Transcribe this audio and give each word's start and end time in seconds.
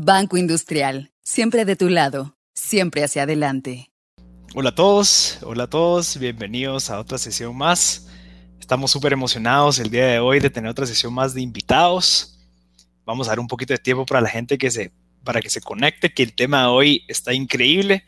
Banco 0.00 0.36
Industrial, 0.36 1.10
siempre 1.24 1.64
de 1.64 1.74
tu 1.74 1.88
lado, 1.88 2.36
siempre 2.54 3.02
hacia 3.02 3.24
adelante. 3.24 3.90
Hola 4.54 4.68
a 4.68 4.74
todos, 4.76 5.40
hola 5.42 5.64
a 5.64 5.66
todos, 5.66 6.16
bienvenidos 6.20 6.88
a 6.90 7.00
otra 7.00 7.18
sesión 7.18 7.56
más. 7.56 8.06
Estamos 8.60 8.92
súper 8.92 9.12
emocionados 9.12 9.80
el 9.80 9.90
día 9.90 10.06
de 10.06 10.20
hoy 10.20 10.38
de 10.38 10.50
tener 10.50 10.70
otra 10.70 10.86
sesión 10.86 11.12
más 11.12 11.34
de 11.34 11.40
invitados. 11.40 12.38
Vamos 13.04 13.26
a 13.26 13.32
dar 13.32 13.40
un 13.40 13.48
poquito 13.48 13.72
de 13.72 13.78
tiempo 13.78 14.06
para 14.06 14.20
la 14.20 14.28
gente 14.28 14.56
que 14.56 14.70
se, 14.70 14.92
para 15.24 15.40
que 15.40 15.50
se 15.50 15.60
conecte, 15.60 16.14
que 16.14 16.22
el 16.22 16.32
tema 16.32 16.60
de 16.60 16.68
hoy 16.68 17.04
está 17.08 17.34
increíble, 17.34 18.04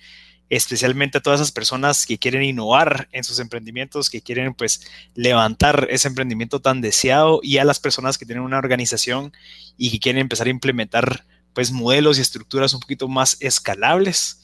especialmente 0.49 1.19
a 1.19 1.21
todas 1.21 1.41
esas 1.41 1.51
personas 1.51 2.07
que 2.07 2.19
quieren 2.19 2.45
innovar 2.45 3.09
en 3.11 3.25
sus 3.25 3.41
emprendimientos, 3.41 4.11
que 4.11 4.23
quieren 4.23 4.55
pues 4.55 4.89
levantar 5.17 5.89
ese 5.91 6.07
emprendimiento 6.07 6.61
tan 6.61 6.83
deseado 6.83 7.41
y 7.43 7.59
a 7.59 7.65
las 7.65 7.81
personas 7.81 8.17
que 8.17 8.27
tienen 8.27 8.45
una 8.45 8.59
organización 8.59 9.33
y 9.77 9.91
que 9.91 9.99
quieren 9.99 10.21
empezar 10.21 10.47
a 10.47 10.51
implementar 10.51 11.25
pues 11.61 11.73
modelos 11.73 12.17
y 12.17 12.23
estructuras 12.23 12.73
un 12.73 12.81
poquito 12.81 13.07
más 13.07 13.37
escalables. 13.39 14.41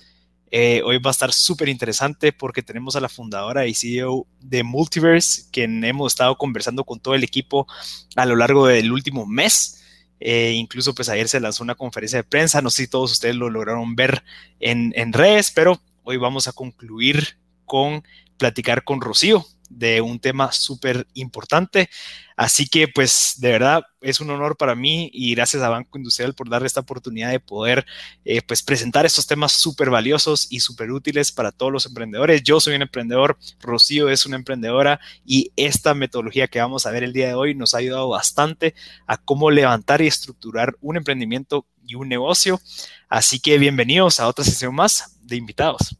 Eh, 0.50 0.82
hoy 0.84 0.98
va 0.98 1.08
a 1.08 1.12
estar 1.12 1.32
súper 1.32 1.70
interesante 1.70 2.30
porque 2.30 2.62
tenemos 2.62 2.94
a 2.94 3.00
la 3.00 3.08
fundadora 3.08 3.66
y 3.66 3.72
CEO 3.72 4.26
de 4.38 4.62
Multiverse, 4.62 5.44
quien 5.50 5.82
hemos 5.82 6.12
estado 6.12 6.36
conversando 6.36 6.84
con 6.84 7.00
todo 7.00 7.14
el 7.14 7.24
equipo 7.24 7.66
a 8.16 8.26
lo 8.26 8.36
largo 8.36 8.66
del 8.66 8.92
último 8.92 9.24
mes. 9.24 9.82
Eh, 10.20 10.52
incluso 10.58 10.94
pues 10.94 11.08
ayer 11.08 11.26
se 11.26 11.40
lanzó 11.40 11.64
una 11.64 11.74
conferencia 11.74 12.18
de 12.18 12.24
prensa, 12.24 12.60
no 12.60 12.68
sé 12.68 12.82
si 12.82 12.88
todos 12.88 13.12
ustedes 13.12 13.34
lo 13.34 13.48
lograron 13.48 13.96
ver 13.96 14.22
en, 14.60 14.92
en 14.94 15.14
redes, 15.14 15.50
pero 15.50 15.80
hoy 16.02 16.18
vamos 16.18 16.48
a 16.48 16.52
concluir 16.52 17.38
con 17.64 18.04
platicar 18.36 18.84
con 18.84 19.00
Rocío 19.00 19.46
de 19.68 20.00
un 20.00 20.18
tema 20.20 20.52
súper 20.52 21.06
importante. 21.14 21.88
Así 22.36 22.66
que 22.66 22.86
pues 22.86 23.36
de 23.38 23.50
verdad 23.50 23.84
es 24.02 24.20
un 24.20 24.28
honor 24.30 24.58
para 24.58 24.74
mí 24.74 25.10
y 25.12 25.34
gracias 25.34 25.62
a 25.62 25.70
Banco 25.70 25.96
Industrial 25.96 26.34
por 26.34 26.50
darle 26.50 26.66
esta 26.66 26.80
oportunidad 26.80 27.30
de 27.30 27.40
poder 27.40 27.86
eh, 28.26 28.42
pues 28.42 28.62
presentar 28.62 29.06
estos 29.06 29.26
temas 29.26 29.52
súper 29.52 29.88
valiosos 29.88 30.46
y 30.50 30.60
súper 30.60 30.90
útiles 30.90 31.32
para 31.32 31.50
todos 31.50 31.72
los 31.72 31.86
emprendedores. 31.86 32.42
Yo 32.42 32.60
soy 32.60 32.74
un 32.74 32.82
emprendedor, 32.82 33.38
Rocío 33.60 34.10
es 34.10 34.26
una 34.26 34.36
emprendedora 34.36 35.00
y 35.24 35.50
esta 35.56 35.94
metodología 35.94 36.48
que 36.48 36.60
vamos 36.60 36.84
a 36.84 36.90
ver 36.90 37.04
el 37.04 37.14
día 37.14 37.28
de 37.28 37.34
hoy 37.34 37.54
nos 37.54 37.74
ha 37.74 37.78
ayudado 37.78 38.10
bastante 38.10 38.74
a 39.06 39.16
cómo 39.16 39.50
levantar 39.50 40.02
y 40.02 40.06
estructurar 40.06 40.76
un 40.82 40.98
emprendimiento 40.98 41.66
y 41.86 41.94
un 41.94 42.08
negocio. 42.08 42.60
Así 43.08 43.40
que 43.40 43.56
bienvenidos 43.56 44.20
a 44.20 44.28
otra 44.28 44.44
sesión 44.44 44.74
más 44.74 45.16
de 45.22 45.36
invitados. 45.36 45.96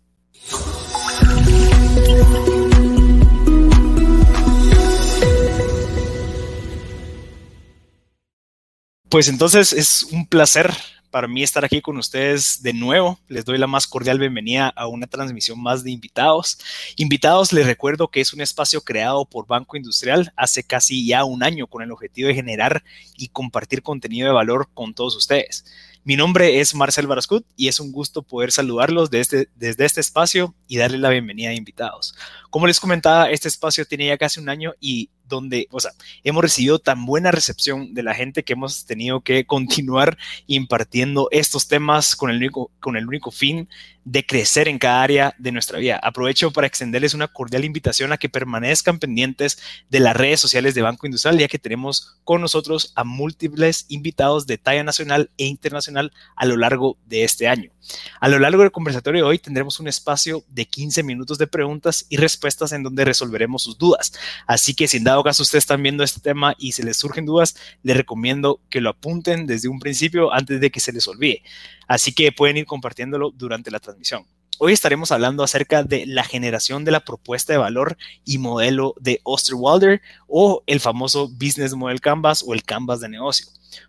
Pues 9.08 9.28
entonces 9.28 9.72
es 9.72 10.02
un 10.10 10.26
placer 10.26 10.72
para 11.12 11.28
mí 11.28 11.44
estar 11.44 11.64
aquí 11.64 11.80
con 11.80 11.96
ustedes 11.96 12.60
de 12.62 12.72
nuevo. 12.72 13.20
Les 13.28 13.44
doy 13.44 13.56
la 13.56 13.68
más 13.68 13.86
cordial 13.86 14.18
bienvenida 14.18 14.68
a 14.68 14.88
una 14.88 15.06
transmisión 15.06 15.62
más 15.62 15.84
de 15.84 15.92
invitados. 15.92 16.58
Invitados, 16.96 17.52
les 17.52 17.66
recuerdo 17.66 18.08
que 18.08 18.20
es 18.20 18.32
un 18.34 18.40
espacio 18.40 18.80
creado 18.80 19.24
por 19.24 19.46
Banco 19.46 19.76
Industrial 19.76 20.32
hace 20.34 20.64
casi 20.64 21.06
ya 21.06 21.24
un 21.24 21.44
año 21.44 21.68
con 21.68 21.82
el 21.82 21.92
objetivo 21.92 22.26
de 22.26 22.34
generar 22.34 22.82
y 23.16 23.28
compartir 23.28 23.80
contenido 23.80 24.26
de 24.26 24.34
valor 24.34 24.68
con 24.74 24.92
todos 24.92 25.14
ustedes. 25.14 25.64
Mi 26.06 26.14
nombre 26.14 26.60
es 26.60 26.72
Marcel 26.72 27.08
Barascut 27.08 27.44
y 27.56 27.66
es 27.66 27.80
un 27.80 27.90
gusto 27.90 28.22
poder 28.22 28.52
saludarlos 28.52 29.10
desde, 29.10 29.48
desde 29.56 29.84
este 29.84 30.00
espacio 30.00 30.54
y 30.68 30.76
darles 30.76 31.00
la 31.00 31.10
bienvenida 31.10 31.50
a 31.50 31.54
invitados. 31.54 32.14
Como 32.48 32.68
les 32.68 32.78
comentaba, 32.78 33.28
este 33.28 33.48
espacio 33.48 33.84
tiene 33.86 34.06
ya 34.06 34.16
casi 34.16 34.38
un 34.38 34.48
año 34.48 34.74
y 34.78 35.10
donde, 35.24 35.66
o 35.72 35.80
sea, 35.80 35.90
hemos 36.22 36.42
recibido 36.42 36.78
tan 36.78 37.06
buena 37.06 37.32
recepción 37.32 37.92
de 37.92 38.04
la 38.04 38.14
gente 38.14 38.44
que 38.44 38.52
hemos 38.52 38.86
tenido 38.86 39.20
que 39.22 39.46
continuar 39.46 40.16
impartiendo 40.46 41.26
estos 41.32 41.66
temas 41.66 42.14
con 42.14 42.30
el 42.30 42.36
único, 42.36 42.70
con 42.78 42.96
el 42.96 43.08
único 43.08 43.32
fin 43.32 43.68
de 44.06 44.24
crecer 44.24 44.68
en 44.68 44.78
cada 44.78 45.02
área 45.02 45.34
de 45.36 45.50
nuestra 45.50 45.80
vida. 45.80 45.98
Aprovecho 46.00 46.52
para 46.52 46.68
extenderles 46.68 47.12
una 47.12 47.26
cordial 47.26 47.64
invitación 47.64 48.12
a 48.12 48.18
que 48.18 48.28
permanezcan 48.28 49.00
pendientes 49.00 49.58
de 49.90 49.98
las 49.98 50.16
redes 50.16 50.38
sociales 50.38 50.76
de 50.76 50.82
Banco 50.82 51.06
Industrial, 51.06 51.36
ya 51.36 51.48
que 51.48 51.58
tenemos 51.58 52.16
con 52.22 52.40
nosotros 52.40 52.92
a 52.94 53.02
múltiples 53.02 53.84
invitados 53.88 54.46
de 54.46 54.58
talla 54.58 54.84
nacional 54.84 55.30
e 55.38 55.46
internacional 55.46 56.12
a 56.36 56.46
lo 56.46 56.56
largo 56.56 56.96
de 57.04 57.24
este 57.24 57.48
año. 57.48 57.72
A 58.20 58.28
lo 58.28 58.38
largo 58.38 58.62
del 58.62 58.70
conversatorio 58.70 59.24
de 59.24 59.28
hoy 59.28 59.38
tendremos 59.38 59.80
un 59.80 59.88
espacio 59.88 60.44
de 60.48 60.66
15 60.66 61.02
minutos 61.02 61.38
de 61.38 61.48
preguntas 61.48 62.06
y 62.08 62.16
respuestas 62.16 62.72
en 62.72 62.84
donde 62.84 63.04
resolveremos 63.04 63.64
sus 63.64 63.76
dudas. 63.76 64.12
Así 64.46 64.74
que 64.74 64.86
si 64.86 64.98
en 64.98 65.04
dado 65.04 65.24
caso 65.24 65.42
ustedes 65.42 65.64
están 65.64 65.82
viendo 65.82 66.04
este 66.04 66.20
tema 66.20 66.54
y 66.58 66.72
se 66.72 66.84
les 66.84 66.96
surgen 66.96 67.26
dudas, 67.26 67.56
les 67.82 67.96
recomiendo 67.96 68.60
que 68.70 68.80
lo 68.80 68.90
apunten 68.90 69.46
desde 69.46 69.68
un 69.68 69.80
principio 69.80 70.32
antes 70.32 70.60
de 70.60 70.70
que 70.70 70.80
se 70.80 70.92
les 70.92 71.08
olvide. 71.08 71.42
Así 71.86 72.12
que 72.12 72.32
pueden 72.32 72.56
ir 72.56 72.66
compartiéndolo 72.66 73.30
durante 73.30 73.70
la 73.70 73.80
transmisión. 73.80 74.24
Hoy 74.58 74.72
estaremos 74.72 75.12
hablando 75.12 75.42
acerca 75.42 75.82
de 75.82 76.06
la 76.06 76.24
generación 76.24 76.84
de 76.84 76.90
la 76.90 77.00
propuesta 77.00 77.52
de 77.52 77.58
valor 77.58 77.98
y 78.24 78.38
modelo 78.38 78.94
de 78.98 79.20
Osterwalder 79.22 80.00
o 80.26 80.62
el 80.66 80.80
famoso 80.80 81.28
Business 81.28 81.74
Model 81.74 82.00
Canvas 82.00 82.42
o 82.46 82.54
el 82.54 82.62
Canvas 82.62 83.00
de 83.00 83.10
negocio 83.10 83.48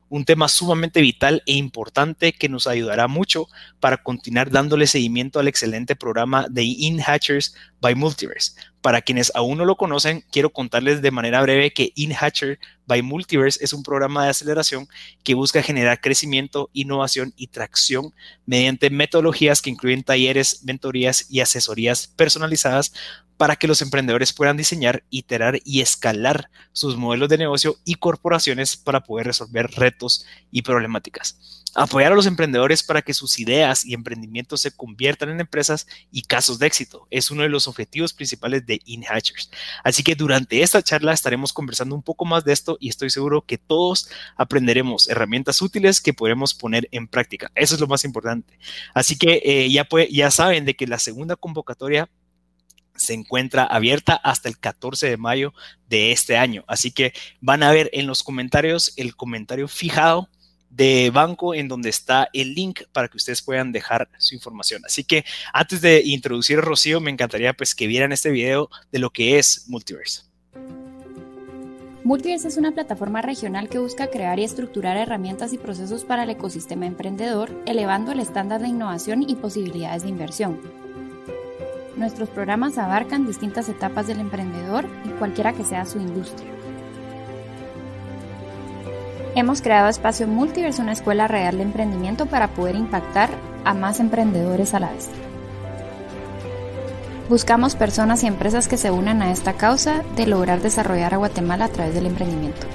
un 0.09 0.25
tema 0.25 0.47
sumamente 0.47 1.01
vital 1.01 1.43
e 1.45 1.53
importante 1.53 2.33
que 2.33 2.49
nos 2.49 2.67
ayudará 2.67 3.07
mucho 3.07 3.47
para 3.79 3.97
continuar 3.97 4.49
dándole 4.49 4.87
seguimiento 4.87 5.39
al 5.39 5.47
excelente 5.47 5.95
programa 5.95 6.47
de 6.49 6.63
InHatchers 6.63 7.55
by 7.81 7.95
Multiverse. 7.95 8.53
Para 8.87 9.01
quienes 9.01 9.33
aún 9.35 9.57
no 9.57 9.65
lo 9.65 9.75
conocen, 9.75 10.23
quiero 10.31 10.53
contarles 10.53 11.01
de 11.01 11.11
manera 11.11 11.41
breve 11.41 11.73
que 11.73 11.91
InHatcher 11.95 12.57
by 12.85 13.01
Multiverse 13.01 13.61
es 13.61 13.73
un 13.73 13.83
programa 13.83 14.23
de 14.23 14.29
aceleración 14.29 14.87
que 15.25 15.33
busca 15.33 15.61
generar 15.61 15.99
crecimiento, 15.99 16.69
innovación 16.71 17.33
y 17.35 17.47
tracción 17.47 18.13
mediante 18.45 18.89
metodologías 18.89 19.61
que 19.61 19.71
incluyen 19.71 20.03
talleres, 20.03 20.63
mentorías 20.63 21.25
y 21.29 21.41
asesorías 21.41 22.07
personalizadas 22.07 22.93
para 23.35 23.57
que 23.57 23.67
los 23.67 23.81
emprendedores 23.81 24.31
puedan 24.31 24.55
diseñar, 24.55 25.03
iterar 25.09 25.59
y 25.65 25.81
escalar 25.81 26.49
sus 26.71 26.95
modelos 26.95 27.27
de 27.27 27.39
negocio 27.39 27.75
y 27.83 27.95
corporaciones 27.95 28.77
para 28.77 29.01
poder 29.01 29.27
resolver 29.27 29.69
retos 29.71 30.25
y 30.49 30.61
problemáticas. 30.61 31.65
Apoyar 31.79 32.11
a 32.11 32.15
los 32.15 32.25
emprendedores 32.25 32.81
para 32.81 33.03
que 33.03 33.13
sus 33.13 33.37
ideas 33.37 33.85
y 33.85 33.93
emprendimientos 33.93 34.61
se 34.61 34.71
conviertan 34.71 35.29
en 35.29 35.39
empresas 35.39 35.85
y 36.11 36.23
casos 36.23 36.57
de 36.57 36.65
éxito 36.65 37.07
es 37.11 37.29
uno 37.29 37.43
de 37.43 37.49
los 37.49 37.67
objetivos 37.67 38.13
principales 38.13 38.65
de 38.65 38.81
InHatchers. 38.83 39.51
Así 39.83 40.01
que 40.01 40.15
durante 40.15 40.63
esta 40.63 40.81
charla 40.81 41.13
estaremos 41.13 41.53
conversando 41.53 41.93
un 41.93 42.01
poco 42.01 42.25
más 42.25 42.43
de 42.43 42.53
esto 42.53 42.77
y 42.79 42.89
estoy 42.89 43.11
seguro 43.11 43.43
que 43.45 43.59
todos 43.59 44.09
aprenderemos 44.37 45.07
herramientas 45.07 45.61
útiles 45.61 46.01
que 46.01 46.15
podremos 46.15 46.55
poner 46.55 46.89
en 46.91 47.07
práctica. 47.07 47.51
Eso 47.53 47.75
es 47.75 47.81
lo 47.81 47.85
más 47.85 48.03
importante. 48.05 48.57
Así 48.95 49.15
que 49.15 49.43
eh, 49.45 49.69
ya, 49.69 49.87
ya 50.09 50.31
saben 50.31 50.65
de 50.65 50.75
que 50.75 50.87
la 50.87 50.97
segunda 50.97 51.35
convocatoria 51.35 52.09
se 52.95 53.13
encuentra 53.13 53.65
abierta 53.65 54.15
hasta 54.15 54.49
el 54.49 54.57
14 54.57 55.07
de 55.09 55.17
mayo 55.17 55.53
de 55.87 56.11
este 56.11 56.37
año. 56.37 56.65
Así 56.67 56.89
que 56.89 57.13
van 57.39 57.61
a 57.61 57.71
ver 57.71 57.91
en 57.93 58.07
los 58.07 58.23
comentarios 58.23 58.93
el 58.97 59.15
comentario 59.15 59.67
fijado 59.67 60.27
de 60.77 61.09
banco 61.11 61.55
en 61.55 61.67
donde 61.67 61.89
está 61.89 62.29
el 62.33 62.53
link 62.53 62.83
para 62.93 63.07
que 63.07 63.17
ustedes 63.17 63.41
puedan 63.41 63.71
dejar 63.71 64.07
su 64.19 64.35
información. 64.35 64.83
Así 64.85 65.03
que 65.03 65.25
antes 65.51 65.81
de 65.81 66.03
introducir 66.05 66.59
a 66.59 66.61
Rocío, 66.61 67.01
me 67.01 67.09
encantaría 67.09 67.53
pues 67.53 67.73
que 67.73 67.87
vieran 67.87 68.11
este 68.11 68.29
video 68.29 68.69
de 68.91 68.99
lo 68.99 69.09
que 69.09 69.39
es 69.39 69.65
Multiverse. 69.67 70.21
Multiverse 72.03 72.47
es 72.47 72.57
una 72.57 72.71
plataforma 72.71 73.21
regional 73.21 73.67
que 73.67 73.79
busca 73.79 74.07
crear 74.07 74.39
y 74.39 74.43
estructurar 74.43 74.95
herramientas 74.95 75.51
y 75.51 75.57
procesos 75.57 76.05
para 76.05 76.23
el 76.23 76.29
ecosistema 76.29 76.85
emprendedor, 76.85 77.51
elevando 77.65 78.11
el 78.11 78.19
estándar 78.19 78.61
de 78.61 78.69
innovación 78.69 79.27
y 79.27 79.35
posibilidades 79.35 80.03
de 80.03 80.09
inversión. 80.09 80.61
Nuestros 81.97 82.29
programas 82.29 82.77
abarcan 82.77 83.25
distintas 83.25 83.67
etapas 83.67 84.05
del 84.05 84.19
emprendedor 84.19 84.85
y 85.05 85.09
cualquiera 85.17 85.53
que 85.53 85.65
sea 85.65 85.85
su 85.85 85.97
industria. 85.97 86.56
Hemos 89.37 89.61
creado 89.61 89.87
Espacio 89.87 90.27
Multiverse, 90.27 90.81
una 90.81 90.93
escuela 90.93 91.27
real 91.27 91.57
de 91.57 91.61
emprendimiento 91.61 92.25
para 92.25 92.55
poder 92.55 92.75
impactar 92.75 93.29
a 93.65 93.75
más 93.75 93.99
emprendedores 93.99 94.73
a 94.73 94.79
la 94.79 94.91
vez. 94.91 95.09
Buscamos 97.29 97.75
personas 97.75 98.23
y 98.23 98.25
empresas 98.25 98.67
que 98.67 98.77
se 98.77 98.89
unan 98.89 99.21
a 99.21 99.31
esta 99.31 99.53
causa 99.53 100.03
de 100.15 100.25
lograr 100.25 100.63
desarrollar 100.63 101.13
a 101.13 101.17
Guatemala 101.17 101.65
a 101.65 101.69
través 101.69 101.93
del 101.93 102.07
emprendimiento. 102.07 102.65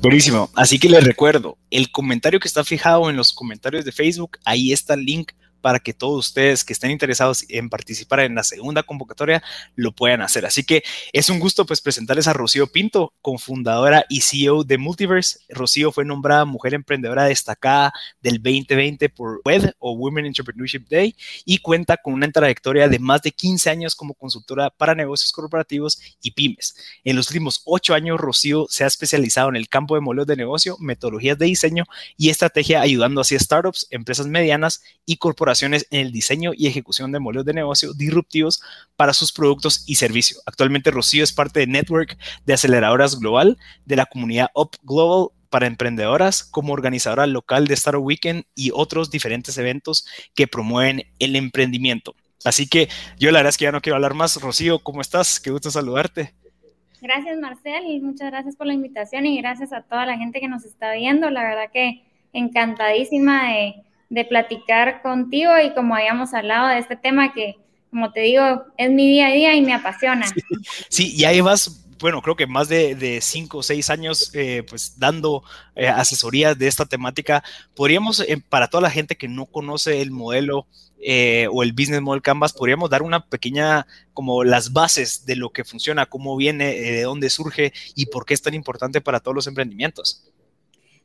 Buenísimo. 0.00 0.48
Así 0.54 0.78
que 0.78 0.88
les 0.88 1.02
recuerdo, 1.02 1.58
el 1.72 1.90
comentario 1.90 2.38
que 2.38 2.46
está 2.46 2.62
fijado 2.62 3.10
en 3.10 3.16
los 3.16 3.32
comentarios 3.32 3.84
de 3.84 3.90
Facebook, 3.90 4.38
ahí 4.44 4.72
está 4.72 4.94
el 4.94 5.04
link 5.04 5.32
para 5.62 5.80
que 5.80 5.94
todos 5.94 6.26
ustedes 6.26 6.64
que 6.64 6.74
estén 6.74 6.90
interesados 6.90 7.46
en 7.48 7.70
participar 7.70 8.20
en 8.20 8.34
la 8.34 8.44
segunda 8.44 8.82
convocatoria 8.82 9.42
lo 9.74 9.92
puedan 9.92 10.20
hacer. 10.20 10.44
Así 10.44 10.64
que 10.64 10.82
es 11.12 11.30
un 11.30 11.38
gusto 11.38 11.64
pues 11.64 11.80
presentarles 11.80 12.28
a 12.28 12.34
Rocío 12.34 12.66
Pinto, 12.66 13.14
cofundadora 13.22 14.04
y 14.10 14.20
CEO 14.20 14.64
de 14.64 14.76
Multiverse. 14.76 15.38
Rocío 15.48 15.92
fue 15.92 16.04
nombrada 16.04 16.44
Mujer 16.44 16.74
Emprendedora 16.74 17.24
Destacada 17.24 17.92
del 18.20 18.42
2020 18.42 19.08
por 19.08 19.40
WED 19.44 19.70
o 19.78 19.92
Women 19.92 20.26
Entrepreneurship 20.26 20.88
Day 20.90 21.16
y 21.44 21.58
cuenta 21.58 21.96
con 21.96 22.12
una 22.12 22.30
trayectoria 22.30 22.88
de 22.88 22.98
más 22.98 23.22
de 23.22 23.30
15 23.32 23.70
años 23.70 23.94
como 23.94 24.14
consultora 24.14 24.70
para 24.70 24.94
negocios 24.94 25.32
corporativos 25.32 26.00
y 26.20 26.32
pymes. 26.32 26.74
En 27.04 27.16
los 27.16 27.28
últimos 27.28 27.62
8 27.64 27.94
años, 27.94 28.20
Rocío 28.20 28.66
se 28.68 28.84
ha 28.84 28.86
especializado 28.86 29.48
en 29.48 29.56
el 29.56 29.68
campo 29.68 29.94
de 29.94 30.00
modelos 30.00 30.26
de 30.26 30.36
negocio, 30.36 30.76
metodologías 30.80 31.38
de 31.38 31.46
diseño 31.46 31.84
y 32.16 32.30
estrategia, 32.30 32.80
ayudando 32.80 33.20
así 33.20 33.36
a 33.36 33.38
startups, 33.38 33.86
empresas 33.90 34.26
medianas 34.26 34.82
y 35.06 35.16
en 35.60 35.74
el 35.90 36.12
diseño 36.12 36.52
y 36.56 36.66
ejecución 36.66 37.12
de 37.12 37.18
modelos 37.18 37.44
de 37.44 37.52
negocio 37.52 37.92
disruptivos 37.92 38.62
para 38.96 39.12
sus 39.12 39.32
productos 39.32 39.84
y 39.86 39.96
servicios. 39.96 40.42
Actualmente, 40.46 40.90
Rocío 40.90 41.22
es 41.22 41.32
parte 41.32 41.60
de 41.60 41.66
Network 41.66 42.16
de 42.46 42.54
Aceleradoras 42.54 43.18
Global 43.18 43.58
de 43.84 43.96
la 43.96 44.06
comunidad 44.06 44.48
Up 44.54 44.70
Global 44.82 45.28
para 45.50 45.66
emprendedoras 45.66 46.44
como 46.44 46.72
organizadora 46.72 47.26
local 47.26 47.66
de 47.66 47.74
Startup 47.74 48.02
Weekend 48.02 48.44
y 48.54 48.70
otros 48.72 49.10
diferentes 49.10 49.58
eventos 49.58 50.06
que 50.34 50.46
promueven 50.46 51.02
el 51.18 51.36
emprendimiento. 51.36 52.14
Así 52.44 52.66
que 52.66 52.88
yo 53.18 53.30
la 53.30 53.40
verdad 53.40 53.50
es 53.50 53.58
que 53.58 53.64
ya 53.64 53.72
no 53.72 53.82
quiero 53.82 53.96
hablar 53.96 54.14
más. 54.14 54.40
Rocío, 54.40 54.78
¿cómo 54.78 55.02
estás? 55.02 55.38
Qué 55.38 55.50
gusto 55.50 55.70
saludarte. 55.70 56.34
Gracias, 57.02 57.36
Marcel, 57.38 57.84
y 57.86 58.00
muchas 58.00 58.30
gracias 58.30 58.56
por 58.56 58.66
la 58.66 58.74
invitación 58.74 59.26
y 59.26 59.36
gracias 59.40 59.72
a 59.72 59.82
toda 59.82 60.06
la 60.06 60.16
gente 60.16 60.40
que 60.40 60.48
nos 60.48 60.64
está 60.64 60.94
viendo. 60.94 61.30
La 61.30 61.42
verdad 61.42 61.70
que 61.72 62.02
encantadísima 62.32 63.48
de, 63.48 63.74
platicar 64.28 65.02
contigo 65.02 65.52
y 65.58 65.72
como 65.74 65.94
habíamos 65.94 66.34
hablado 66.34 66.68
de 66.68 66.78
este 66.78 66.96
tema 66.96 67.32
que, 67.32 67.56
como 67.90 68.12
te 68.12 68.20
digo, 68.20 68.64
es 68.76 68.90
mi 68.90 69.10
día 69.10 69.28
a 69.28 69.32
día 69.32 69.54
y 69.54 69.62
me 69.62 69.74
apasiona. 69.74 70.26
Sí, 70.88 71.14
y 71.16 71.24
ahí 71.24 71.40
vas, 71.40 71.86
bueno, 71.98 72.20
creo 72.20 72.36
que 72.36 72.46
más 72.46 72.68
de, 72.68 73.18
cinco 73.22 73.58
o 73.58 73.62
seis 73.62 73.88
años 73.90 74.30
eh, 74.34 74.64
pues 74.68 74.98
dando 74.98 75.42
eh, 75.74 75.88
asesorías 75.88 76.58
de 76.58 76.68
esta 76.68 76.84
temática. 76.84 77.42
Podríamos, 77.74 78.20
eh, 78.20 78.42
para 78.48 78.68
toda 78.68 78.82
la 78.82 78.90
gente 78.90 79.16
que 79.16 79.28
no 79.28 79.46
conoce 79.46 80.02
el 80.02 80.10
modelo 80.10 80.66
eh, 81.04 81.48
o 81.50 81.62
el 81.62 81.72
Business 81.72 82.00
Model 82.00 82.22
Canvas, 82.22 82.52
podríamos 82.52 82.88
dar 82.88 83.02
una 83.02 83.26
pequeña, 83.26 83.86
como 84.14 84.44
las 84.44 84.72
bases 84.72 85.26
de 85.26 85.36
lo 85.36 85.50
que 85.50 85.64
funciona, 85.64 86.06
cómo 86.06 86.36
viene, 86.36 86.74
de 86.74 87.02
dónde 87.02 87.28
surge 87.28 87.72
y 87.96 88.06
por 88.06 88.24
qué 88.24 88.34
es 88.34 88.42
tan 88.42 88.54
importante 88.54 89.00
para 89.00 89.20
todos 89.20 89.34
los 89.34 89.46
emprendimientos. 89.46 90.22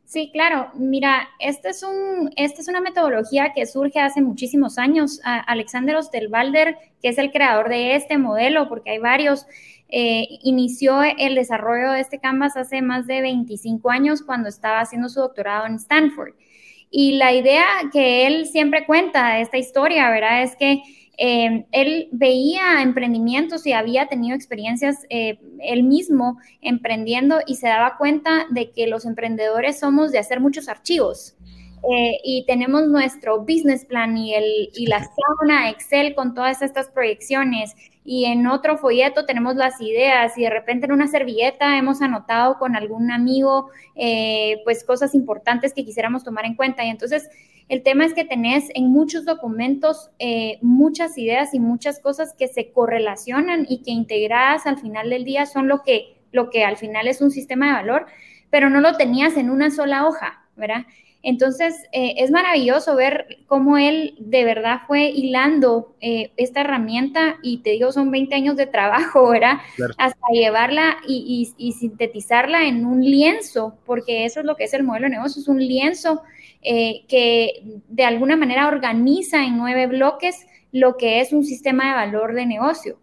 Sí, 0.07 0.29
claro. 0.31 0.71
Mira, 0.75 1.27
este 1.37 1.67
es 1.67 1.83
un, 1.83 2.31
esta 2.37 2.61
es 2.61 2.69
una 2.69 2.79
metodología 2.79 3.51
que 3.53 3.65
surge 3.65 3.99
hace 3.99 4.21
muchísimos 4.21 4.77
años. 4.77 5.19
Alexander 5.23 5.97
Osterwalder, 5.97 6.77
que 7.01 7.09
es 7.09 7.17
el 7.17 7.29
creador 7.29 7.67
de 7.67 7.95
este 7.95 8.17
modelo, 8.17 8.69
porque 8.69 8.91
hay 8.91 8.99
varios, 8.99 9.45
eh, 9.89 10.25
inició 10.43 11.03
el 11.03 11.35
desarrollo 11.35 11.91
de 11.91 11.99
este 11.99 12.19
Canvas 12.19 12.55
hace 12.55 12.81
más 12.81 13.05
de 13.05 13.19
25 13.19 13.89
años 13.89 14.21
cuando 14.21 14.47
estaba 14.47 14.79
haciendo 14.79 15.09
su 15.09 15.19
doctorado 15.19 15.65
en 15.65 15.75
Stanford. 15.75 16.35
Y 16.89 17.17
la 17.17 17.33
idea 17.33 17.65
que 17.91 18.27
él 18.27 18.45
siempre 18.45 18.85
cuenta 18.85 19.33
de 19.33 19.41
esta 19.41 19.57
historia, 19.57 20.09
¿verdad? 20.09 20.41
Es 20.41 20.55
que 20.55 20.83
eh, 21.17 21.65
él 21.71 22.09
veía 22.11 22.81
emprendimientos 22.81 23.65
y 23.65 23.73
había 23.73 24.07
tenido 24.07 24.35
experiencias 24.35 25.05
eh, 25.09 25.39
él 25.59 25.83
mismo 25.83 26.37
emprendiendo 26.61 27.39
y 27.47 27.55
se 27.55 27.67
daba 27.67 27.97
cuenta 27.97 28.45
de 28.51 28.71
que 28.71 28.87
los 28.87 29.05
emprendedores 29.05 29.79
somos 29.79 30.11
de 30.11 30.19
hacer 30.19 30.39
muchos 30.39 30.69
archivos. 30.69 31.35
Eh, 31.89 32.17
y 32.23 32.43
tenemos 32.45 32.87
nuestro 32.87 33.41
business 33.41 33.85
plan 33.85 34.17
y, 34.17 34.33
el, 34.33 34.69
y 34.73 34.87
la 34.87 35.03
sauna 35.03 35.69
Excel 35.69 36.15
con 36.15 36.33
todas 36.33 36.61
estas 36.61 36.89
proyecciones. 36.89 37.75
Y 38.03 38.25
en 38.25 38.47
otro 38.47 38.77
folleto 38.77 39.25
tenemos 39.25 39.55
las 39.55 39.79
ideas 39.81 40.37
y 40.37 40.43
de 40.43 40.49
repente 40.49 40.85
en 40.85 40.93
una 40.93 41.07
servilleta 41.07 41.77
hemos 41.77 42.01
anotado 42.01 42.57
con 42.57 42.75
algún 42.75 43.11
amigo 43.11 43.69
eh, 43.95 44.61
pues 44.63 44.83
cosas 44.83 45.13
importantes 45.13 45.73
que 45.73 45.85
quisiéramos 45.85 46.23
tomar 46.23 46.45
en 46.45 46.55
cuenta. 46.55 46.83
Y 46.83 46.89
entonces 46.89 47.29
el 47.69 47.83
tema 47.83 48.05
es 48.05 48.13
que 48.13 48.25
tenés 48.25 48.69
en 48.75 48.89
muchos 48.89 49.25
documentos 49.25 50.09
eh, 50.19 50.57
muchas 50.61 51.17
ideas 51.17 51.53
y 51.53 51.59
muchas 51.59 51.99
cosas 51.99 52.33
que 52.33 52.47
se 52.47 52.71
correlacionan 52.71 53.65
y 53.67 53.81
que 53.81 53.91
integradas 53.91 54.65
al 54.65 54.77
final 54.77 55.09
del 55.09 55.25
día 55.25 55.45
son 55.45 55.67
lo 55.67 55.83
que, 55.83 56.17
lo 56.31 56.49
que 56.49 56.63
al 56.63 56.77
final 56.77 57.07
es 57.07 57.21
un 57.21 57.31
sistema 57.31 57.67
de 57.67 57.73
valor, 57.73 58.05
pero 58.49 58.69
no 58.69 58.79
lo 58.79 58.95
tenías 58.95 59.35
en 59.35 59.49
una 59.49 59.69
sola 59.69 60.07
hoja, 60.07 60.45
¿verdad? 60.55 60.85
Entonces, 61.23 61.75
eh, 61.91 62.13
es 62.19 62.31
maravilloso 62.31 62.95
ver 62.95 63.39
cómo 63.47 63.77
él 63.77 64.15
de 64.17 64.45
verdad 64.45 64.81
fue 64.87 65.09
hilando 65.09 65.93
eh, 65.99 66.31
esta 66.37 66.61
herramienta 66.61 67.37
y 67.41 67.57
te 67.57 67.71
digo, 67.71 67.91
son 67.91 68.11
20 68.11 68.33
años 68.33 68.55
de 68.55 68.65
trabajo, 68.65 69.27
¿verdad? 69.29 69.57
Hasta 69.97 70.27
llevarla 70.31 70.97
y, 71.05 71.51
sintetizarla 71.77 72.67
en 72.67 72.85
un 72.85 73.03
lienzo, 73.03 73.77
porque 73.85 74.23
eso 74.23 74.39
es 74.39 74.45
lo 74.45 74.55
que 74.55 74.65
es 74.65 74.73
el 74.73 74.83
modelo 74.83 75.07
de 75.07 75.17
negocio, 75.17 75.41
es 75.41 75.49
un 75.49 75.59
lienzo 75.59 76.21
eh, 76.61 77.05
que 77.07 77.81
de 77.87 78.03
alguna 78.03 78.35
manera 78.35 78.67
organiza 78.67 79.45
en 79.45 79.57
nueve 79.57 79.87
bloques 79.87 80.45
lo 80.71 80.97
que 80.97 81.21
es 81.21 81.33
un 81.33 81.43
sistema 81.43 81.87
de 81.87 81.95
valor 81.95 82.33
de 82.33 82.45
negocio. 82.45 82.99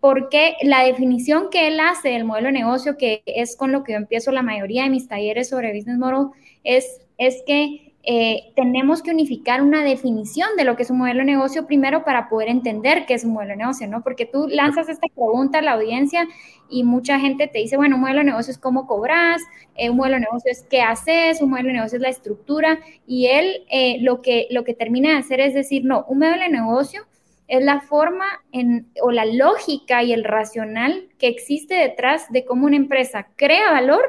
porque 0.00 0.54
la 0.62 0.84
definición 0.84 1.48
que 1.50 1.66
él 1.66 1.80
hace 1.80 2.10
del 2.10 2.24
modelo 2.24 2.48
de 2.48 2.52
negocio, 2.52 2.96
que 2.96 3.22
es 3.26 3.56
con 3.56 3.72
lo 3.72 3.82
que 3.82 3.92
yo 3.92 3.98
empiezo 3.98 4.30
la 4.30 4.42
mayoría 4.42 4.84
de 4.84 4.90
mis 4.90 5.08
talleres 5.08 5.48
sobre 5.48 5.72
business 5.74 5.98
model, 5.98 6.28
es 6.62 7.02
es 7.18 7.42
que 7.46 7.91
eh, 8.04 8.52
tenemos 8.56 9.00
que 9.00 9.12
unificar 9.12 9.62
una 9.62 9.84
definición 9.84 10.48
de 10.56 10.64
lo 10.64 10.74
que 10.74 10.82
es 10.82 10.90
un 10.90 10.98
modelo 10.98 11.20
de 11.20 11.26
negocio 11.26 11.66
primero 11.66 12.04
para 12.04 12.28
poder 12.28 12.48
entender 12.48 13.06
qué 13.06 13.14
es 13.14 13.24
un 13.24 13.32
modelo 13.32 13.52
de 13.52 13.58
negocio, 13.58 13.86
¿no? 13.86 14.02
Porque 14.02 14.26
tú 14.26 14.48
lanzas 14.48 14.88
esta 14.88 15.06
pregunta 15.06 15.58
a 15.58 15.62
la 15.62 15.72
audiencia 15.72 16.26
y 16.68 16.82
mucha 16.82 17.20
gente 17.20 17.46
te 17.46 17.60
dice, 17.60 17.76
bueno, 17.76 17.96
un 17.96 18.02
modelo 18.02 18.18
de 18.18 18.24
negocio 18.24 18.50
es 18.50 18.58
cómo 18.58 18.88
cobras, 18.88 19.40
eh, 19.76 19.88
un 19.90 19.98
modelo 19.98 20.16
de 20.16 20.22
negocio 20.22 20.50
es 20.50 20.66
qué 20.68 20.80
haces, 20.82 21.40
un 21.40 21.50
modelo 21.50 21.68
de 21.68 21.74
negocio 21.74 21.96
es 21.96 22.02
la 22.02 22.08
estructura, 22.08 22.80
y 23.06 23.26
él 23.26 23.62
eh, 23.70 23.98
lo, 24.00 24.20
que, 24.20 24.48
lo 24.50 24.64
que 24.64 24.74
termina 24.74 25.10
de 25.10 25.16
hacer 25.18 25.38
es 25.40 25.54
decir, 25.54 25.84
no, 25.84 26.04
un 26.08 26.18
modelo 26.18 26.42
de 26.42 26.48
negocio 26.48 27.02
es 27.46 27.62
la 27.62 27.80
forma 27.82 28.24
en, 28.50 28.90
o 29.00 29.12
la 29.12 29.26
lógica 29.26 30.02
y 30.02 30.12
el 30.12 30.24
racional 30.24 31.08
que 31.18 31.28
existe 31.28 31.74
detrás 31.74 32.32
de 32.32 32.44
cómo 32.44 32.66
una 32.66 32.76
empresa 32.76 33.28
crea 33.36 33.70
valor 33.70 34.02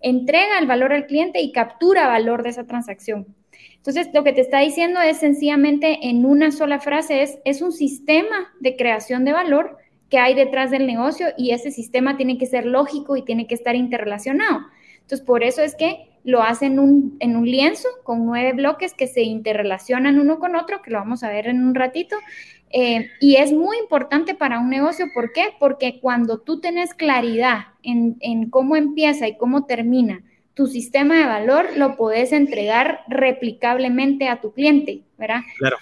entrega 0.00 0.58
el 0.58 0.66
valor 0.66 0.92
al 0.92 1.06
cliente 1.06 1.40
y 1.40 1.52
captura 1.52 2.06
valor 2.06 2.42
de 2.42 2.50
esa 2.50 2.66
transacción. 2.66 3.26
Entonces, 3.76 4.08
lo 4.12 4.24
que 4.24 4.32
te 4.32 4.40
está 4.40 4.60
diciendo 4.60 5.00
es 5.00 5.18
sencillamente 5.18 6.08
en 6.08 6.26
una 6.26 6.50
sola 6.50 6.80
frase, 6.80 7.22
es, 7.22 7.38
es 7.44 7.62
un 7.62 7.72
sistema 7.72 8.52
de 8.60 8.76
creación 8.76 9.24
de 9.24 9.32
valor 9.32 9.78
que 10.10 10.18
hay 10.18 10.34
detrás 10.34 10.70
del 10.70 10.86
negocio 10.86 11.28
y 11.36 11.50
ese 11.50 11.70
sistema 11.70 12.16
tiene 12.16 12.38
que 12.38 12.46
ser 12.46 12.66
lógico 12.66 13.16
y 13.16 13.24
tiene 13.24 13.46
que 13.46 13.54
estar 13.54 13.76
interrelacionado. 13.76 14.60
Entonces, 15.00 15.24
por 15.24 15.42
eso 15.42 15.62
es 15.62 15.74
que 15.74 16.08
lo 16.24 16.42
hacen 16.42 16.72
en 16.72 16.78
un, 16.80 17.16
en 17.20 17.36
un 17.36 17.46
lienzo 17.46 17.88
con 18.04 18.26
nueve 18.26 18.52
bloques 18.52 18.92
que 18.92 19.06
se 19.06 19.22
interrelacionan 19.22 20.18
uno 20.18 20.38
con 20.38 20.56
otro, 20.56 20.82
que 20.82 20.90
lo 20.90 20.98
vamos 20.98 21.22
a 21.22 21.30
ver 21.30 21.46
en 21.46 21.64
un 21.64 21.74
ratito, 21.74 22.16
eh, 22.70 23.10
y 23.20 23.36
es 23.36 23.52
muy 23.52 23.78
importante 23.78 24.34
para 24.34 24.58
un 24.58 24.68
negocio, 24.68 25.06
¿por 25.14 25.32
qué? 25.32 25.54
Porque 25.58 26.00
cuando 26.00 26.38
tú 26.38 26.60
tienes 26.60 26.94
claridad 26.94 27.68
en, 27.82 28.16
en, 28.20 28.50
cómo 28.50 28.76
empieza 28.76 29.26
y 29.26 29.36
cómo 29.36 29.64
termina 29.66 30.22
tu 30.54 30.66
sistema 30.66 31.16
de 31.16 31.26
valor, 31.26 31.76
lo 31.76 31.96
puedes 31.96 32.32
entregar 32.32 33.00
replicablemente 33.08 34.28
a 34.28 34.40
tu 34.40 34.52
cliente, 34.52 35.02
¿verdad? 35.16 35.40
Claro. 35.58 35.76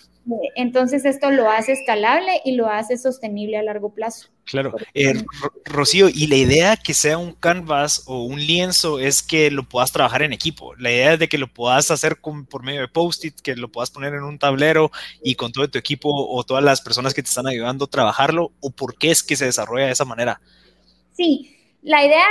Entonces 0.56 1.04
esto 1.04 1.30
lo 1.30 1.50
hace 1.50 1.73
escalable 1.73 2.40
y 2.45 2.52
lo 2.52 2.68
hace 2.68 2.97
sostenible 2.97 3.59
a 3.59 3.62
largo 3.62 3.95
plazo. 3.95 4.28
Claro. 4.45 4.75
Eh, 4.95 5.25
Rocío, 5.64 6.09
y 6.09 6.26
la 6.26 6.37
idea 6.37 6.76
que 6.76 6.95
sea 6.95 7.18
un 7.18 7.33
canvas 7.33 8.04
o 8.06 8.25
un 8.25 8.38
lienzo 8.38 8.99
es 8.99 9.23
que 9.23 9.50
lo 9.50 9.68
puedas 9.68 9.92
trabajar 9.92 10.23
en 10.23 10.33
equipo. 10.33 10.75
La 10.76 10.90
idea 10.90 11.12
es 11.14 11.18
de 11.18 11.28
que 11.28 11.38
lo 11.38 11.49
puedas 11.49 11.90
hacer 11.90 12.18
por 12.21 12.62
medio 12.62 12.80
de 12.80 12.88
post-it, 12.88 13.40
que 13.40 13.56
lo 13.56 13.71
puedas 13.71 13.90
poner 13.90 14.14
en 14.14 14.23
un 14.23 14.38
tablero 14.38 14.90
y 15.23 15.35
con 15.35 15.52
todo 15.52 15.68
tu 15.68 15.78
equipo 15.78 16.11
o 16.11 16.45
todas 16.45 16.62
las 16.62 16.80
personas 16.80 17.14
que 17.14 17.23
te 17.23 17.28
están 17.28 17.47
ayudando 17.47 17.87
a 17.87 17.90
trabajarlo, 17.90 18.52
o 18.61 18.71
por 18.71 18.97
qué 18.97 19.11
es 19.11 19.23
que 19.23 19.37
se 19.37 19.47
desarrolla 19.47 19.87
de 19.87 19.92
esa 19.92 20.04
manera. 20.04 20.40
Sí, 21.12 21.56
la 21.83 22.04
idea 22.04 22.26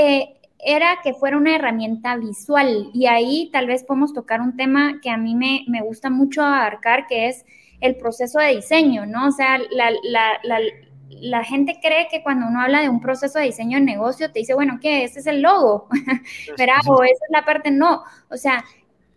eh, 0.00 0.39
era 0.64 0.98
que 1.02 1.14
fuera 1.14 1.36
una 1.36 1.54
herramienta 1.54 2.16
visual 2.16 2.90
y 2.92 3.06
ahí 3.06 3.50
tal 3.52 3.66
vez 3.66 3.84
podemos 3.84 4.12
tocar 4.12 4.40
un 4.40 4.56
tema 4.56 5.00
que 5.00 5.10
a 5.10 5.16
mí 5.16 5.34
me, 5.34 5.64
me 5.68 5.82
gusta 5.82 6.10
mucho 6.10 6.42
abarcar, 6.42 7.06
que 7.06 7.28
es 7.28 7.44
el 7.80 7.96
proceso 7.96 8.38
de 8.38 8.56
diseño, 8.56 9.06
¿no? 9.06 9.28
O 9.28 9.32
sea, 9.32 9.58
la, 9.58 9.90
la, 10.02 10.38
la, 10.42 10.60
la, 11.08 11.44
gente 11.44 11.78
cree 11.82 12.08
que 12.10 12.22
cuando 12.22 12.46
uno 12.46 12.60
habla 12.60 12.82
de 12.82 12.88
un 12.88 13.00
proceso 13.00 13.38
de 13.38 13.46
diseño 13.46 13.78
de 13.78 13.84
negocio, 13.84 14.30
te 14.30 14.40
dice, 14.40 14.54
bueno, 14.54 14.78
¿qué? 14.80 15.04
Ese 15.04 15.20
es 15.20 15.26
el 15.26 15.40
logo, 15.40 15.88
¿verdad? 16.58 16.76
O 16.86 17.02
esa 17.02 17.24
es 17.24 17.30
la 17.30 17.44
parte, 17.44 17.70
no. 17.70 18.02
O 18.30 18.36
sea, 18.36 18.64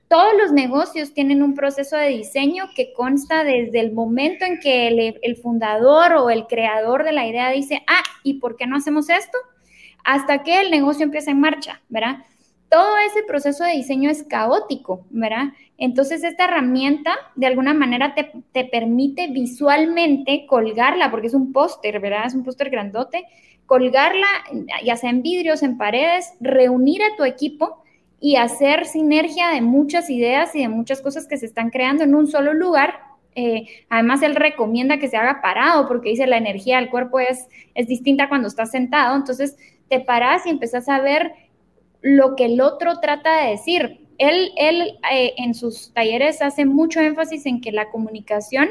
todos 0.08 0.34
los 0.38 0.52
negocios 0.52 1.14
tienen 1.14 1.44
un 1.44 1.56
proceso 1.56 1.98
de 1.98 2.10
diseño 2.10 2.66
que 2.76 2.94
consta 2.94 3.44
desde 3.44 3.80
el 3.80 3.92
momento 3.92 4.46
en 4.46 4.60
que 4.60 4.88
el, 4.88 5.20
el 5.22 5.36
fundador 5.38 6.14
o 6.14 6.30
el 6.30 6.48
creador 6.48 7.04
de 7.04 7.12
la 7.12 7.28
idea 7.28 7.50
dice, 7.50 7.84
ah, 7.88 8.04
¿y 8.24 8.36
por 8.36 8.56
qué 8.56 8.66
no 8.66 8.78
hacemos 8.78 9.10
esto? 9.10 9.38
Hasta 10.04 10.44
que 10.44 10.62
el 10.62 10.72
negocio 10.72 11.04
empieza 11.04 11.32
en 11.32 11.40
marcha, 11.40 11.82
¿verdad? 11.90 12.18
todo 12.74 12.98
ese 12.98 13.22
proceso 13.22 13.64
de 13.64 13.74
diseño 13.74 14.10
es 14.10 14.24
caótico, 14.24 15.06
¿verdad? 15.12 15.50
Entonces 15.78 16.24
esta 16.24 16.46
herramienta 16.46 17.12
de 17.36 17.46
alguna 17.46 17.76
manera 17.76 18.16
te, 18.16 18.32
te 18.52 18.66
permite 18.66 19.28
visualmente 19.28 20.48
colgarla, 20.48 21.12
porque 21.12 21.28
es 21.28 21.36
un 21.36 21.54
póster, 21.54 22.00
¿verdad? 22.00 22.26
Es 22.26 22.34
un 22.34 22.44
póster 22.44 22.72
grandote, 22.72 23.26
colgarla 23.68 24.26
ya 24.84 24.96
sea 24.96 25.12
en 25.12 25.22
vidrios, 25.22 25.62
en 25.62 25.78
paredes, 25.78 26.34
reunir 26.40 27.04
a 27.04 27.16
tu 27.16 27.24
equipo 27.26 27.84
y 28.20 28.38
hacer 28.38 28.88
sinergia 28.88 29.50
de 29.50 29.62
muchas 29.62 30.10
ideas 30.10 30.56
y 30.56 30.62
de 30.62 30.70
muchas 30.70 31.00
cosas 31.00 31.28
que 31.28 31.38
se 31.38 31.46
están 31.46 31.70
creando 31.70 32.04
en 32.04 32.16
un 32.16 32.26
solo 32.26 32.56
lugar. 32.56 32.96
Eh, 33.36 33.68
además, 33.88 34.24
él 34.24 34.34
recomienda 34.34 34.98
que 34.98 35.10
se 35.10 35.18
haga 35.18 35.44
parado 35.44 35.88
porque 35.88 36.10
dice 36.10 36.26
la 36.26 36.38
energía 36.38 36.78
del 36.78 36.90
cuerpo 36.90 37.20
es, 37.20 37.48
es 37.76 37.88
distinta 37.88 38.30
cuando 38.30 38.48
estás 38.48 38.72
sentado. 38.72 39.16
Entonces, 39.16 39.58
te 39.90 40.00
paras 40.00 40.46
y 40.46 40.50
empezás 40.50 40.90
a 40.90 41.02
ver 41.02 41.34
lo 42.02 42.36
que 42.36 42.46
el 42.46 42.62
otro 42.62 43.00
trata 43.00 43.44
de 43.44 43.52
decir. 43.52 44.00
Él, 44.18 44.52
él 44.58 45.00
eh, 45.12 45.34
en 45.38 45.54
sus 45.56 45.92
talleres 45.94 46.42
hace 46.42 46.66
mucho 46.66 47.00
énfasis 47.00 47.46
en 47.46 47.62
que 47.62 47.72
la 47.72 47.90
comunicación 47.90 48.70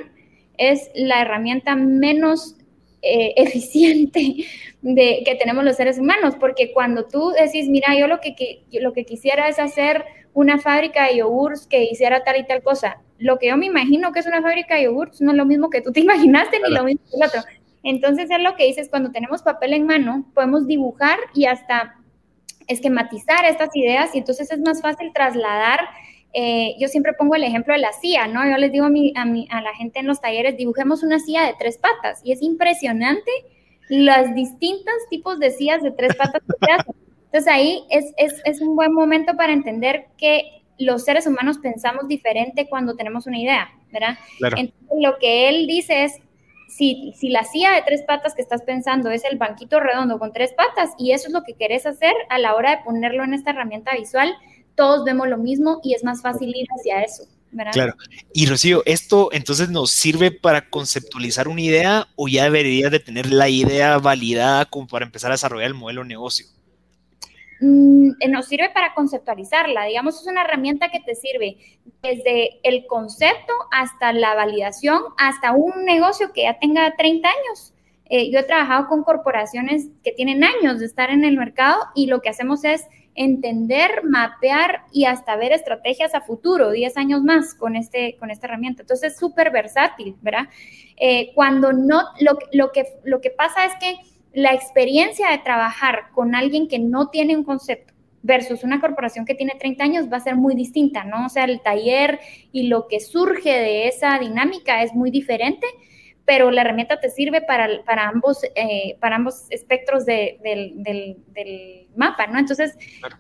es 0.59 0.91
la 0.95 1.23
herramienta 1.23 1.75
menos 1.75 2.57
eh, 3.03 3.35
eficiente 3.37 4.45
de, 4.81 5.23
que 5.25 5.35
tenemos 5.35 5.65
los 5.65 5.77
seres 5.77 5.99
humanos, 5.99 6.35
porque 6.39 6.73
cuando 6.73 7.07
tú 7.07 7.31
decís, 7.31 7.69
mira, 7.69 7.99
yo 7.99 8.07
lo 8.07 8.21
que, 8.21 8.63
lo 8.81 8.93
que 8.93 9.05
quisiera 9.05 9.49
es 9.49 9.59
hacer 9.59 10.05
una 10.35 10.59
fábrica 10.59 11.09
de 11.09 11.19
yogurts 11.19 11.67
que 11.67 11.85
hiciera 11.85 12.23
tal 12.25 12.37
y 12.39 12.47
tal 12.47 12.63
cosa, 12.63 13.01
lo 13.19 13.39
que 13.39 13.49
yo 13.49 13.57
me 13.57 13.67
imagino 13.67 14.13
que 14.13 14.21
es 14.21 14.27
una 14.27 14.41
fábrica 14.41 14.77
de 14.77 14.85
yogurts 14.85 15.21
no 15.21 15.33
es 15.33 15.37
lo 15.37 15.45
mismo 15.45 15.69
que 15.69 15.81
tú 15.81 15.93
te 15.93 16.01
imaginaste 16.01 16.59
ni 16.61 16.75
lo 16.75 16.85
mismo 16.85 17.03
que 17.11 17.17
el 17.17 17.25
otro. 17.25 17.41
Entonces, 17.83 18.31
es 18.31 18.41
lo 18.41 18.55
que 18.57 18.67
dices, 18.67 18.89
cuando 18.89 19.11
tenemos 19.11 19.43
papel 19.43 19.73
en 19.73 19.87
mano, 19.87 20.27
podemos 20.35 20.67
dibujar 20.67 21.19
y 21.35 21.47
hasta 21.47 21.97
esquematizar 22.69 23.45
estas 23.45 23.75
ideas 23.75 24.15
y 24.15 24.19
entonces 24.19 24.51
es 24.51 24.61
más 24.61 24.81
fácil 24.81 25.13
trasladar. 25.13 25.81
Eh, 26.33 26.75
yo 26.79 26.89
siempre 26.89 27.13
pongo 27.13 27.35
el 27.35 27.45
ejemplo 27.45 27.75
de 27.75 27.81
la 27.81 27.93
silla, 27.93 28.27
¿no? 28.27 28.49
Yo 28.49 28.57
les 28.57 28.73
digo 28.73 28.87
a, 28.87 28.89
mi, 28.89 29.13
a, 29.17 29.25
mi, 29.25 29.47
a 29.51 29.61
la 29.61 29.75
gente 29.75 30.01
en 30.01 30.07
los 30.07 30.21
talleres, 30.21 30.57
dibujemos 30.57 31.03
una 31.03 31.19
silla 31.19 31.47
de 31.47 31.55
tres 31.59 31.79
patas 31.79 32.21
y 32.25 32.33
es 32.33 32.41
impresionante 32.41 33.31
los 33.89 34.35
distintos 34.35 34.95
tipos 35.11 35.39
de 35.39 35.51
sillas 35.51 35.83
de 35.83 35.91
tres 35.91 36.15
patas 36.17 36.41
que 36.41 36.67
se 36.67 36.73
hacen. 36.73 36.95
Entonces 37.27 37.53
ahí 37.53 37.85
es, 37.91 38.13
es, 38.17 38.41
es 38.45 38.61
un 38.61 38.77
buen 38.77 38.93
momento 38.95 39.37
para 39.37 39.53
entender 39.53 40.07
que 40.17 40.63
los 40.79 41.05
seres 41.05 41.27
humanos 41.27 41.59
pensamos 41.59 42.09
diferente 42.09 42.69
cuando 42.69 42.95
tenemos 42.97 43.27
una 43.27 43.39
idea, 43.39 43.71
¿verdad? 43.93 44.19
Entonces, 44.41 44.73
lo 45.01 45.19
que 45.19 45.49
él 45.49 45.67
dice 45.67 46.05
es, 46.05 46.19
si, 46.77 47.13
si, 47.19 47.29
la 47.29 47.45
silla 47.45 47.73
de 47.73 47.83
tres 47.83 48.03
patas 48.03 48.35
que 48.35 48.43
estás 48.43 48.63
pensando 48.63 49.11
es 49.11 49.25
el 49.25 49.39
banquito 49.39 49.79
redondo 49.81 50.19
con 50.19 50.33
tres 50.33 50.53
patas 50.55 50.91
y 50.99 51.13
eso 51.13 51.27
es 51.29 51.33
lo 51.33 51.43
que 51.43 51.55
querés 51.55 51.87
hacer 51.87 52.15
a 52.31 52.39
la 52.39 52.55
hora 52.55 52.71
de 52.71 52.83
ponerlo 52.85 53.25
en 53.25 53.35
esta 53.35 53.51
herramienta 53.51 53.95
visual, 53.95 54.35
todos 54.75 55.05
vemos 55.05 55.29
lo 55.29 55.39
mismo 55.39 55.81
y 55.83 55.95
es 55.95 56.03
más 56.03 56.23
fácil 56.23 56.55
ir 56.55 56.67
hacia 56.79 57.03
eso. 57.03 57.25
¿verdad? 57.51 57.73
Claro. 57.73 57.95
Y 58.33 58.47
Rocío, 58.47 58.83
¿esto 58.87 59.29
entonces 59.33 59.69
nos 59.69 59.91
sirve 59.91 60.31
para 60.31 60.71
conceptualizar 60.71 61.49
una 61.49 61.61
idea 61.61 62.09
o 62.17 62.27
ya 62.27 62.45
deberías 62.45 62.91
de 62.91 63.01
tener 63.01 63.31
la 63.31 63.51
idea 63.51 63.99
validada 63.99 64.65
como 64.65 64.87
para 64.87 65.05
empezar 65.05 65.31
a 65.31 65.35
desarrollar 65.35 65.69
el 65.69 65.75
modelo 65.75 66.03
de 66.03 66.09
negocio? 66.09 66.47
Mm, 67.63 68.17
eh, 68.19 68.29
nos 68.29 68.47
sirve 68.47 68.71
para 68.71 68.93
conceptualizarla. 68.93 69.85
Digamos, 69.85 70.21
es 70.21 70.27
una 70.27 70.43
herramienta 70.43 70.89
que 70.89 70.99
te 70.99 71.15
sirve 71.15 71.59
desde 72.03 72.59
el 72.65 72.87
concepto 72.89 73.53
hasta 73.71 74.13
la 74.13 74.35
validación, 74.35 75.01
hasta 75.17 75.53
un 75.53 75.85
negocio 75.85 76.33
que 76.33 76.43
ya 76.43 76.59
tenga 76.59 76.93
30 76.97 77.29
años. 77.29 77.73
Eh, 78.07 78.33
yo 78.33 78.41
he 78.41 78.43
trabajado 78.43 78.89
con 78.89 79.05
corporaciones 79.05 79.91
que 80.03 80.11
tienen 80.11 80.43
años 80.43 80.81
de 80.81 80.87
estar 80.87 81.11
en 81.11 81.25
el 81.25 81.37
mercado 81.37 81.79
y 81.95 82.07
lo 82.07 82.21
que 82.21 82.31
hacemos 82.31 82.65
es 82.65 82.85
entender, 83.15 84.03
mapear 84.03 84.85
y 84.91 85.05
hasta 85.05 85.37
ver 85.37 85.53
estrategias 85.53 86.17
a 86.17 86.21
futuro, 86.21 86.73
10 86.73 86.97
años 86.97 87.23
más 87.23 87.55
con, 87.55 87.77
este, 87.77 88.17
con 88.19 88.33
esta 88.33 88.49
herramienta. 88.49 88.83
Entonces 88.83 89.13
es 89.13 89.19
súper 89.19 89.53
versátil, 89.53 90.17
¿verdad? 90.21 90.49
Eh, 90.97 91.31
cuando 91.37 91.73
no, 91.73 92.03
lo, 92.19 92.39
lo, 92.53 92.73
que, 92.73 92.87
lo 93.05 93.21
que 93.21 93.31
pasa 93.31 93.67
es 93.67 93.73
que 93.79 93.95
la 94.33 94.53
experiencia 94.53 95.31
de 95.31 95.39
trabajar 95.39 96.11
con 96.15 96.35
alguien 96.35 96.69
que 96.69 96.79
no 96.79 97.09
tiene 97.09 97.37
un 97.37 97.45
concepto 97.45 97.93
versus 98.23 98.63
una 98.65 98.81
corporación 98.81 99.25
que 99.25 99.35
tiene 99.35 99.55
30 99.59 99.85
años 99.85 100.13
va 100.13 100.17
a 100.17 100.21
ser 100.21 100.37
muy 100.37 100.55
distinta, 100.55 101.05
¿no? 101.05 101.27
O 101.27 101.29
sea, 101.29 101.45
el 101.45 101.61
taller 101.61 102.21
y 102.53 102.69
lo 102.69 102.87
que 102.87 103.01
surge 103.01 103.51
de 103.51 103.89
esa 103.89 104.19
dinámica 104.19 104.83
es 104.83 104.95
muy 104.95 105.11
diferente, 105.11 105.67
pero 106.25 106.53
la 106.53 106.61
herramienta 106.61 107.01
te 107.01 107.11
sirve 107.11 107.43
para, 107.43 107.83
para, 107.85 108.09
ambos, 108.09 108.45
eh, 108.55 108.97
para 109.01 109.17
ambos 109.17 109.47
espectros 109.51 110.07
del, 110.07 110.39
mapa, 111.97 112.29
¿no? 112.29 112.39
Entonces, 112.39 112.77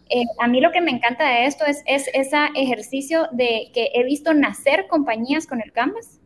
eh, 0.08 0.22
a 0.38 0.46
mí 0.46 0.60
lo 0.60 0.70
que 0.70 0.80
me 0.80 0.92
encanta 0.92 1.28
de 1.28 1.46
esto 1.46 1.64
es, 1.66 1.82
es 1.86 2.08
ese 2.14 2.36
ejercicio 2.54 3.28
de 3.32 3.70
que 3.74 3.90
he 3.94 4.04
visto 4.04 4.32
nacer 4.34 4.86
compañías 4.86 5.46
con 5.48 5.60
el 5.60 5.72
Canvas, 5.72 6.21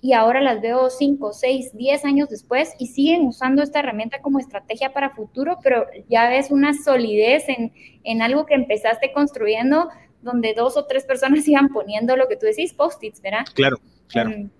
y 0.00 0.12
ahora 0.12 0.40
las 0.40 0.60
veo 0.60 0.90
5, 0.90 1.32
6, 1.32 1.76
10 1.76 2.04
años 2.04 2.28
después 2.28 2.72
y 2.78 2.86
siguen 2.86 3.26
usando 3.26 3.62
esta 3.62 3.80
herramienta 3.80 4.20
como 4.20 4.38
estrategia 4.38 4.92
para 4.92 5.10
futuro, 5.10 5.58
pero 5.62 5.86
ya 6.08 6.28
ves 6.28 6.50
una 6.50 6.72
solidez 6.72 7.48
en, 7.48 7.72
en 8.04 8.22
algo 8.22 8.46
que 8.46 8.54
empezaste 8.54 9.12
construyendo 9.12 9.88
donde 10.22 10.54
dos 10.54 10.76
o 10.76 10.86
tres 10.86 11.04
personas 11.04 11.46
iban 11.48 11.68
poniendo 11.68 12.16
lo 12.16 12.28
que 12.28 12.36
tú 12.36 12.46
decís, 12.46 12.72
post-its, 12.72 13.20
¿verdad? 13.20 13.44
Claro, 13.54 13.80
claro. 14.08 14.30
Mm. 14.30 14.50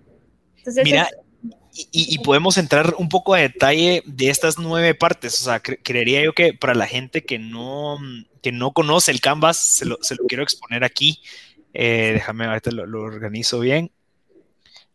Entonces, 0.57 0.83
Mira, 0.83 1.07
y, 1.73 1.87
y, 1.91 2.17
podemos 2.19 2.57
entrar 2.57 2.95
un 2.97 3.07
poco 3.07 3.33
a 3.33 3.39
detalle 3.39 4.03
de 4.05 4.29
estas 4.29 4.57
nueve 4.57 4.93
partes. 4.93 5.39
O 5.39 5.45
sea, 5.45 5.61
creería 5.61 6.21
yo 6.21 6.33
que 6.33 6.53
para 6.53 6.75
la 6.75 6.85
gente 6.85 7.23
que 7.23 7.39
no, 7.39 7.97
que 8.41 8.51
no 8.51 8.73
conoce 8.73 9.11
el 9.11 9.21
Canvas, 9.21 9.57
se 9.57 9.85
lo, 9.85 9.97
se 10.01 10.15
lo 10.15 10.25
quiero 10.25 10.43
exponer 10.43 10.83
aquí. 10.83 11.21
Eh, 11.73 12.11
déjame, 12.15 12.45
ahorita 12.45 12.71
lo, 12.71 12.85
lo 12.85 13.03
organizo 13.03 13.61
bien. 13.61 13.91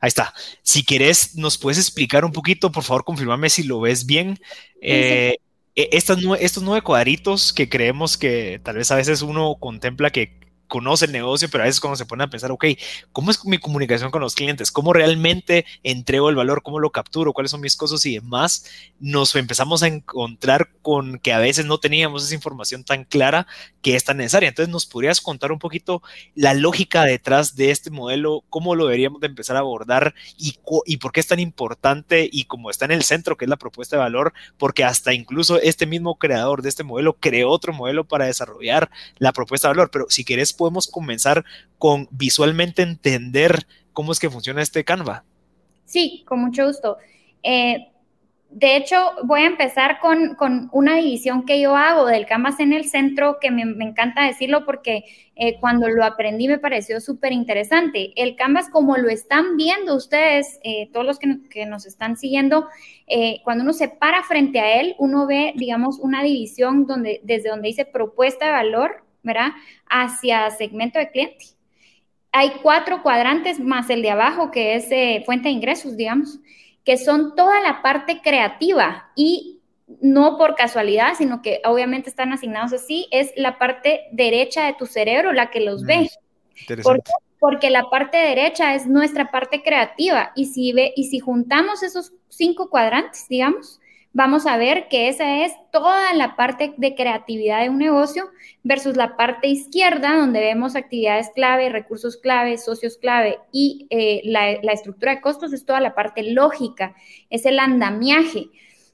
Ahí 0.00 0.08
está. 0.08 0.34
Si 0.62 0.84
querés, 0.84 1.36
nos 1.36 1.58
puedes 1.58 1.78
explicar 1.78 2.24
un 2.24 2.32
poquito, 2.32 2.70
por 2.70 2.84
favor, 2.84 3.04
confirmame 3.04 3.48
si 3.50 3.62
lo 3.62 3.80
ves 3.80 4.06
bien. 4.06 4.38
Eh, 4.80 5.36
e, 5.74 5.88
estas, 5.92 6.18
estos 6.40 6.62
nueve 6.62 6.82
cuadritos 6.82 7.52
que 7.52 7.68
creemos 7.68 8.16
que 8.16 8.60
tal 8.62 8.76
vez 8.76 8.90
a 8.90 8.96
veces 8.96 9.22
uno 9.22 9.56
contempla 9.58 10.10
que 10.10 10.43
conoce 10.68 11.06
el 11.06 11.12
negocio, 11.12 11.48
pero 11.50 11.64
a 11.64 11.66
veces 11.66 11.80
cuando 11.80 11.96
se 11.96 12.06
pone 12.06 12.24
a 12.24 12.28
pensar, 12.28 12.50
ok, 12.50 12.64
¿cómo 13.12 13.30
es 13.30 13.44
mi 13.44 13.58
comunicación 13.58 14.10
con 14.10 14.22
los 14.22 14.34
clientes? 14.34 14.70
¿Cómo 14.70 14.92
realmente 14.92 15.66
entrego 15.82 16.30
el 16.30 16.36
valor? 16.36 16.62
¿Cómo 16.62 16.80
lo 16.80 16.90
capturo? 16.90 17.32
¿Cuáles 17.32 17.50
son 17.50 17.60
mis 17.60 17.76
cosas 17.76 18.04
y 18.06 18.14
demás? 18.14 18.66
Nos 19.00 19.34
empezamos 19.36 19.82
a 19.82 19.88
encontrar 19.88 20.70
con 20.82 21.18
que 21.18 21.32
a 21.32 21.38
veces 21.38 21.66
no 21.66 21.78
teníamos 21.78 22.24
esa 22.24 22.34
información 22.34 22.84
tan 22.84 23.04
clara 23.04 23.46
que 23.82 23.96
es 23.96 24.04
tan 24.04 24.16
necesaria. 24.16 24.48
Entonces, 24.48 24.72
¿nos 24.72 24.86
podrías 24.86 25.20
contar 25.20 25.52
un 25.52 25.58
poquito 25.58 26.02
la 26.34 26.54
lógica 26.54 27.04
detrás 27.04 27.56
de 27.56 27.70
este 27.70 27.90
modelo? 27.90 28.42
¿Cómo 28.50 28.74
lo 28.74 28.86
deberíamos 28.86 29.20
de 29.20 29.26
empezar 29.26 29.56
a 29.56 29.60
abordar 29.60 30.14
y, 30.38 30.52
por 30.96 31.12
qué 31.12 31.20
es 31.20 31.26
tan 31.26 31.40
importante 31.40 32.28
y 32.30 32.44
cómo 32.44 32.70
está 32.70 32.84
en 32.86 32.92
el 32.92 33.02
centro, 33.02 33.36
que 33.36 33.44
es 33.44 33.48
la 33.48 33.56
propuesta 33.56 33.96
de 33.96 34.02
valor? 34.02 34.32
Porque 34.56 34.84
hasta 34.84 35.12
incluso 35.12 35.60
este 35.60 35.86
mismo 35.86 36.16
creador 36.16 36.62
de 36.62 36.68
este 36.68 36.84
modelo 36.84 37.14
creó 37.14 37.50
otro 37.50 37.72
modelo 37.72 38.04
para 38.04 38.26
desarrollar 38.26 38.90
la 39.18 39.32
propuesta 39.32 39.68
de 39.68 39.74
valor. 39.74 39.90
Pero 39.90 40.06
si 40.08 40.24
querés 40.24 40.53
podemos 40.54 40.86
comenzar 40.86 41.44
con 41.78 42.08
visualmente 42.10 42.82
entender 42.82 43.66
cómo 43.92 44.12
es 44.12 44.18
que 44.18 44.30
funciona 44.30 44.62
este 44.62 44.84
Canva. 44.84 45.24
Sí, 45.86 46.24
con 46.26 46.40
mucho 46.40 46.66
gusto. 46.66 46.98
Eh, 47.42 47.88
de 48.50 48.76
hecho, 48.76 48.96
voy 49.24 49.42
a 49.42 49.46
empezar 49.46 49.98
con, 50.00 50.36
con, 50.36 50.68
una 50.72 50.96
división 50.96 51.44
que 51.44 51.60
yo 51.60 51.76
hago 51.76 52.06
del 52.06 52.24
Canvas 52.26 52.60
en 52.60 52.72
el 52.72 52.84
centro, 52.84 53.38
que 53.40 53.50
me, 53.50 53.62
encanta 53.62 54.24
decirlo 54.24 54.64
porque 54.64 55.04
eh, 55.34 55.58
cuando 55.58 55.88
lo 55.88 56.04
aprendí 56.04 56.46
me 56.46 56.58
pareció 56.58 57.00
súper 57.00 57.32
interesante. 57.32 58.12
El 58.14 58.36
Canvas, 58.36 58.68
como 58.70 58.96
lo 58.96 59.08
están 59.08 59.56
viendo 59.56 59.96
ustedes, 59.96 60.60
eh, 60.62 60.88
todos 60.92 61.04
los 61.04 61.18
que, 61.18 61.38
que, 61.50 61.66
nos 61.66 61.84
están 61.84 62.16
siguiendo, 62.16 62.68
cuando 63.42 63.64
uno 63.64 63.72
se 63.72 63.88
para 63.88 64.22
frente 64.22 64.60
a 64.60 64.80
él, 64.80 64.94
uno 64.98 65.26
ve, 65.26 65.52
digamos, 65.56 65.98
una 65.98 66.22
división 66.22 66.86
donde, 66.86 67.20
desde 67.24 67.50
donde 67.50 67.68
dice 67.68 67.84
propuesta 67.84 68.46
de 68.46 68.52
valor 68.52 69.03
¿verdad? 69.24 69.52
Hacia 69.88 70.50
segmento 70.50 70.98
de 70.98 71.10
cliente. 71.10 71.46
Hay 72.30 72.52
cuatro 72.62 73.02
cuadrantes 73.02 73.58
más 73.58 73.90
el 73.90 74.02
de 74.02 74.10
abajo, 74.10 74.50
que 74.50 74.76
es 74.76 74.90
eh, 74.90 75.22
fuente 75.26 75.48
de 75.48 75.54
ingresos, 75.54 75.96
digamos, 75.96 76.38
que 76.84 76.96
son 76.96 77.34
toda 77.34 77.60
la 77.60 77.82
parte 77.82 78.20
creativa 78.22 79.10
y 79.16 79.60
no 80.00 80.38
por 80.38 80.54
casualidad, 80.54 81.14
sino 81.16 81.42
que 81.42 81.60
obviamente 81.64 82.08
están 82.08 82.32
asignados 82.32 82.72
así, 82.72 83.06
es 83.10 83.32
la 83.36 83.58
parte 83.58 84.02
derecha 84.12 84.64
de 84.66 84.74
tu 84.74 84.86
cerebro 84.86 85.32
la 85.32 85.50
que 85.50 85.60
los 85.60 85.84
ve. 85.84 86.10
Mm, 86.68 86.82
porque, 86.82 87.10
porque 87.38 87.70
la 87.70 87.90
parte 87.90 88.16
derecha 88.16 88.74
es 88.74 88.86
nuestra 88.86 89.30
parte 89.30 89.62
creativa 89.62 90.32
y 90.34 90.46
si, 90.46 90.72
ve, 90.72 90.92
y 90.96 91.04
si 91.04 91.18
juntamos 91.18 91.82
esos 91.82 92.12
cinco 92.28 92.70
cuadrantes, 92.70 93.26
digamos, 93.28 93.80
vamos 94.14 94.46
a 94.46 94.56
ver 94.56 94.88
que 94.88 95.08
esa 95.08 95.44
es 95.44 95.52
toda 95.70 96.14
la 96.14 96.36
parte 96.36 96.72
de 96.78 96.94
creatividad 96.94 97.62
de 97.62 97.68
un 97.68 97.78
negocio 97.78 98.30
versus 98.62 98.96
la 98.96 99.16
parte 99.16 99.48
izquierda, 99.48 100.16
donde 100.16 100.40
vemos 100.40 100.76
actividades 100.76 101.30
clave, 101.34 101.68
recursos 101.68 102.16
clave, 102.16 102.56
socios 102.56 102.96
clave 102.96 103.40
y 103.52 103.86
eh, 103.90 104.22
la, 104.24 104.72
estructura 104.72 105.16
de 105.16 105.20
costos 105.20 105.52
es 105.52 105.66
toda 105.66 105.80
la 105.80 105.94
parte 105.94 106.22
lógica, 106.22 106.94
es 107.28 107.44
el 107.44 107.58
andamiaje. 107.58 108.46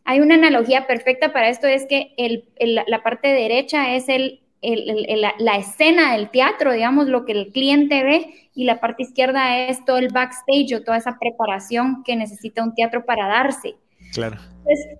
Hay 0.05 0.21
una 0.21 0.35
analogía 0.35 0.87
perfecta 0.87 1.33
para 1.33 1.51
esto, 1.51 1.67
es 1.67 1.87
que 1.87 2.15
la 2.59 3.03
parte 3.03 3.29
derecha 3.29 3.95
es 3.95 4.09
el 4.09 4.41
la 4.63 5.57
escena 5.57 6.13
del 6.13 6.29
teatro, 6.31 6.73
digamos, 6.73 7.09
lo 7.09 7.25
que 7.25 7.33
el 7.33 7.51
cliente 7.51 8.05
ve, 8.05 8.51
y 8.55 8.65
la 8.65 8.79
parte 8.79 9.05
izquierda 9.05 9.57
es 9.59 9.83
todo 9.87 9.97
el 9.97 10.09
backstage 10.09 10.75
o 10.75 10.83
toda 10.83 10.99
esa 10.99 11.19
preparación 11.19 12.03
que 12.05 12.15
necesita 12.15 12.63
un 12.63 12.75
teatro 12.75 13.07
para 13.07 13.27
darse. 13.27 13.77
Claro. 14.13 14.37
Entonces, 14.59 14.99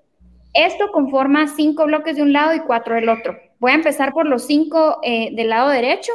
esto 0.53 0.91
conforma 0.91 1.47
cinco 1.47 1.85
bloques 1.85 2.15
de 2.15 2.21
un 2.21 2.33
lado 2.33 2.53
y 2.55 2.59
cuatro 2.61 2.95
del 2.95 3.09
otro. 3.09 3.37
Voy 3.59 3.71
a 3.71 3.75
empezar 3.75 4.13
por 4.13 4.27
los 4.27 4.45
cinco 4.45 4.99
eh, 5.03 5.29
del 5.33 5.49
lado 5.49 5.69
derecho 5.69 6.11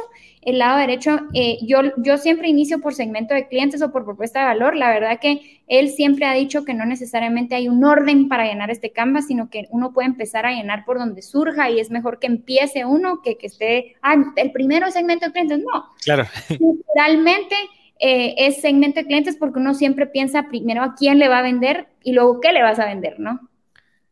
el 0.47 0.59
lado 0.59 0.79
derecho, 0.79 1.19
eh, 1.33 1.57
yo, 1.63 1.79
yo 1.97 2.17
siempre 2.17 2.47
inicio 2.47 2.79
por 2.79 2.93
segmento 2.93 3.33
de 3.33 3.49
clientes 3.49 3.81
o 3.81 3.91
por 3.91 4.05
propuesta 4.05 4.39
de 4.39 4.45
valor. 4.45 4.77
La 4.77 4.91
verdad 4.91 5.19
que 5.19 5.59
él 5.67 5.89
siempre 5.89 6.25
ha 6.25 6.31
dicho 6.31 6.63
que 6.63 6.73
no 6.73 6.85
necesariamente 6.85 7.53
hay 7.53 7.67
un 7.67 7.83
orden 7.83 8.29
para 8.29 8.45
llenar 8.45 8.71
este 8.71 8.91
Canvas, 8.91 9.27
sino 9.27 9.49
que 9.49 9.67
uno 9.71 9.91
puede 9.91 10.07
empezar 10.07 10.45
a 10.45 10.53
llenar 10.53 10.85
por 10.85 10.99
donde 10.99 11.21
surja 11.21 11.69
y 11.69 11.81
es 11.81 11.91
mejor 11.91 12.19
que 12.19 12.27
empiece 12.27 12.85
uno 12.85 13.21
que 13.21 13.37
que 13.37 13.47
esté, 13.47 13.97
ah, 14.01 14.15
el 14.37 14.53
primero 14.53 14.89
segmento 14.89 15.25
de 15.25 15.33
clientes. 15.33 15.59
No. 15.59 15.83
Claro. 16.05 16.23
Naturalmente 16.49 17.55
eh, 17.99 18.35
es 18.37 18.61
segmento 18.61 19.01
de 19.01 19.05
clientes 19.05 19.35
porque 19.35 19.59
uno 19.59 19.73
siempre 19.73 20.07
piensa 20.07 20.43
primero 20.43 20.81
a 20.81 20.95
quién 20.95 21.19
le 21.19 21.27
va 21.27 21.39
a 21.39 21.43
vender 21.43 21.87
y 22.03 22.13
luego 22.13 22.39
qué 22.39 22.53
le 22.53 22.63
vas 22.63 22.79
a 22.79 22.85
vender, 22.85 23.19
¿no? 23.19 23.41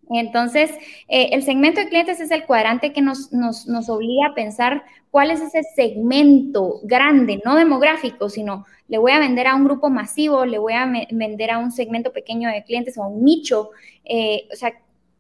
Entonces, 0.10 0.72
eh, 1.08 1.30
el 1.32 1.44
segmento 1.44 1.80
de 1.80 1.90
clientes 1.90 2.20
es 2.20 2.32
el 2.32 2.46
cuadrante 2.46 2.94
que 2.94 3.02
nos, 3.02 3.32
nos, 3.34 3.68
nos, 3.68 3.90
obliga 3.90 4.28
a 4.28 4.36
pensar 4.36 4.84
cuál 5.12 5.32
es 5.32 5.42
ese 5.42 5.64
segmento 5.76 6.80
grande, 6.84 7.42
no 7.44 7.56
demográfico, 7.56 8.30
sino 8.30 8.66
le 8.88 8.98
voy 8.98 9.14
a 9.14 9.20
vender 9.20 9.48
a 9.48 9.56
un 9.56 9.66
grupo 9.66 9.90
masivo, 9.90 10.46
le 10.46 10.60
voy 10.60 10.74
a 10.74 10.86
vender 11.12 11.52
a 11.52 11.58
un 11.58 11.72
segmento 11.72 12.14
pequeño 12.14 12.50
de 12.50 12.64
clientes 12.64 12.98
o 12.98 13.04
a 13.04 13.08
un 13.08 13.24
nicho. 13.24 13.72
Eh, 14.04 14.48
o 14.52 14.56
sea, 14.56 14.74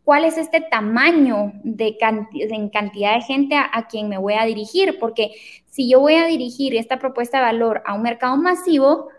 cuál 0.03 0.23
es 0.23 0.37
este 0.37 0.61
tamaño 0.61 1.53
de, 1.63 1.97
en 2.33 2.69
cantidad 2.69 3.15
de 3.15 3.21
gente 3.21 3.55
a, 3.55 3.69
a 3.73 3.87
quien 3.87 4.07
me 4.07 4.19
voy 4.19 4.35
a 4.35 4.45
dirigir, 4.45 4.99
porque 4.99 5.31
si 5.69 5.89
yo 5.89 5.99
voy 5.99 6.15
a 6.15 6.27
dirigir 6.27 6.75
esta 6.75 6.99
propuesta 6.99 7.39
de 7.39 7.45
valor 7.45 7.81
a 7.85 7.95
un 7.95 8.03
mercado 8.03 8.37
masivo, 8.37 9.09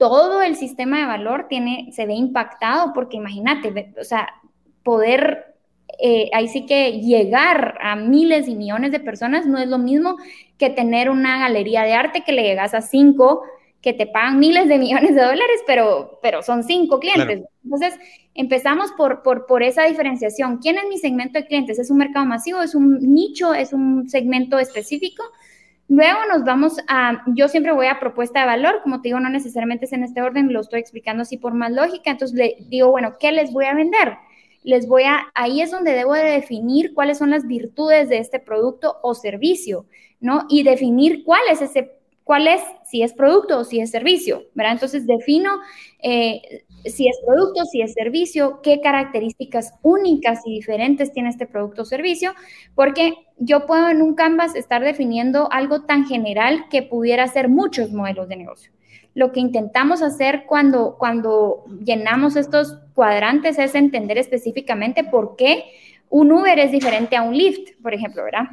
todo 0.00 0.40
el 0.40 0.56
sistema 0.56 1.00
de 1.00 1.04
valor 1.04 1.46
tiene, 1.46 1.90
se 1.92 2.06
ve 2.06 2.14
impactado, 2.14 2.94
porque 2.94 3.18
imagínate, 3.18 3.92
o 4.00 4.04
sea, 4.04 4.28
poder, 4.82 5.54
eh, 5.98 6.30
ahí 6.32 6.48
sí 6.48 6.66
que 6.66 7.00
llegar 7.00 7.78
a 7.80 7.96
miles 7.96 8.48
y 8.48 8.54
millones 8.54 8.92
de 8.92 9.00
personas 9.00 9.46
no 9.46 9.58
es 9.58 9.68
lo 9.68 9.78
mismo 9.78 10.16
que 10.58 10.70
tener 10.70 11.10
una 11.10 11.38
galería 11.38 11.82
de 11.82 11.94
arte 11.94 12.22
que 12.22 12.32
le 12.32 12.42
llegas 12.42 12.74
a 12.74 12.80
cinco 12.80 13.42
que 13.82 13.94
te 13.94 14.06
pagan 14.06 14.38
miles 14.38 14.68
de 14.68 14.78
millones 14.78 15.14
de 15.14 15.22
dólares, 15.22 15.62
pero, 15.66 16.18
pero 16.22 16.42
son 16.42 16.64
cinco 16.64 17.00
clientes. 17.00 17.44
Entonces, 17.64 17.98
empezamos 18.34 18.92
por, 18.92 19.22
por, 19.22 19.46
por, 19.46 19.62
esa 19.62 19.84
diferenciación. 19.84 20.58
¿Quién 20.58 20.76
es 20.76 20.84
mi 20.88 20.98
segmento 20.98 21.38
de 21.38 21.46
clientes? 21.46 21.78
¿Es 21.78 21.90
un 21.90 21.96
mercado 21.96 22.26
masivo? 22.26 22.60
¿Es 22.60 22.74
un 22.74 22.98
nicho? 23.14 23.54
¿Es 23.54 23.72
un 23.72 24.08
segmento 24.08 24.58
específico? 24.58 25.22
Luego 25.88 26.18
nos 26.30 26.44
vamos 26.44 26.76
a, 26.88 27.24
yo 27.34 27.48
siempre 27.48 27.72
voy 27.72 27.86
a 27.86 27.98
propuesta 27.98 28.40
de 28.40 28.46
valor, 28.46 28.80
como 28.82 29.00
te 29.00 29.08
digo, 29.08 29.18
no 29.18 29.28
necesariamente 29.28 29.86
es 29.86 29.92
en 29.92 30.04
este 30.04 30.22
orden, 30.22 30.52
lo 30.52 30.60
estoy 30.60 30.78
explicando 30.78 31.22
así 31.22 31.36
por 31.36 31.52
más 31.52 31.72
lógica, 31.72 32.12
entonces 32.12 32.38
le 32.38 32.58
digo, 32.68 32.92
bueno, 32.92 33.16
¿qué 33.18 33.32
les 33.32 33.52
voy 33.52 33.64
a 33.64 33.74
vender? 33.74 34.16
Les 34.62 34.86
voy 34.86 35.04
a, 35.04 35.30
ahí 35.34 35.60
es 35.60 35.70
donde 35.70 35.92
debo 35.92 36.14
de 36.14 36.24
definir 36.24 36.94
cuáles 36.94 37.18
son 37.18 37.30
las 37.30 37.46
virtudes 37.46 38.08
de 38.08 38.18
este 38.18 38.38
producto 38.38 38.98
o 39.02 39.14
servicio, 39.14 39.86
¿no? 40.20 40.46
Y 40.48 40.62
definir 40.62 41.24
cuál 41.24 41.40
es 41.50 41.62
ese, 41.62 41.92
cuál 42.24 42.46
es, 42.46 42.60
si 42.84 43.02
es 43.02 43.12
producto 43.12 43.60
o 43.60 43.64
si 43.64 43.80
es 43.80 43.90
servicio, 43.90 44.44
¿verdad? 44.54 44.74
Entonces 44.74 45.06
defino 45.06 45.50
eh, 46.02 46.64
si 46.84 47.08
es 47.08 47.18
producto, 47.26 47.64
si 47.64 47.82
es 47.82 47.92
servicio, 47.92 48.60
qué 48.62 48.80
características 48.80 49.74
únicas 49.82 50.40
y 50.46 50.54
diferentes 50.54 51.12
tiene 51.12 51.28
este 51.28 51.46
producto 51.46 51.82
o 51.82 51.84
servicio, 51.84 52.32
porque 52.74 53.14
yo 53.38 53.66
puedo 53.66 53.88
en 53.88 54.02
un 54.02 54.14
Canvas 54.14 54.54
estar 54.54 54.82
definiendo 54.82 55.50
algo 55.52 55.82
tan 55.82 56.06
general 56.06 56.66
que 56.70 56.82
pudiera 56.82 57.26
ser 57.28 57.48
muchos 57.48 57.92
modelos 57.92 58.28
de 58.28 58.36
negocio. 58.36 58.72
Lo 59.14 59.32
que 59.32 59.40
intentamos 59.40 60.02
hacer 60.02 60.44
cuando, 60.46 60.96
cuando 60.98 61.64
llenamos 61.84 62.36
estos 62.36 62.78
cuadrantes 62.94 63.58
es 63.58 63.74
entender 63.74 64.18
específicamente 64.18 65.04
por 65.04 65.36
qué 65.36 65.64
un 66.08 66.32
Uber 66.32 66.58
es 66.58 66.72
diferente 66.72 67.16
a 67.16 67.22
un 67.22 67.36
Lyft, 67.36 67.80
por 67.82 67.94
ejemplo, 67.94 68.24
¿verdad? 68.24 68.44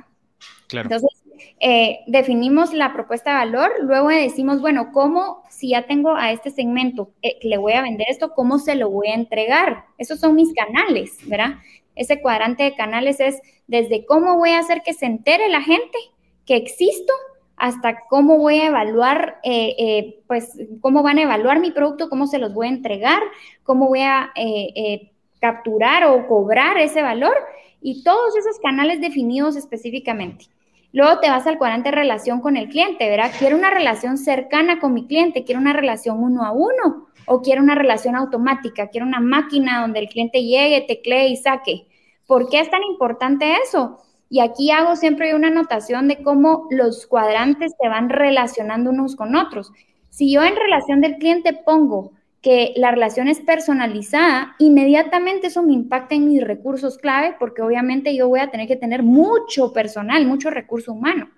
Claro. 0.67 0.89
Entonces, 0.91 1.23
eh, 1.59 1.99
definimos 2.07 2.73
la 2.73 2.93
propuesta 2.93 3.31
de 3.31 3.37
valor, 3.37 3.71
luego 3.81 4.09
decimos, 4.09 4.61
bueno, 4.61 4.91
¿cómo, 4.91 5.43
si 5.49 5.69
ya 5.69 5.87
tengo 5.87 6.15
a 6.15 6.31
este 6.31 6.51
segmento 6.51 7.11
eh, 7.21 7.37
le 7.41 7.57
voy 7.57 7.73
a 7.73 7.81
vender 7.81 8.07
esto, 8.09 8.33
cómo 8.33 8.59
se 8.59 8.75
lo 8.75 8.89
voy 8.89 9.07
a 9.07 9.15
entregar? 9.15 9.85
Esos 9.97 10.19
son 10.19 10.35
mis 10.35 10.53
canales, 10.53 11.17
¿verdad? 11.27 11.55
Ese 11.95 12.21
cuadrante 12.21 12.63
de 12.63 12.75
canales 12.75 13.19
es 13.19 13.41
desde 13.65 14.05
cómo 14.05 14.37
voy 14.37 14.51
a 14.51 14.59
hacer 14.59 14.83
que 14.83 14.93
se 14.93 15.07
entere 15.07 15.49
la 15.49 15.61
gente 15.61 15.97
que 16.45 16.55
existo 16.55 17.13
hasta 17.57 18.03
cómo 18.07 18.37
voy 18.37 18.59
a 18.59 18.67
evaluar, 18.67 19.39
eh, 19.43 19.75
eh, 19.79 20.19
pues, 20.27 20.57
cómo 20.79 21.01
van 21.01 21.17
a 21.17 21.23
evaluar 21.23 21.59
mi 21.59 21.71
producto, 21.71 22.07
cómo 22.07 22.27
se 22.27 22.37
los 22.37 22.53
voy 22.53 22.67
a 22.67 22.71
entregar, 22.71 23.21
cómo 23.63 23.87
voy 23.87 24.01
a 24.01 24.31
eh, 24.35 25.11
capturar 25.41 26.05
o 26.05 26.27
cobrar 26.27 26.77
ese 26.77 27.01
valor 27.01 27.35
y 27.81 28.03
todos 28.03 28.37
esos 28.37 28.59
canales 28.59 29.01
definidos 29.01 29.55
específicamente. 29.55 30.45
Luego 30.93 31.19
te 31.19 31.29
vas 31.29 31.47
al 31.47 31.57
cuadrante 31.57 31.91
relación 31.91 32.41
con 32.41 32.57
el 32.57 32.69
cliente, 32.69 33.09
¿verdad? 33.09 33.31
Quiero 33.37 33.57
una 33.57 33.71
relación 33.71 34.17
cercana 34.17 34.79
con 34.79 34.93
mi 34.93 35.05
cliente, 35.07 35.43
quiero 35.43 35.59
una 35.59 35.73
relación 35.73 36.23
uno 36.23 36.45
a 36.45 36.51
uno 36.51 37.07
o 37.25 37.41
quiero 37.41 37.61
una 37.61 37.75
relación 37.75 38.15
automática, 38.15 38.87
quiero 38.87 39.05
una 39.05 39.19
máquina 39.19 39.81
donde 39.81 39.99
el 39.99 40.09
cliente 40.09 40.43
llegue, 40.43 40.85
teclee 40.87 41.27
y 41.27 41.37
saque. 41.37 41.87
¿Por 42.25 42.49
qué 42.49 42.59
es 42.59 42.69
tan 42.69 42.83
importante 42.83 43.53
eso? 43.63 43.99
Y 44.29 44.39
aquí 44.41 44.71
hago 44.71 44.95
siempre 44.95 45.35
una 45.35 45.47
anotación 45.47 46.07
de 46.07 46.21
cómo 46.21 46.67
los 46.69 47.07
cuadrantes 47.07 47.73
se 47.81 47.87
van 47.87 48.09
relacionando 48.09 48.89
unos 48.89 49.15
con 49.15 49.35
otros. 49.35 49.71
Si 50.09 50.31
yo 50.31 50.43
en 50.43 50.55
relación 50.55 51.01
del 51.01 51.17
cliente 51.17 51.53
pongo 51.53 52.11
que 52.41 52.73
la 52.75 52.91
relación 52.91 53.27
es 53.27 53.39
personalizada, 53.39 54.55
inmediatamente 54.59 55.47
eso 55.47 55.63
me 55.63 55.73
impacta 55.73 56.15
en 56.15 56.27
mis 56.27 56.43
recursos 56.43 56.97
clave 56.97 57.35
porque 57.39 57.61
obviamente 57.61 58.15
yo 58.15 58.27
voy 58.27 58.39
a 58.39 58.51
tener 58.51 58.67
que 58.67 58.75
tener 58.75 59.03
mucho 59.03 59.73
personal, 59.73 60.25
mucho 60.25 60.49
recurso 60.49 60.93
humano. 60.93 61.29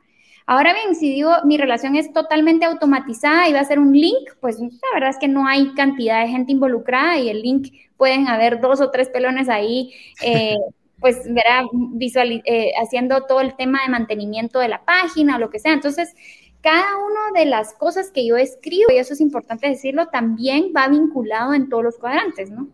Ahora 0.46 0.74
bien, 0.74 0.96
si 0.96 1.14
digo 1.14 1.32
mi 1.46 1.58
relación 1.58 1.96
es 1.96 2.12
totalmente 2.12 2.66
automatizada 2.66 3.48
y 3.48 3.54
va 3.54 3.60
a 3.60 3.66
ser 3.66 3.78
un 3.78 3.94
link, 3.94 4.30
pues 4.40 4.60
la 4.60 4.70
verdad 4.94 5.12
es 5.12 5.18
que 5.20 5.28
no 5.28 5.48
hay 5.48 5.74
cantidad 5.76 6.22
de 6.22 6.30
gente 6.30 6.52
involucrada 6.52 7.20
y 7.20 7.30
el 7.30 7.42
link 7.42 7.68
pueden 7.98 8.28
haber 8.28 8.60
dos 8.60 8.82
o 8.82 8.90
tres 8.90 9.10
pelones 9.10 9.48
ahí 9.48 9.94
eh, 10.24 10.56
pues 11.00 11.24
verá 11.34 11.64
visual, 11.72 12.42
eh, 12.46 12.72
haciendo 12.82 13.24
todo 13.24 13.42
el 13.42 13.56
tema 13.56 13.80
de 13.84 13.92
mantenimiento 13.92 14.60
de 14.60 14.68
la 14.68 14.84
página 14.84 15.36
o 15.36 15.40
lo 15.40 15.50
que 15.50 15.60
sea. 15.60 15.74
Entonces, 15.74 16.16
cada 16.62 16.98
una 16.98 17.40
de 17.40 17.46
las 17.46 17.74
cosas 17.74 18.12
que 18.12 18.26
yo 18.26 18.36
escribo, 18.36 18.92
y 18.92 18.98
eso 18.98 19.14
es 19.14 19.22
importante 19.22 19.68
decirlo, 19.68 20.08
también 20.08 20.74
va 20.76 20.88
vinculado 20.90 21.54
en 21.54 21.70
todos 21.70 21.84
los 21.84 21.98
cuadrantes, 21.98 22.52
¿no? 22.52 22.68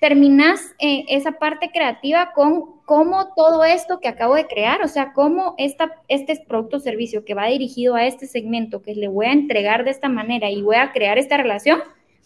Terminas 0.00 0.74
eh, 0.80 1.04
esa 1.08 1.32
parte 1.32 1.70
creativa 1.72 2.32
con 2.34 2.82
cómo 2.84 3.32
todo 3.34 3.64
esto 3.64 4.00
que 4.00 4.08
acabo 4.08 4.34
de 4.34 4.48
crear, 4.48 4.82
o 4.82 4.88
sea, 4.88 5.12
cómo 5.12 5.54
esta, 5.58 6.02
este 6.08 6.44
producto 6.46 6.78
o 6.78 6.80
servicio 6.80 7.24
que 7.24 7.34
va 7.34 7.46
dirigido 7.46 7.94
a 7.94 8.04
este 8.04 8.26
segmento, 8.26 8.82
que 8.82 8.94
le 8.94 9.08
voy 9.08 9.26
a 9.26 9.32
entregar 9.32 9.84
de 9.84 9.92
esta 9.92 10.08
manera 10.08 10.50
y 10.50 10.60
voy 10.60 10.76
a 10.76 10.92
crear 10.92 11.18
esta 11.18 11.36
relación, 11.36 11.80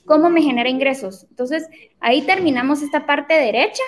cómo 0.07 0.31
me 0.31 0.43
genera 0.43 0.71
ingresos. 0.71 1.27
Entonces, 1.29 1.69
ahí 2.01 2.23
terminamos 2.23 2.83
esta 2.83 3.05
parte 3.05 3.35
derecha 3.35 3.83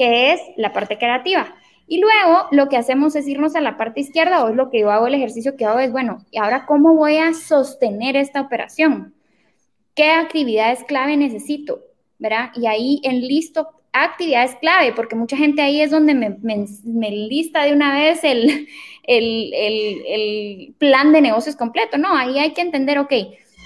que 0.00 0.32
es 0.32 0.40
la 0.56 0.72
parte 0.72 0.96
creativa. 0.96 1.54
Y 1.86 2.00
luego 2.00 2.46
lo 2.52 2.70
que 2.70 2.78
hacemos 2.78 3.14
es 3.16 3.28
irnos 3.28 3.54
a 3.54 3.60
la 3.60 3.76
parte 3.76 4.00
izquierda, 4.00 4.42
o 4.42 4.48
es 4.48 4.56
lo 4.56 4.70
que 4.70 4.80
yo 4.80 4.90
hago, 4.90 5.06
el 5.06 5.14
ejercicio 5.14 5.58
que 5.58 5.66
hago 5.66 5.78
es, 5.78 5.92
bueno, 5.92 6.24
¿y 6.30 6.38
ahora 6.38 6.64
cómo 6.64 6.94
voy 6.94 7.18
a 7.18 7.34
sostener 7.34 8.16
esta 8.16 8.40
operación? 8.40 9.12
¿Qué 9.94 10.10
actividades 10.10 10.84
clave 10.84 11.18
necesito? 11.18 11.82
¿Verdad? 12.18 12.48
Y 12.54 12.66
ahí 12.66 13.02
en 13.04 13.20
listo 13.20 13.68
actividades 13.92 14.54
clave, 14.54 14.94
porque 14.94 15.16
mucha 15.16 15.36
gente 15.36 15.60
ahí 15.60 15.82
es 15.82 15.90
donde 15.90 16.14
me, 16.14 16.30
me, 16.40 17.10
lista 17.10 17.64
de 17.64 17.74
una 17.74 17.92
vez 17.92 18.24
el, 18.24 18.68
el, 19.02 19.52
el, 19.52 20.02
el 20.06 20.74
plan 20.78 21.12
de 21.12 21.20
negocios 21.20 21.56
completo. 21.56 21.98
No, 21.98 22.16
ahí 22.16 22.38
hay 22.38 22.54
que 22.54 22.62
entender, 22.62 22.98
ok, 22.98 23.12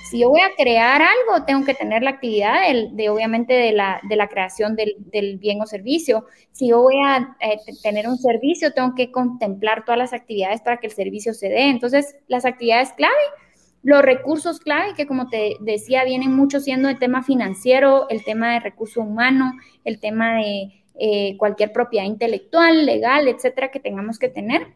si 0.05 0.19
yo 0.19 0.29
voy 0.29 0.41
a 0.41 0.55
crear 0.55 1.01
algo, 1.01 1.47
tengo 1.47 1.65
que 1.65 1.75
tener 1.75 2.03
la 2.03 2.11
actividad 2.11 2.61
de, 2.93 3.09
obviamente 3.09 3.55
de 3.55 3.73
la, 3.73 4.01
de 4.07 4.17
la 4.17 4.29
creación 4.29 4.77
del, 4.77 4.97
del, 4.99 5.39
bien 5.39 5.63
o 5.63 5.67
servicio. 5.67 6.27
Si 6.53 6.69
yo 6.69 6.83
voy 6.83 6.97
a 7.03 7.37
eh, 7.41 7.59
tener 7.83 8.07
un 8.07 8.19
servicio, 8.19 8.73
tengo 8.75 8.95
que 8.95 9.11
contemplar 9.11 9.85
todas 9.85 9.99
las 9.99 10.13
actividades 10.13 10.61
para 10.61 10.77
que 10.77 10.89
el 10.89 10.93
servicio 10.93 11.33
se 11.33 11.49
dé. 11.49 11.71
Entonces, 11.71 12.17
las 12.29 12.45
actividades 12.45 12.93
clave, 12.93 13.15
los 13.83 14.03
recursos 14.03 14.61
clave, 14.61 14.95
que 14.95 15.07
como 15.07 15.29
te 15.29 15.57
decía, 15.61 16.05
vienen 16.05 16.37
mucho 16.37 16.61
siendo 16.61 16.91
el 16.91 16.99
tema 16.99 17.23
financiero, 17.23 18.07
el 18.11 18.25
tema 18.25 18.53
de 18.53 18.61
recurso 18.61 19.01
humano, 19.01 19.53
el 19.85 20.01
tema 20.01 20.37
de 20.37 20.85
eh, 20.99 21.37
cualquier 21.39 21.73
propiedad 21.73 22.05
intelectual, 22.05 22.85
legal, 22.85 23.27
etcétera, 23.27 23.71
que 23.71 23.81
tengamos 23.81 24.19
que 24.19 24.29
tener 24.29 24.67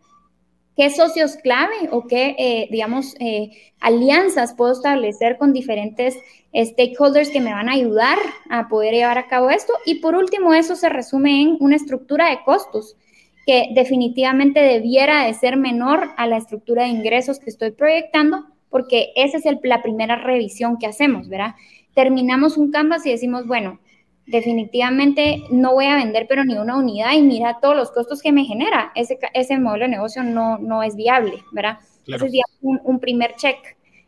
qué 0.78 0.90
socios 0.90 1.36
clave 1.42 1.88
o 1.90 2.06
qué, 2.06 2.36
eh, 2.38 2.68
digamos, 2.70 3.16
eh, 3.18 3.50
alianzas 3.80 4.54
puedo 4.54 4.70
establecer 4.70 5.36
con 5.36 5.52
diferentes 5.52 6.16
stakeholders 6.54 7.30
que 7.30 7.40
me 7.40 7.52
van 7.52 7.68
a 7.68 7.72
ayudar 7.72 8.16
a 8.48 8.68
poder 8.68 8.94
llevar 8.94 9.18
a 9.18 9.26
cabo 9.26 9.50
esto. 9.50 9.72
Y 9.84 9.96
por 9.96 10.14
último, 10.14 10.54
eso 10.54 10.76
se 10.76 10.88
resume 10.88 11.42
en 11.42 11.56
una 11.58 11.74
estructura 11.74 12.30
de 12.30 12.44
costos 12.44 12.96
que 13.44 13.70
definitivamente 13.74 14.60
debiera 14.60 15.26
de 15.26 15.34
ser 15.34 15.56
menor 15.56 16.10
a 16.16 16.28
la 16.28 16.36
estructura 16.36 16.84
de 16.84 16.90
ingresos 16.90 17.40
que 17.40 17.50
estoy 17.50 17.72
proyectando, 17.72 18.46
porque 18.70 19.08
esa 19.16 19.38
es 19.38 19.44
la 19.64 19.82
primera 19.82 20.14
revisión 20.14 20.78
que 20.78 20.86
hacemos, 20.86 21.28
¿verdad? 21.28 21.56
Terminamos 21.94 22.56
un 22.56 22.70
canvas 22.70 23.04
y 23.04 23.10
decimos, 23.10 23.48
bueno, 23.48 23.80
definitivamente 24.28 25.42
no 25.50 25.72
voy 25.72 25.86
a 25.86 25.96
vender 25.96 26.26
pero 26.28 26.44
ni 26.44 26.56
una 26.56 26.76
unidad 26.76 27.12
y 27.14 27.22
mira 27.22 27.58
todos 27.60 27.76
los 27.76 27.90
costos 27.90 28.22
que 28.22 28.32
me 28.32 28.44
genera. 28.44 28.92
Ese, 28.94 29.18
ese 29.34 29.58
modelo 29.58 29.84
de 29.84 29.90
negocio 29.90 30.22
no, 30.22 30.58
no 30.58 30.82
es 30.82 30.96
viable, 30.96 31.42
¿verdad? 31.52 31.78
Ese 32.06 32.26
es 32.26 32.32
un, 32.62 32.80
un, 32.84 33.00
primer 33.00 33.34
check 33.36 33.56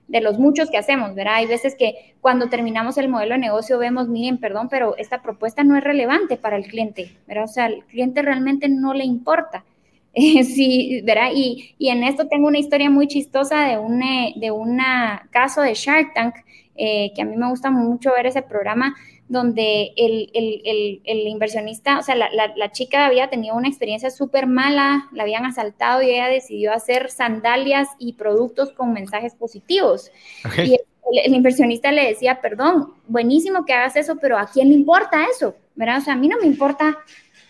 de 0.08 0.20
los 0.20 0.38
muchos 0.38 0.70
que 0.70 0.78
hacemos, 0.78 1.14
¿verdad? 1.14 1.34
Hay 1.36 1.46
veces 1.46 1.74
que 1.74 2.14
cuando 2.20 2.48
terminamos 2.48 2.98
el 2.98 3.08
modelo 3.08 3.34
de 3.34 3.40
negocio 3.40 3.78
vemos, 3.78 4.08
miren, 4.08 4.38
perdón, 4.38 4.68
pero 4.70 4.96
esta 4.96 5.22
propuesta 5.22 5.64
no 5.64 5.76
es 5.76 5.84
relevante 5.84 6.36
para 6.36 6.56
el 6.56 6.64
cliente, 6.64 7.12
¿verdad? 7.26 7.44
O 7.44 7.48
sea, 7.48 7.66
al 7.66 7.84
cliente 7.86 8.22
realmente 8.22 8.68
no 8.68 8.94
le 8.94 9.04
importa. 9.04 9.64
sí, 10.14 11.02
¿verdad? 11.04 11.30
Y, 11.34 11.74
y, 11.78 11.88
en 11.88 12.02
esto 12.02 12.26
tengo 12.26 12.48
una 12.48 12.58
historia 12.58 12.90
muy 12.90 13.06
chistosa 13.06 13.66
de 13.68 13.78
un 13.78 14.00
de 14.36 14.50
una 14.50 15.28
caso 15.30 15.62
de 15.62 15.74
Shark 15.74 16.14
Tank, 16.14 16.34
eh, 16.74 17.12
que 17.14 17.22
a 17.22 17.24
mí 17.24 17.36
me 17.36 17.48
gusta 17.48 17.70
mucho 17.70 18.10
ver 18.16 18.26
ese 18.26 18.42
programa, 18.42 18.96
donde 19.30 19.92
el, 19.96 20.28
el, 20.34 21.00
el, 21.04 21.18
inversionista, 21.28 22.00
o 22.00 22.02
sea, 22.02 22.16
la, 22.16 22.28
la, 22.32 22.72
chica 22.72 23.06
había 23.06 23.30
tenido 23.30 23.54
una 23.54 23.68
experiencia 23.68 24.10
súper 24.10 24.48
mala, 24.48 25.08
la 25.12 25.22
habían 25.22 25.46
asaltado 25.46 26.02
y 26.02 26.10
ella 26.10 26.26
decidió 26.26 26.72
hacer 26.72 27.12
sandalias 27.12 27.86
y 28.00 28.14
productos 28.14 28.72
con 28.72 28.92
mensajes 28.92 29.36
positivos. 29.36 30.10
Y 30.58 30.80
el, 31.24 31.32
inversionista 31.32 31.92
le 31.92 32.08
decía, 32.08 32.40
perdón, 32.40 32.94
buenísimo 33.06 33.64
que 33.64 33.72
hagas 33.72 33.94
eso, 33.94 34.16
pero 34.20 34.36
¿a 34.36 34.46
quién 34.46 34.68
le 34.68 34.74
importa 34.74 35.24
eso? 35.32 35.54
¿Verdad? 35.76 35.98
O 35.98 36.00
sea, 36.00 36.14
a 36.14 36.16
mí 36.16 36.26
no 36.26 36.38
me 36.40 36.48
importa, 36.48 36.98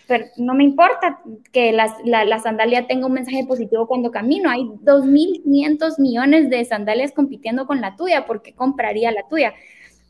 pero 0.07 0.27
no 0.37 0.53
me 0.53 0.65
importa 0.65 1.21
que 1.51 1.73
la, 1.73 1.97
la 2.05 2.39
sandalia 2.41 2.87
tenga 2.89 3.07
un 3.07 3.15
mensaje 3.15 3.47
positivo 3.49 3.87
cuando 3.87 4.11
camino. 4.11 4.51
Hay 4.51 4.65
2.500 4.65 5.99
millones 5.99 6.51
de 6.51 6.63
sandalias 6.67 7.13
compitiendo 7.13 7.67
con 7.67 7.81
la 7.81 7.97
tuya, 7.97 8.27
¿por 8.27 8.43
qué 8.43 8.53
compraría 8.53 9.11
la 9.13 9.27
tuya? 9.31 9.55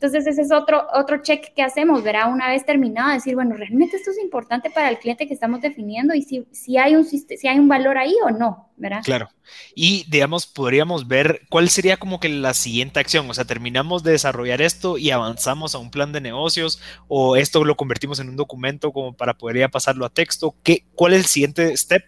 Entonces, 0.01 0.25
ese 0.25 0.41
es 0.41 0.51
otro, 0.51 0.87
otro 0.95 1.21
check 1.21 1.53
que 1.53 1.61
hacemos, 1.61 2.01
verá, 2.01 2.25
una 2.25 2.49
vez 2.49 2.65
terminado, 2.65 3.13
decir, 3.13 3.35
bueno, 3.35 3.55
realmente 3.55 3.97
esto 3.97 4.09
es 4.09 4.17
importante 4.17 4.71
para 4.71 4.89
el 4.89 4.97
cliente 4.97 5.27
que 5.27 5.33
estamos 5.35 5.61
definiendo 5.61 6.15
y 6.15 6.23
si, 6.23 6.43
si, 6.51 6.75
hay, 6.79 6.95
un, 6.95 7.05
si 7.05 7.47
hay 7.47 7.59
un 7.59 7.67
valor 7.67 7.99
ahí 7.99 8.15
o 8.25 8.31
no, 8.31 8.71
¿verdad? 8.77 9.01
Claro. 9.03 9.29
Y, 9.75 10.07
digamos, 10.09 10.47
podríamos 10.47 11.07
ver 11.07 11.41
cuál 11.51 11.69
sería 11.69 11.97
como 11.97 12.19
que 12.19 12.29
la 12.29 12.55
siguiente 12.55 12.99
acción, 12.99 13.29
o 13.29 13.33
sea, 13.35 13.45
terminamos 13.45 14.01
de 14.01 14.13
desarrollar 14.13 14.63
esto 14.63 14.97
y 14.97 15.11
avanzamos 15.11 15.75
a 15.75 15.77
un 15.77 15.91
plan 15.91 16.11
de 16.11 16.19
negocios 16.19 16.81
o 17.07 17.35
esto 17.35 17.63
lo 17.63 17.77
convertimos 17.77 18.19
en 18.19 18.29
un 18.29 18.37
documento 18.37 18.91
como 18.91 19.13
para 19.13 19.37
poder 19.37 19.59
ya 19.59 19.69
pasarlo 19.69 20.07
a 20.07 20.09
texto. 20.09 20.55
¿Qué, 20.63 20.83
¿Cuál 20.95 21.13
es 21.13 21.19
el 21.19 21.25
siguiente 21.27 21.77
step 21.77 22.05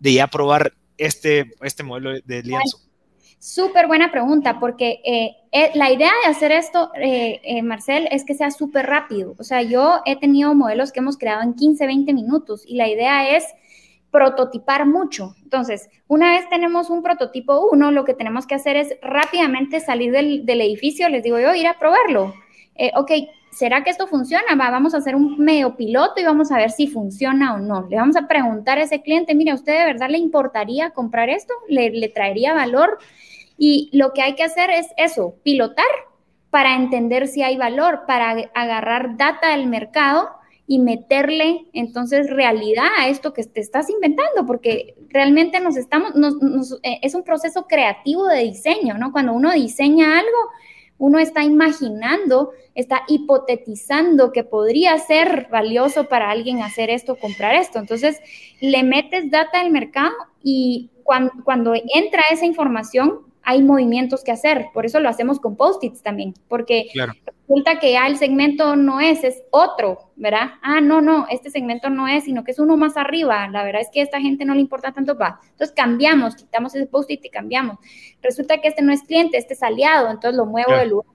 de 0.00 0.14
ya 0.14 0.26
probar 0.26 0.72
este, 0.98 1.52
este 1.62 1.84
modelo 1.84 2.10
de 2.24 2.42
lienzo? 2.42 2.85
Súper 3.38 3.86
buena 3.86 4.10
pregunta, 4.10 4.58
porque 4.58 5.00
eh, 5.04 5.36
eh, 5.52 5.70
la 5.74 5.92
idea 5.92 6.10
de 6.24 6.30
hacer 6.30 6.52
esto, 6.52 6.90
eh, 6.94 7.62
Marcel, 7.62 8.08
es 8.10 8.24
que 8.24 8.34
sea 8.34 8.50
súper 8.50 8.86
rápido. 8.86 9.34
O 9.38 9.44
sea, 9.44 9.62
yo 9.62 10.00
he 10.06 10.16
tenido 10.16 10.54
modelos 10.54 10.90
que 10.90 11.00
hemos 11.00 11.18
creado 11.18 11.42
en 11.42 11.54
15, 11.54 11.86
20 11.86 12.14
minutos 12.14 12.64
y 12.66 12.76
la 12.76 12.88
idea 12.88 13.36
es 13.36 13.44
prototipar 14.10 14.86
mucho. 14.86 15.36
Entonces, 15.42 15.90
una 16.08 16.32
vez 16.32 16.48
tenemos 16.48 16.88
un 16.88 17.02
prototipo 17.02 17.68
uno, 17.70 17.90
lo 17.90 18.04
que 18.04 18.14
tenemos 18.14 18.46
que 18.46 18.54
hacer 18.54 18.76
es 18.76 18.96
rápidamente 19.02 19.80
salir 19.80 20.12
del, 20.12 20.48
edificio, 20.48 21.08
les 21.10 21.22
digo 21.22 21.38
yo, 21.38 21.54
ir 21.54 21.66
a 21.66 21.78
probarlo. 21.78 22.34
ok, 22.94 23.10
¿será 23.56 23.82
que 23.82 23.88
esto 23.88 24.06
funciona? 24.06 24.54
vamos 24.54 24.92
a 24.92 24.98
hacer 24.98 25.16
un 25.16 25.38
medio 25.38 25.76
piloto 25.76 26.20
y 26.20 26.24
vamos 26.24 26.52
a 26.52 26.58
ver 26.58 26.70
si 26.70 26.88
funciona 26.88 27.54
o 27.54 27.58
no. 27.58 27.86
Le 27.88 27.96
vamos 27.96 28.14
a 28.14 28.28
preguntar 28.28 28.76
a 28.76 28.82
ese 28.82 29.00
cliente, 29.00 29.34
mire, 29.34 29.52
¿a 29.52 29.54
usted 29.54 29.78
de 29.78 29.86
verdad 29.86 30.10
le 30.10 30.18
importaría 30.18 30.90
comprar 30.90 31.30
esto? 31.30 31.54
¿Le, 31.66 32.08
traería 32.10 32.52
valor? 32.52 32.98
Y 33.56 33.88
lo 33.94 34.12
que 34.12 34.20
hay 34.20 34.34
que 34.34 34.42
hacer 34.42 34.68
es 34.70 34.88
eso, 34.98 35.36
pilotar 35.42 35.86
para 36.50 36.76
entender 36.76 37.28
si 37.28 37.42
hay 37.42 37.56
valor, 37.56 38.02
para 38.06 38.36
agarrar 38.54 39.16
data 39.16 39.48
del 39.56 39.66
mercado 39.66 40.28
y 40.66 40.78
meterle 40.78 41.64
entonces 41.72 42.28
realidad 42.28 42.88
a 42.98 43.08
esto 43.08 43.32
que 43.32 43.42
te 43.44 43.60
estás 43.60 43.88
inventando, 43.88 44.44
porque 44.44 44.96
realmente 45.08 45.60
nos 45.60 45.78
estamos, 45.78 46.12
eh, 46.82 46.98
es 47.00 47.14
un 47.14 47.22
proceso 47.22 47.66
creativo 47.66 48.26
de 48.26 48.42
diseño, 48.42 48.98
¿no? 48.98 49.12
Cuando 49.12 49.32
uno 49.32 49.50
diseña 49.52 50.18
algo, 50.18 50.38
uno 50.98 51.18
está 51.18 51.44
imaginando, 51.44 52.52
está 52.74 53.02
hipotetizando 53.08 54.32
que 54.32 54.44
podría 54.44 54.98
ser 54.98 55.48
valioso 55.50 56.08
para 56.08 56.30
alguien 56.30 56.62
hacer 56.62 56.90
esto, 56.90 57.16
comprar 57.16 57.54
esto. 57.54 57.78
Entonces, 57.78 58.18
le 58.60 58.82
metes 58.82 59.30
data 59.30 59.62
del 59.62 59.70
mercado 59.72 60.14
y 60.42 60.90
cuando 61.02 61.74
entra 61.74 62.22
esa 62.30 62.46
información, 62.46 63.20
hay 63.42 63.62
movimientos 63.62 64.24
que 64.24 64.32
hacer. 64.32 64.66
Por 64.74 64.86
eso 64.86 64.98
lo 64.98 65.08
hacemos 65.08 65.38
con 65.38 65.54
post-its 65.54 66.02
también, 66.02 66.34
porque 66.48 66.88
resulta 67.48 67.78
que 67.78 67.92
ya 67.92 68.06
el 68.06 68.16
segmento 68.16 68.74
no 68.74 69.00
es, 69.00 69.22
es 69.22 69.42
otro, 69.50 70.10
¿verdad? 70.16 70.54
Ah, 70.62 70.80
no, 70.80 71.00
no, 71.00 71.26
este 71.30 71.50
segmento 71.50 71.90
no 71.90 72.08
es, 72.08 72.24
sino 72.24 72.42
que 72.42 72.50
es 72.50 72.58
uno 72.58 72.76
más 72.76 72.96
arriba. 72.96 73.48
La 73.48 73.62
verdad 73.62 73.82
es 73.82 73.88
que 73.92 74.00
a 74.00 74.02
esta 74.02 74.20
gente 74.20 74.44
no 74.44 74.54
le 74.54 74.60
importa 74.60 74.92
tanto, 74.92 75.16
va. 75.16 75.40
Entonces 75.50 75.72
cambiamos, 75.74 76.34
quitamos 76.34 76.74
ese 76.74 76.86
post-it 76.86 77.24
y 77.24 77.30
cambiamos. 77.30 77.78
Resulta 78.20 78.60
que 78.60 78.68
este 78.68 78.82
no 78.82 78.92
es 78.92 79.02
cliente, 79.02 79.38
este 79.38 79.54
es 79.54 79.62
aliado, 79.62 80.10
entonces 80.10 80.36
lo 80.36 80.46
muevo 80.46 80.72
de 80.72 80.86
lugar. 80.86 81.06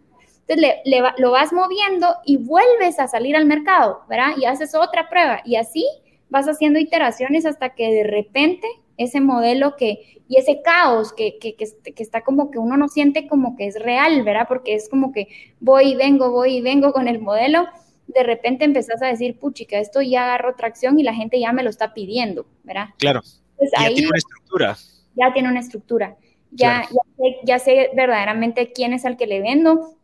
Entonces 0.48 0.82
le, 0.86 1.02
lo 1.18 1.32
vas 1.32 1.52
moviendo 1.52 2.16
y 2.26 2.38
vuelves 2.38 3.00
a 3.00 3.08
salir 3.08 3.36
al 3.36 3.46
mercado, 3.46 4.02
¿verdad? 4.10 4.32
Y 4.38 4.46
haces 4.46 4.74
otra 4.74 5.10
prueba 5.10 5.42
y 5.44 5.58
así 5.58 5.86
vas 6.30 6.48
haciendo 6.48 6.80
iteraciones 6.80 7.46
hasta 7.46 7.76
que 7.76 7.92
de 7.92 8.04
repente 8.06 8.68
ese 8.98 9.22
modelo 9.22 9.76
que, 9.76 10.22
y 10.28 10.38
ese 10.38 10.62
caos 10.62 11.14
que, 11.14 11.38
que, 11.40 11.56
que, 11.56 12.04
está 12.04 12.24
como 12.24 12.52
que 12.52 12.60
uno 12.60 12.78
no 12.78 12.88
siente 12.88 13.28
como 13.28 13.56
que 13.56 13.68
es 13.68 13.80
real, 13.80 14.24
¿verdad? 14.24 14.46
Porque 14.48 14.76
es 14.76 14.90
como 14.90 15.12
que 15.12 15.28
voy 15.60 15.92
y 15.92 15.96
vengo, 15.96 16.32
voy 16.32 16.58
y 16.58 16.62
vengo 16.62 16.94
con 16.94 17.08
el 17.08 17.20
modelo, 17.20 17.68
de 18.08 18.24
repente 18.24 18.66
empezás 18.66 19.02
a 19.02 19.08
decir, 19.08 19.40
puchica, 19.40 19.80
esto 19.80 20.02
ya 20.02 20.26
agarró 20.26 20.56
tracción 20.56 21.00
y 21.00 21.04
la 21.04 21.14
gente 21.14 21.40
ya 21.40 21.52
me 21.54 21.64
lo 21.64 21.70
está 21.70 21.94
pidiendo, 21.94 22.46
¿verdad? 22.64 22.90
Claro. 22.98 23.22
ya 23.60 23.88
tiene 23.88 24.08
una 24.08 24.18
estructura. 24.18 24.78
Ya 25.16 25.34
tiene 25.34 25.50
una 25.50 25.60
estructura. 25.60 26.18
Ya, 26.52 26.82
ya, 26.82 27.02
sé, 27.18 27.40
ya 27.44 27.60
sé 27.60 27.90
verdaderamente 27.96 28.72
quién 28.74 28.94
es 28.94 29.06
al 29.06 29.16
que 29.16 29.28
le 29.28 29.42
vendo, 29.42 29.96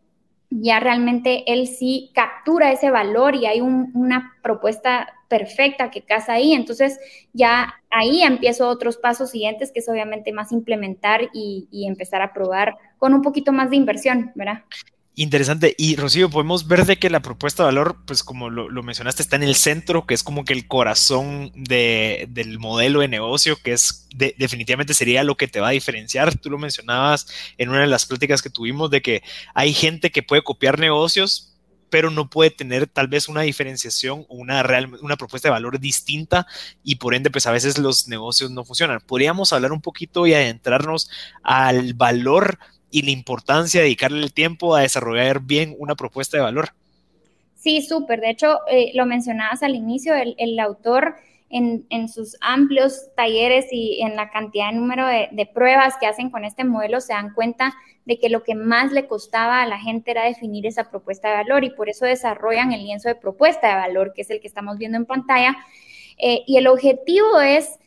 ya 0.49 0.79
realmente 0.79 1.43
él 1.51 1.67
sí 1.67 2.11
captura 2.13 2.71
ese 2.71 2.89
valor 2.89 3.35
y 3.35 3.45
hay 3.45 3.61
una 3.61 4.35
propuesta 4.41 5.13
perfecta 5.27 5.91
que 5.91 6.03
casa 6.03 6.33
ahí. 6.33 6.53
Entonces 6.53 6.99
ya 7.33 7.73
ahí 7.89 8.21
empiezo 8.21 8.67
otros 8.67 8.97
pasos 8.97 9.31
siguientes, 9.31 9.71
que 9.71 9.79
es 9.79 9.89
obviamente 9.89 10.31
más 10.31 10.51
implementar 10.51 11.29
y, 11.33 11.67
y 11.71 11.87
empezar 11.87 12.21
a 12.21 12.33
probar 12.33 12.77
con 12.97 13.13
un 13.13 13.21
poquito 13.21 13.51
más 13.51 13.69
de 13.69 13.75
inversión, 13.75 14.31
¿verdad? 14.35 14.63
Interesante. 15.19 15.73
Y 15.79 15.95
Rocío, 15.95 16.29
podemos 16.29 16.67
ver 16.67 16.85
de 16.85 16.97
que 16.97 17.09
la 17.09 17.23
propuesta 17.23 17.63
de 17.63 17.69
valor, 17.69 17.97
pues 18.05 18.21
como 18.21 18.51
lo, 18.51 18.83
mencionaste, 18.83 19.23
está 19.23 19.35
en 19.35 19.41
el 19.41 19.55
centro, 19.55 20.05
que 20.05 20.13
es 20.13 20.21
como 20.21 20.45
que 20.45 20.53
el 20.53 20.67
corazón 20.67 21.51
de, 21.55 22.27
del 22.29 22.59
modelo 22.59 22.99
de 22.99 23.07
negocio, 23.07 23.57
que 23.63 23.73
es 23.73 24.07
definitivamente 24.15 24.93
sería 24.93 25.23
lo 25.23 25.35
que 25.35 25.47
te 25.47 25.59
va 25.59 25.69
a 25.69 25.71
diferenciar. 25.71 26.37
Tú 26.37 26.51
lo 26.51 26.59
mencionabas 26.59 27.25
en 27.57 27.69
una 27.69 27.81
de 27.81 27.87
las 27.87 28.05
pláticas 28.05 28.43
que 28.43 28.51
tuvimos 28.51 28.91
de 28.91 29.01
que 29.01 29.23
hay 29.55 29.73
gente 29.73 30.11
que 30.11 30.21
puede 30.21 30.43
copiar 30.43 30.77
negocios, 30.77 31.55
pero 31.89 32.11
no 32.11 32.29
puede 32.29 32.51
tener 32.51 32.85
tal 32.85 33.07
vez 33.07 33.27
una 33.27 33.41
diferenciación 33.41 34.23
o 34.29 34.35
una, 34.35 34.61
real, 34.61 34.99
una 35.01 35.17
propuesta 35.17 35.47
de 35.47 35.53
valor 35.53 35.79
distinta 35.79 36.45
y 36.83 36.97
por 36.97 37.15
ende 37.15 37.31
pues 37.31 37.47
a 37.47 37.51
veces 37.51 37.79
los 37.79 38.07
negocios 38.07 38.51
no 38.51 38.63
funcionan. 38.63 39.01
Podríamos 39.01 39.51
hablar 39.51 39.71
un 39.71 39.81
poquito 39.81 40.27
y 40.27 40.35
adentrarnos 40.35 41.09
al 41.41 41.95
valor 41.95 42.59
y 42.89 43.01
la 43.03 43.11
importancia 43.11 43.79
de 43.79 43.85
dedicarle 43.85 44.23
el 44.23 44.33
tiempo 44.33 44.75
a 44.75 44.81
desarrollar 44.81 45.41
bien 45.41 45.75
una 45.77 45.95
propuesta 45.95 46.37
de 46.37 46.43
valor. 46.43 46.69
Sí, 47.55 47.81
súper. 47.81 48.21
De 48.21 48.29
hecho, 48.29 48.59
eh, 48.69 48.91
lo 48.93 49.05
mencionabas 49.05 49.63
al 49.63 49.75
inicio, 49.75 50.13
el, 50.15 50.59
autor 50.59 51.15
en, 51.49 52.07
sus 52.07 52.37
amplios 52.39 53.09
talleres 53.15 53.65
y 53.71 54.01
en 54.01 54.15
la 54.15 54.29
cantidad 54.29 54.69
de 54.69 54.77
número 54.77 55.05
de, 55.07 55.49
pruebas 55.53 55.95
que 55.99 56.05
hacen 56.05 56.29
con 56.29 56.45
este 56.45 56.63
modelo 56.63 57.01
se 57.01 57.13
dan 57.13 57.33
cuenta 57.33 57.73
de 58.05 58.19
que 58.19 58.29
lo 58.29 58.43
que 58.43 58.55
más 58.55 58.91
le 58.91 59.07
costaba 59.07 59.61
a 59.61 59.67
la 59.67 59.79
gente 59.79 60.11
era 60.11 60.23
definir 60.23 60.65
esa 60.65 60.89
propuesta 60.89 61.29
de 61.29 61.35
valor 61.35 61.63
y 61.63 61.71
por 61.71 61.89
eso 61.89 62.05
desarrollan 62.05 62.71
el 62.71 62.83
lienzo 62.83 63.09
de 63.09 63.15
propuesta 63.15 63.67
de 63.67 63.75
valor, 63.75 64.13
que 64.13 64.21
es 64.21 64.29
el 64.29 64.39
que 64.39 64.47
estamos 64.47 64.77
viendo 64.77 64.97
en 64.97 65.05
pantalla. 65.05 65.57
Eh, 66.17 66.43
y 66.47 66.57
el 66.57 66.67
objetivo 66.67 67.41
es, 67.41 67.79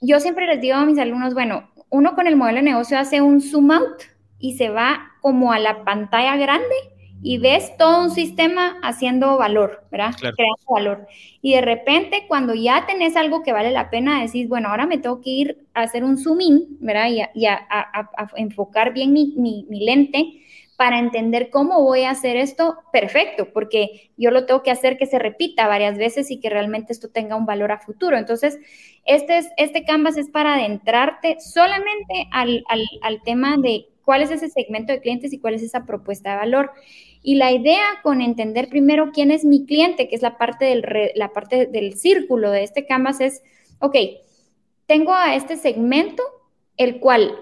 yo 0.00 0.20
siempre 0.20 0.46
les 0.46 0.60
digo 0.60 0.76
a 0.76 0.86
mis 0.86 0.98
alumnos, 0.98 1.34
bueno, 1.34 1.68
uno 1.90 2.14
con 2.14 2.26
el 2.26 2.36
modelo 2.36 2.58
de 2.58 2.64
negocio 2.64 2.98
hace 2.98 3.20
un 3.20 3.40
zoom 3.40 3.70
out 3.70 4.02
y 4.38 4.56
se 4.56 4.68
va 4.68 5.12
como 5.20 5.52
a 5.52 5.58
la 5.58 5.84
pantalla 5.84 6.36
grande 6.36 6.74
y 7.22 7.38
ves 7.38 7.76
todo 7.76 8.02
un 8.02 8.10
sistema 8.10 8.78
haciendo 8.82 9.36
valor, 9.38 9.84
¿verdad? 9.90 10.14
Creando 10.16 10.62
valor. 10.68 11.06
Y 11.40 11.54
de 11.54 11.60
repente, 11.60 12.24
cuando 12.28 12.54
ya 12.54 12.86
tenés 12.86 13.16
algo 13.16 13.42
que 13.42 13.52
vale 13.52 13.70
la 13.70 13.90
pena, 13.90 14.22
decís, 14.22 14.48
bueno, 14.48 14.68
ahora 14.68 14.86
me 14.86 14.98
tengo 14.98 15.20
que 15.20 15.30
ir 15.30 15.66
a 15.74 15.82
hacer 15.82 16.04
un 16.04 16.18
zoom 16.18 16.40
in, 16.40 16.76
¿verdad? 16.80 17.08
Y 17.34 17.46
a, 17.46 17.66
enfocar 18.36 18.92
bien 18.92 19.12
mi, 19.12 19.34
mi, 19.36 19.64
lente 19.84 20.42
para 20.76 20.98
entender 20.98 21.48
cómo 21.48 21.82
voy 21.82 22.02
a 22.02 22.10
hacer 22.10 22.36
esto 22.36 22.76
perfecto, 22.92 23.48
porque 23.52 24.10
yo 24.18 24.30
lo 24.30 24.44
tengo 24.44 24.62
que 24.62 24.70
hacer 24.70 24.98
que 24.98 25.06
se 25.06 25.18
repita 25.18 25.66
varias 25.66 25.96
veces 25.96 26.30
y 26.30 26.38
que 26.38 26.50
realmente 26.50 26.92
esto 26.92 27.08
tenga 27.08 27.34
un 27.34 27.46
valor 27.46 27.72
a 27.72 27.80
futuro. 27.80 28.18
Entonces, 28.18 28.58
este, 29.06 29.38
es, 29.38 29.48
este 29.56 29.84
Canvas 29.84 30.18
es 30.18 30.28
para 30.28 30.54
adentrarte 30.54 31.38
solamente 31.40 32.28
al, 32.30 32.62
al 33.00 33.22
tema 33.22 33.56
de 33.56 33.86
cuál 34.06 34.22
es 34.22 34.30
ese 34.30 34.48
segmento 34.48 34.92
de 34.92 35.00
clientes 35.00 35.32
y 35.32 35.40
cuál 35.40 35.54
es 35.54 35.64
esa 35.64 35.84
propuesta 35.84 36.30
de 36.30 36.36
valor. 36.36 36.70
Y 37.22 37.34
la 37.34 37.50
idea 37.50 37.82
con 38.04 38.22
entender 38.22 38.68
primero 38.68 39.10
quién 39.12 39.32
es 39.32 39.44
mi 39.44 39.66
cliente, 39.66 40.08
que 40.08 40.14
es 40.14 40.22
la 40.22 40.38
parte 40.38 40.64
del, 40.64 40.84
la 41.16 41.32
parte 41.32 41.66
del 41.66 41.94
círculo 41.98 42.52
de 42.52 42.62
este 42.62 42.86
canvas, 42.86 43.20
es, 43.20 43.42
ok, 43.80 43.96
tengo 44.86 45.12
a 45.12 45.34
este 45.34 45.56
segmento, 45.56 46.22
el 46.76 47.00
cual 47.00 47.34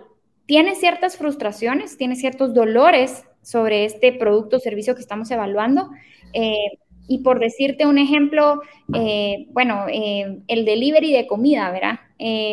tiene 0.46 0.74
ciertas 0.74 1.18
frustraciones, 1.18 1.98
tiene 1.98 2.16
ciertos 2.16 2.54
dolores 2.54 3.24
sobre 3.42 3.84
este 3.84 4.12
producto 4.12 4.56
o 4.56 4.60
servicio 4.60 4.94
que 4.94 5.02
estamos 5.02 5.30
evaluando. 5.30 5.90
Eh, 6.32 6.78
y 7.06 7.18
por 7.18 7.40
decirte 7.40 7.84
un 7.84 7.98
ejemplo, 7.98 8.62
eh, 8.94 9.48
bueno, 9.50 9.84
eh, 9.92 10.38
el 10.48 10.64
delivery 10.64 11.12
de 11.12 11.26
comida, 11.26 11.70
¿verdad? 11.70 12.00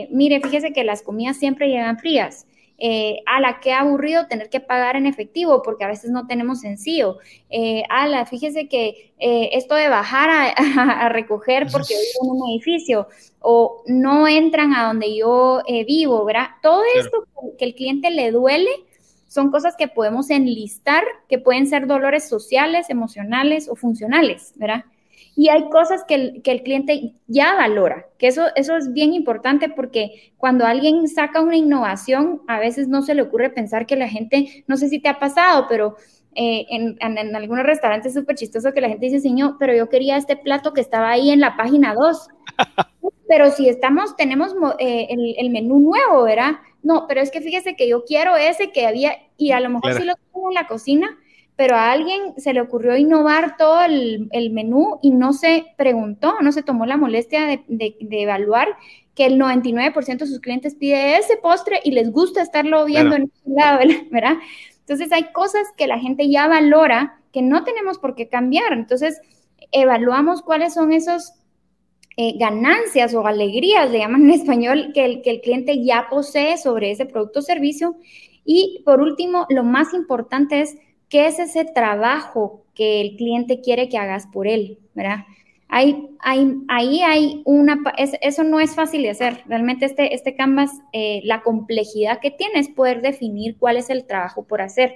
mire, 0.10 0.42
fíjese 0.42 0.74
que 0.74 0.84
las 0.84 1.02
comidas 1.02 1.38
siempre 1.38 1.70
llegan 1.70 1.98
frías 1.98 2.46
eh, 2.84 3.22
la 3.40 3.60
que 3.60 3.74
aburrido 3.74 4.26
tener 4.26 4.50
que 4.50 4.60
pagar 4.60 4.96
en 4.96 5.06
efectivo 5.06 5.62
porque 5.62 5.84
a 5.84 5.88
veces 5.88 6.10
no 6.10 6.26
tenemos 6.26 6.62
sencillo. 6.62 7.20
Eh, 7.50 7.84
la 7.90 8.26
fíjese 8.26 8.68
que 8.68 9.14
eh, 9.20 9.50
esto 9.54 9.76
de 9.76 9.88
bajar 9.88 10.30
a, 10.58 11.10
recoger 11.10 11.68
porque 11.72 11.94
vivo 11.94 12.36
en 12.36 12.42
un 12.42 12.50
edificio 12.50 13.08
o 13.40 13.84
no 13.86 14.28
entran 14.28 14.74
a 14.74 14.88
donde 14.88 15.16
yo 15.16 15.62
eh, 15.68 15.86
vivo, 15.86 16.26
¿verdad? 16.26 16.48
Todo 16.64 16.82
esto 16.96 17.26
que 17.60 17.66
el 17.66 17.76
cliente 17.76 18.10
le 18.10 18.32
duele 18.32 18.70
son 19.28 19.52
cosas 19.52 19.76
que 19.78 19.88
podemos 19.88 20.32
enlistar, 20.32 21.04
que 21.30 21.38
pueden 21.38 21.68
ser 21.68 21.86
dolores 21.86 22.28
sociales, 22.28 22.90
emocionales 22.90 23.70
o 23.70 23.76
funcionales, 23.76 24.54
¿verdad? 24.56 24.86
Y 25.36 25.50
hay 25.50 25.70
cosas 25.70 26.04
que 26.08 26.16
el, 26.16 26.42
que 26.42 26.52
el, 26.52 26.64
cliente 26.64 27.14
ya 27.28 27.56
valora, 27.56 28.06
que 28.18 28.28
eso, 28.28 28.48
eso 28.56 28.76
es 28.76 28.92
bien 28.92 29.14
importante 29.14 29.70
porque 29.70 30.34
cuando 30.38 30.66
alguien 30.66 31.08
saca 31.08 31.42
una 31.42 31.56
innovación, 31.56 32.42
a 32.48 32.60
veces 32.60 32.88
no 32.88 33.02
se 33.02 33.16
le 33.16 33.22
ocurre 33.22 33.50
pensar 33.50 33.86
que 33.86 33.96
la 33.96 34.10
gente, 34.10 34.66
no 34.68 34.76
sé 34.76 34.90
si 34.90 35.00
te 35.00 35.08
ha 35.08 35.20
pasado, 35.20 35.68
pero 35.70 35.96
eh, 36.36 36.66
en, 36.70 36.98
en, 37.00 37.36
algunos 37.36 37.66
restaurantes 37.66 38.14
es 38.14 38.20
súper 38.20 38.36
chistoso 38.36 38.74
que 38.74 38.82
la 38.82 38.90
gente 38.90 39.06
dice, 39.06 39.20
señor, 39.20 39.56
pero 39.60 39.74
yo 39.74 39.90
quería 39.90 40.18
este 40.18 40.38
plato 40.38 40.74
que 40.74 40.82
estaba 40.82 41.12
ahí 41.12 41.30
en 41.30 41.40
la 41.40 41.58
página 41.58 41.94
2. 41.94 42.28
pero 43.28 43.50
si 43.52 43.70
estamos, 43.70 44.16
tenemos 44.18 44.54
eh, 44.80 45.08
el, 45.10 45.36
el, 45.38 45.50
menú 45.50 45.80
nuevo, 45.80 46.24
¿verdad? 46.24 46.56
No, 46.84 47.06
pero 47.08 47.22
es 47.22 47.32
que 47.32 47.42
fíjese 47.42 47.76
que 47.76 47.88
yo 47.88 48.04
quiero 48.04 48.36
ese 48.36 48.72
que 48.72 48.86
había, 48.86 49.14
y 49.38 49.52
a 49.52 49.60
lo 49.60 49.70
mejor 49.70 49.94
sí 49.94 50.04
lo 50.04 50.16
tengo 50.16 50.50
en 50.50 50.56
la 50.56 50.68
cocina, 50.68 51.18
pero 51.56 51.76
a 51.76 51.92
alguien 51.92 52.34
se 52.38 52.54
le 52.54 52.62
ocurrió 52.62 52.98
innovar 52.98 53.56
todo 53.58 53.82
el, 53.84 54.30
menú 54.52 55.00
y 55.02 55.12
no 55.12 55.34
se 55.34 55.66
preguntó, 55.78 56.36
no 56.42 56.52
se 56.52 56.64
tomó 56.64 56.86
la 56.86 56.98
molestia 56.98 57.46
de, 57.68 57.96
evaluar 58.10 58.70
que 59.16 59.26
el 59.26 59.40
99% 59.40 60.18
de 60.18 60.26
sus 60.26 60.40
clientes 60.40 60.76
pide 60.76 61.18
ese 61.18 61.38
postre 61.38 61.80
y 61.84 61.92
les 61.92 62.12
gusta 62.12 62.42
estarlo 62.42 62.86
viendo 62.86 63.16
en 63.16 63.24
ese 63.24 63.56
lado, 63.56 63.80
¿verdad? 64.12 64.38
Entonces 64.80 65.12
hay 65.12 65.32
cosas 65.34 65.68
que 65.78 65.88
la 65.88 66.00
gente 66.00 66.30
ya 66.30 66.48
valora 66.48 67.22
que 67.32 67.42
no 67.42 67.64
tenemos 67.64 67.98
por 67.98 68.16
qué 68.16 68.28
cambiar. 68.28 68.74
Entonces 68.74 69.22
evaluamos 69.72 70.42
cuáles 70.42 70.74
son 70.74 70.92
esos 70.92 71.34
eh, 72.18 72.38
ganancias 72.38 73.14
o 73.14 73.26
alegrías, 73.26 73.90
le 73.90 74.00
llaman 74.00 74.24
en 74.24 74.32
español, 74.32 74.92
que 74.94 75.06
el, 75.06 75.22
que 75.22 75.30
el 75.30 75.42
cliente 75.42 75.84
ya 75.84 76.08
posee 76.10 76.58
sobre 76.58 76.92
ese 76.92 77.06
producto 77.06 77.40
o 77.40 77.44
servicio. 77.44 77.96
Y 78.44 78.82
por 78.86 79.02
último, 79.02 79.46
lo 79.50 79.64
más 79.64 79.94
importante 79.94 80.62
es 80.62 80.78
¿Qué 81.12 81.28
es 81.28 81.40
ese 81.40 81.66
trabajo 81.66 82.64
que 82.74 83.02
el 83.02 83.18
cliente 83.18 83.60
quiere 83.60 83.90
que 83.90 83.98
hagas 83.98 84.28
por 84.28 84.48
él? 84.48 84.80
¿Verdad? 84.94 85.26
Ahí, 85.68 86.08
hay 86.22 87.42
una, 87.44 87.82
eso 87.98 88.44
no 88.46 88.62
es 88.62 88.76
fácil 88.76 89.04
de 89.04 89.10
hacer. 89.10 89.44
Realmente 89.46 89.86
este, 89.86 90.16
este 90.16 90.36
Canvas, 90.36 90.72
eh, 90.94 91.20
la 91.26 91.42
complejidad 91.42 92.22
que 92.22 92.32
tiene 92.32 92.60
es 92.60 92.70
poder 92.70 93.02
definir 93.02 93.58
cuál 93.58 93.76
es 93.76 93.90
el 93.90 94.06
trabajo 94.06 94.44
por 94.44 94.62
hacer. 94.62 94.96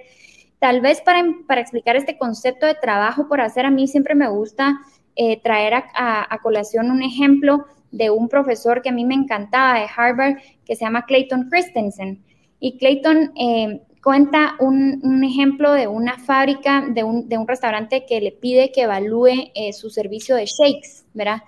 Tal 0.60 0.80
vez 0.80 1.01
para, 1.01 1.21
para 1.47 1.60
explicar 1.60 1.97
este 1.97 2.17
concepto 2.17 2.65
de 2.65 2.75
trabajo 2.75 3.28
por 3.28 3.41
hacer, 3.41 3.65
a 3.65 3.71
mí 3.71 3.86
siempre 3.86 4.15
me 4.15 4.30
gusta 4.30 4.80
eh, 5.17 5.41
traer 5.41 5.73
a, 5.73 6.39
colación 6.41 6.91
un 6.91 7.04
ejemplo 7.04 7.65
de 7.91 8.10
un 8.10 8.30
profesor 8.30 8.82
que 8.82 8.89
a 8.89 8.93
mí 8.93 9.04
me 9.04 9.15
encantaba 9.15 9.80
de 9.80 9.88
Harvard, 9.93 10.38
que 10.63 10.78
se 10.78 10.86
llama 10.86 11.06
Clayton 11.06 11.49
Christensen. 11.49 12.23
Y 12.62 12.78
Clayton 12.78 13.34
eh, 13.38 13.82
cuenta 14.05 14.55
un, 14.59 15.23
ejemplo 15.23 15.71
de 15.71 15.87
una 15.87 16.19
fábrica, 16.19 16.85
de 16.87 17.03
un, 17.03 17.47
restaurante 17.47 18.05
que 18.05 18.21
le 18.21 18.31
pide 18.31 18.71
que 18.71 18.83
evalúe 18.83 19.49
eh, 19.55 19.73
su 19.73 19.89
servicio 19.89 20.35
de 20.35 20.45
shakes, 20.45 21.07
¿verdad? 21.15 21.41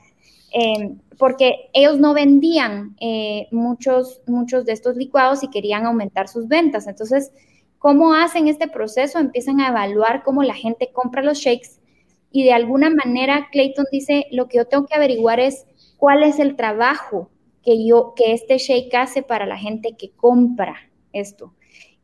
Em, 0.51 0.97
porque 1.19 1.69
ellos 1.71 1.99
no 1.99 2.15
vendían 2.15 2.95
eh, 2.99 3.47
muchos, 3.51 4.23
muchos 4.25 4.65
de 4.65 4.71
estos 4.71 4.95
licuados 4.95 5.43
y 5.43 5.51
querían 5.51 5.85
aumentar 5.85 6.29
sus 6.29 6.47
ventas. 6.47 6.87
Entonces, 6.87 7.31
¿cómo 7.77 8.15
hacen 8.15 8.47
este 8.47 8.67
proceso? 8.67 9.19
Empiezan 9.19 9.59
a 9.59 9.67
evaluar 9.67 10.23
cómo 10.23 10.41
la 10.41 10.55
gente 10.55 10.89
compra 10.91 11.21
los 11.21 11.37
shakes 11.37 11.79
y 12.31 12.43
de 12.43 12.53
alguna 12.53 12.89
manera 12.89 13.49
Clayton 13.51 13.85
dice, 13.91 14.25
lo 14.31 14.47
que 14.47 14.57
yo 14.57 14.65
tengo 14.65 14.87
que 14.87 14.95
averiguar 14.95 15.39
es 15.39 15.67
cuál 15.97 16.23
es 16.23 16.39
el 16.39 16.55
trabajo 16.55 17.29
que 17.61 17.85
yo, 17.85 18.15
que 18.15 18.33
este 18.33 18.57
shake 18.57 18.95
hace 18.95 19.21
para 19.21 19.45
la 19.45 19.59
gente 19.59 19.95
que 19.95 20.09
compra 20.09 20.89
esto. 21.13 21.53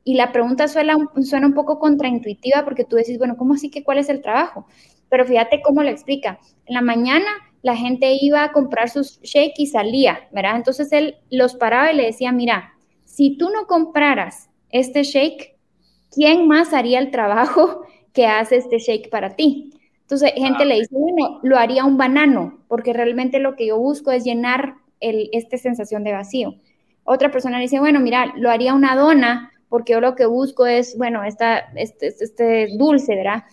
Y 0.03 0.15
la 0.15 0.31
pregunta 0.31 0.67
suena, 0.67 0.97
suena 1.23 1.47
un 1.47 1.53
poco 1.53 1.79
contraintuitiva 1.79 2.63
porque 2.63 2.83
tú 2.83 2.95
decís, 2.95 3.17
bueno, 3.17 3.37
¿cómo 3.37 3.53
así 3.53 3.69
que 3.69 3.83
cuál 3.83 3.99
es 3.99 4.09
el 4.09 4.21
trabajo? 4.21 4.65
Pero 5.09 5.25
fíjate 5.25 5.61
cómo 5.61 5.83
lo 5.83 5.89
explica. 5.89 6.39
En 6.65 6.75
la 6.75 6.81
mañana 6.81 7.29
la 7.61 7.75
gente 7.77 8.17
iba 8.21 8.43
a 8.43 8.51
comprar 8.51 8.89
sus 8.89 9.21
shake 9.21 9.57
y 9.57 9.67
salía, 9.67 10.27
¿verdad? 10.31 10.57
Entonces 10.57 10.91
él 10.91 11.15
los 11.31 11.55
paraba 11.55 11.91
y 11.91 11.95
le 11.95 12.05
decía, 12.05 12.31
mira, 12.31 12.73
si 13.05 13.37
tú 13.37 13.49
no 13.49 13.67
compraras 13.67 14.49
este 14.69 15.03
shake, 15.03 15.55
¿quién 16.11 16.47
más 16.47 16.73
haría 16.73 16.99
el 16.99 17.11
trabajo 17.11 17.85
que 18.13 18.27
hace 18.27 18.57
este 18.57 18.79
shake 18.79 19.09
para 19.09 19.35
ti? 19.35 19.71
Entonces, 20.01 20.33
gente 20.35 20.65
le 20.65 20.75
dice, 20.75 20.93
bueno, 20.93 21.39
lo 21.43 21.57
haría 21.57 21.85
un 21.85 21.97
banano, 21.97 22.59
porque 22.67 22.91
realmente 22.91 23.39
lo 23.39 23.55
que 23.55 23.67
yo 23.67 23.77
busco 23.77 24.11
es 24.11 24.25
llenar 24.25 24.75
el, 24.99 25.29
esta 25.31 25.57
sensación 25.57 26.03
de 26.03 26.11
vacío. 26.11 26.55
Otra 27.05 27.31
persona 27.31 27.57
le 27.57 27.63
dice, 27.63 27.79
bueno, 27.79 27.99
mira, 28.01 28.33
lo 28.35 28.51
haría 28.51 28.73
una 28.73 28.95
dona, 28.95 29.52
porque 29.73 29.93
yo 29.93 30.01
lo 30.01 30.13
que 30.13 30.27
busco 30.27 30.67
es, 30.67 30.95
bueno, 30.99 31.23
esta, 31.23 31.57
este, 31.75 32.05
este, 32.05 32.25
este 32.25 32.67
dulce, 32.77 33.15
¿verdad? 33.15 33.43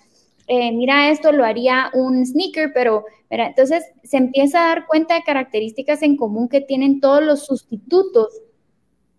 Eh, 0.49 0.71
mira, 0.71 1.09
esto 1.09 1.33
lo 1.33 1.47
haría 1.47 1.91
un 1.95 2.27
sneaker, 2.27 2.73
pero, 2.75 3.07
¿verdad? 3.31 3.47
Entonces 3.47 3.85
se 4.05 4.19
empieza 4.19 4.63
a 4.63 4.69
dar 4.69 4.87
cuenta 4.87 5.15
de 5.15 5.23
características 5.23 6.03
en 6.03 6.19
común 6.19 6.51
que 6.51 6.61
tienen 6.61 7.01
todos 7.01 7.23
los 7.25 7.47
sustitutos 7.47 8.29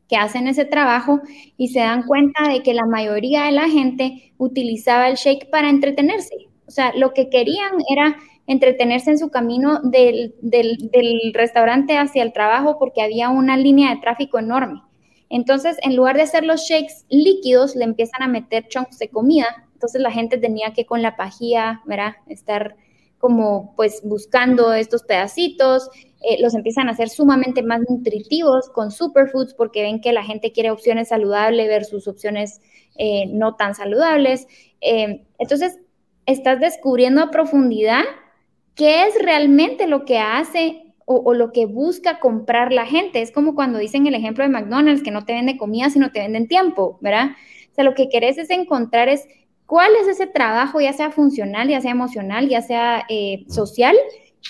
que 0.08 0.16
hacen 0.16 0.48
ese 0.48 0.64
trabajo 0.64 1.22
y 1.58 1.70
se 1.70 1.80
dan 1.80 2.04
cuenta 2.04 2.48
de 2.48 2.62
que 2.62 2.76
la 2.76 2.86
mayoría 2.86 3.46
de 3.46 3.54
la 3.54 3.68
gente 3.68 4.34
utilizaba 4.38 5.10
el 5.10 5.16
shake 5.16 5.50
para 5.50 5.72
entretenerse. 5.72 6.36
O 6.68 6.70
sea, 6.70 6.94
lo 6.96 7.16
que 7.16 7.32
querían 7.32 7.72
era 7.92 8.16
entretenerse 8.46 9.10
en 9.10 9.18
su 9.18 9.32
camino 9.32 9.80
del, 9.82 10.36
del, 10.44 10.78
del 10.92 11.34
restaurante 11.34 11.98
hacia 11.98 12.22
el 12.22 12.32
trabajo 12.32 12.78
porque 12.78 13.02
había 13.02 13.30
una 13.30 13.58
línea 13.58 13.90
de 13.90 14.02
tráfico 14.02 14.38
enorme. 14.38 14.84
Entonces, 15.32 15.78
en 15.82 15.96
lugar 15.96 16.17
de 16.17 16.24
hacer 16.24 16.44
los 16.44 16.62
shakes 16.62 17.06
líquidos, 17.10 17.76
le 17.76 17.86
empiezan 17.86 18.22
a 18.22 18.28
meter 18.28 18.67
chunks 18.67 19.00
de 19.00 19.10
comida. 19.10 19.48
Entonces, 19.74 20.02
la 20.02 20.12
gente 20.12 20.38
tenía 20.38 20.74
que 20.74 20.86
con 20.86 21.02
la 21.02 21.15
pajilla, 21.15 21.82
¿verdad? 21.86 22.15
Estar 22.28 22.76
como 23.17 23.74
pues 23.78 24.02
buscando 24.04 24.74
estos 24.74 25.04
pedacitos, 25.04 25.89
eh, 26.22 26.41
los 26.41 26.54
empiezan 26.54 26.89
a 26.89 26.91
hacer 26.91 27.08
sumamente 27.08 27.63
más 27.63 27.82
nutritivos 27.88 28.70
con 28.70 28.91
superfoods 28.91 29.54
porque 29.54 29.84
ven 29.84 30.02
que 30.02 30.12
la 30.12 30.24
gente 30.24 30.52
quiere 30.52 30.72
opciones 30.72 31.10
saludables 31.10 31.67
versus 31.67 32.08
opciones 32.08 32.60
eh, 32.98 33.28
no 33.28 33.56
tan 33.56 33.74
saludables. 33.74 34.48
Eh, 34.82 35.24
entonces, 35.38 35.80
estás 36.26 36.60
descubriendo 36.60 37.22
a 37.22 37.32
profundidad 37.32 38.04
qué 38.76 39.06
es 39.06 39.15
realmente 39.22 39.88
lo 39.88 40.04
que 40.04 40.17
hace 40.17 40.91
o, 41.13 41.34
lo 41.34 41.52
que 41.52 41.65
busca 41.65 42.19
comprar 42.19 42.71
la 42.71 42.86
gente. 42.86 43.21
Es 43.21 43.32
como 43.32 43.56
cuando 43.56 43.80
dicen 43.80 44.08
el 44.08 44.15
ejemplo 44.15 44.43
de 44.43 44.50
McDonald's, 44.50 45.04
que 45.04 45.12
no 45.12 45.26
te 45.26 45.34
vende 45.34 45.58
comida, 45.58 45.89
sino 45.89 46.12
te 46.12 46.19
venden 46.19 46.47
tiempo, 46.47 46.97
¿verdad? 47.02 47.32
O 47.71 47.76
sea, 47.76 47.84
lo 47.84 47.93
que 47.93 48.10
querés 48.10 48.38
es 48.38 48.50
encontrar 48.50 49.10
es 49.10 49.28
cuál 49.65 49.91
es 50.02 50.08
ese 50.08 50.28
trabajo, 50.28 50.82
ya 50.82 50.93
sea 50.93 51.12
funcional, 51.12 51.69
ya 51.69 51.80
sea 51.80 51.91
emocional, 51.91 52.50
ya 52.50 52.62
sea 52.62 53.06
eh, 53.08 53.45
social, 53.47 53.95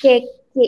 que, 0.02 0.24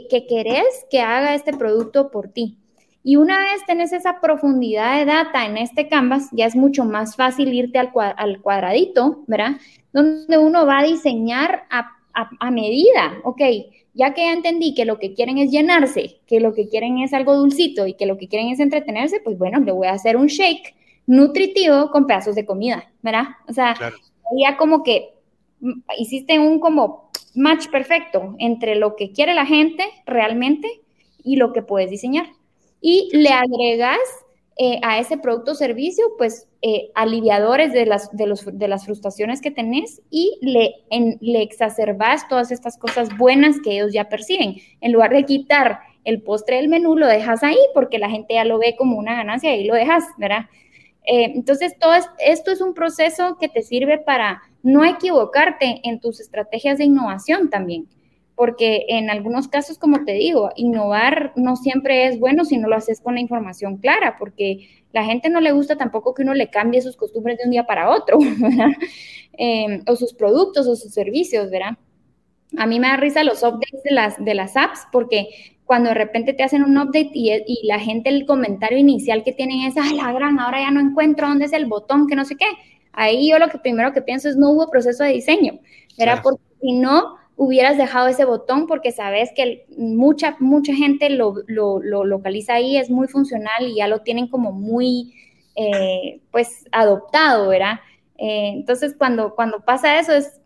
que, 0.10 0.28
querés 0.28 0.86
que 0.92 1.02
haga 1.02 1.34
este 1.34 1.54
producto 1.54 2.12
por 2.12 2.30
ti. 2.30 2.60
Y 3.04 3.16
una 3.16 3.40
vez 3.40 3.66
tenés 3.66 3.92
esa 3.92 4.22
profundidad 4.22 5.00
de 5.00 5.06
data 5.06 5.46
en 5.46 5.58
este 5.58 5.90
canvas, 5.90 6.30
ya 6.32 6.46
es 6.46 6.56
mucho 6.56 6.86
más 6.86 7.16
fácil 7.16 7.54
irte 7.54 7.80
al, 7.80 7.92
al 7.96 8.42
cuadradito, 8.42 9.24
¿verdad? 9.28 9.58
Donde 9.92 10.38
uno 10.38 10.66
va 10.66 10.80
a 10.80 10.84
diseñar 10.84 11.64
a, 11.70 11.90
a, 12.14 12.30
a 12.40 12.52
medida, 12.52 13.14
ok, 13.24 13.42
ya 13.94 14.14
que 14.14 14.22
ya 14.22 14.34
entendí 14.34 14.74
que 14.74 14.86
lo 14.86 15.00
que 15.00 15.14
quieren 15.14 15.38
es 15.38 15.52
llenarse, 15.52 16.20
que 16.28 16.40
lo 16.40 16.54
que 16.54 16.68
quieren 16.68 17.00
es 17.00 17.14
algo 17.14 17.36
dulcito 17.36 17.88
y 17.88 17.94
que 17.94 18.06
lo 18.06 18.18
que 18.18 18.28
quieren 18.28 18.50
es 18.50 18.60
entretenerse, 18.60 19.20
pues 19.20 19.38
bueno, 19.38 19.60
le 19.60 19.72
voy 19.72 19.88
a 19.88 19.94
hacer 19.94 20.18
un 20.18 20.28
shake 20.28 20.76
nutritivo 21.06 21.92
con 21.92 22.08
pedazos 22.08 22.36
de 22.36 22.46
comida, 22.46 22.92
¿verdad? 23.02 23.26
O 23.48 23.54
sea, 23.54 23.76
ya 24.38 24.58
como 24.58 24.84
que 24.84 25.14
hiciste 25.98 26.40
un 26.40 26.60
como 26.60 27.12
match 27.36 27.68
perfecto 27.70 28.36
entre 28.40 28.76
lo 28.76 28.96
que 28.96 29.12
quiere 29.12 29.34
la 29.34 29.46
gente 29.46 29.84
realmente 30.06 30.82
y 31.24 31.36
lo 31.36 31.54
que 31.54 31.62
puedes 31.62 31.90
diseñar. 31.90 32.28
Y 32.82 33.10
le 33.14 33.30
agregas 33.30 34.00
eh, 34.58 34.80
a 34.84 35.00
ese 35.00 35.18
producto 35.18 35.52
o 35.52 35.56
servicio, 35.56 36.06
pues, 36.18 36.48
eh, 36.66 36.92
aliviadores 36.96 37.74
de 37.74 37.86
las, 37.86 38.10
de, 38.16 38.26
los, 38.26 38.46
de 38.46 38.68
las 38.70 38.86
frustraciones 38.86 39.42
que 39.42 39.52
tenés 39.52 40.02
y 40.10 40.40
le, 40.42 40.76
en, 40.90 41.18
le 41.20 41.42
exacerbas 41.42 42.26
todas 42.30 42.54
estas 42.54 42.78
cosas 42.78 43.18
buenas 43.18 43.58
que 43.62 43.74
ellos 43.74 43.92
ya 43.92 44.08
perciben. 44.08 44.56
En 44.80 44.94
lugar 44.94 45.12
de 45.12 45.26
quitar 45.26 45.82
el 46.06 46.22
postre 46.22 46.56
del 46.56 46.70
menú, 46.70 46.96
lo 46.96 47.08
dejas 47.08 47.44
ahí 47.44 47.58
porque 47.74 48.00
la 48.00 48.10
gente 48.10 48.36
ya 48.36 48.46
lo 48.46 48.60
ve 48.60 48.76
como 48.78 48.98
una 48.98 49.14
ganancia 49.14 49.54
y 49.58 49.66
lo 49.66 49.76
dejas, 49.76 50.06
¿verdad? 50.18 50.46
Eh, 51.06 51.34
entonces, 51.36 51.78
todo 51.78 51.96
esto 52.20 52.52
es 52.52 52.62
un 52.62 52.74
proceso 52.74 53.38
que 53.38 53.50
te 53.50 53.62
sirve 53.62 53.98
para 53.98 54.42
no 54.62 54.86
equivocarte 54.86 55.82
en 55.84 56.00
tus 56.00 56.22
estrategias 56.22 56.78
de 56.78 56.86
innovación 56.86 57.50
también 57.50 57.90
porque 58.36 58.86
en 58.90 59.10
algunos 59.10 59.48
casos, 59.48 59.78
como 59.78 60.06
te 60.06 60.14
digo, 60.14 60.52
innovar 60.56 61.34
no 61.36 61.56
siempre 61.56 62.08
es 62.08 62.20
bueno 62.20 62.46
si 62.46 62.58
no 62.58 62.68
lo 62.68 62.76
haces 62.76 63.00
con 63.00 63.16
la 63.16 63.22
información 63.22 63.78
clara, 63.78 64.16
porque 64.18 64.68
la 64.92 65.04
gente 65.04 65.30
no 65.30 65.40
le 65.40 65.52
gusta 65.52 65.76
tampoco 65.76 66.14
que 66.14 66.24
uno 66.24 66.34
le 66.34 66.50
cambie 66.50 66.82
sus 66.82 66.96
costumbres 66.96 67.38
de 67.38 67.46
un 67.46 67.52
día 67.52 67.66
para 67.66 67.92
otro, 67.92 68.18
¿verdad? 68.40 68.72
Em, 69.34 69.82
o 69.88 69.96
sus 69.96 70.14
productos 70.14 70.68
o 70.68 70.76
sus 70.76 70.94
servicios, 70.94 71.50
¿verdad? 71.52 71.78
A 72.58 72.66
mí 72.68 72.80
me 72.80 72.88
da 72.88 72.98
risa 72.98 73.24
los 73.24 73.42
updates 73.42 73.84
de 73.84 73.92
las, 73.92 74.24
de 74.24 74.34
las 74.36 74.56
apps, 74.56 74.88
porque 74.92 75.28
cuando 75.66 75.90
de 75.90 75.96
repente 75.96 76.34
te 76.34 76.44
hacen 76.44 76.64
un 76.64 76.78
update 76.78 77.12
y, 77.14 77.32
y 77.48 77.68
la 77.68 77.80
gente, 77.80 78.10
el 78.10 78.26
comentario 78.26 78.78
inicial 78.78 79.24
que 79.24 79.34
tienen 79.34 79.62
es, 79.62 79.76
ay, 79.78 79.96
la 79.96 80.12
gran, 80.12 80.40
ahora 80.40 80.60
ya 80.60 80.72
no 80.72 80.80
encuentro 80.80 81.28
dónde 81.28 81.46
es 81.46 81.54
el 81.54 81.66
botón, 81.66 82.08
que 82.08 82.16
no 82.16 82.26
sé 82.26 82.36
qué. 82.36 82.46
Ahí 82.92 83.30
yo 83.30 83.40
lo 83.40 83.50
que 83.50 83.58
primero 83.58 83.92
que 83.92 84.04
pienso 84.04 84.30
es, 84.30 84.38
no 84.38 84.52
hubo 84.52 84.70
proceso 84.70 85.04
de 85.04 85.14
diseño, 85.14 85.60
¿verdad? 85.98 86.20
Porque 86.22 86.44
si 86.62 86.74
no, 86.74 87.16
hubieras 87.36 87.78
dejado 87.78 88.08
ese 88.08 88.26
botón 88.26 88.68
porque 88.68 88.92
sabes 88.92 89.32
que 89.36 89.66
mucha, 89.78 90.36
mucha 90.40 90.74
gente 90.74 91.10
lo, 91.10 91.34
localiza 91.48 92.56
ahí, 92.56 92.78
es 92.78 92.90
muy 92.90 93.08
funcional 93.08 93.68
y 93.68 93.78
ya 93.78 93.88
lo 93.88 94.02
tienen 94.02 94.28
como 94.28 94.52
muy, 94.52 95.14
eh, 95.56 96.22
pues, 96.32 96.66
adoptado, 96.72 97.50
¿verdad? 97.50 97.80
Eh, 98.18 98.52
entonces, 98.54 98.96
cuando, 98.98 99.36
cuando 99.36 99.64
pasa 99.66 100.00
eso, 100.00 100.14
es 100.14 100.40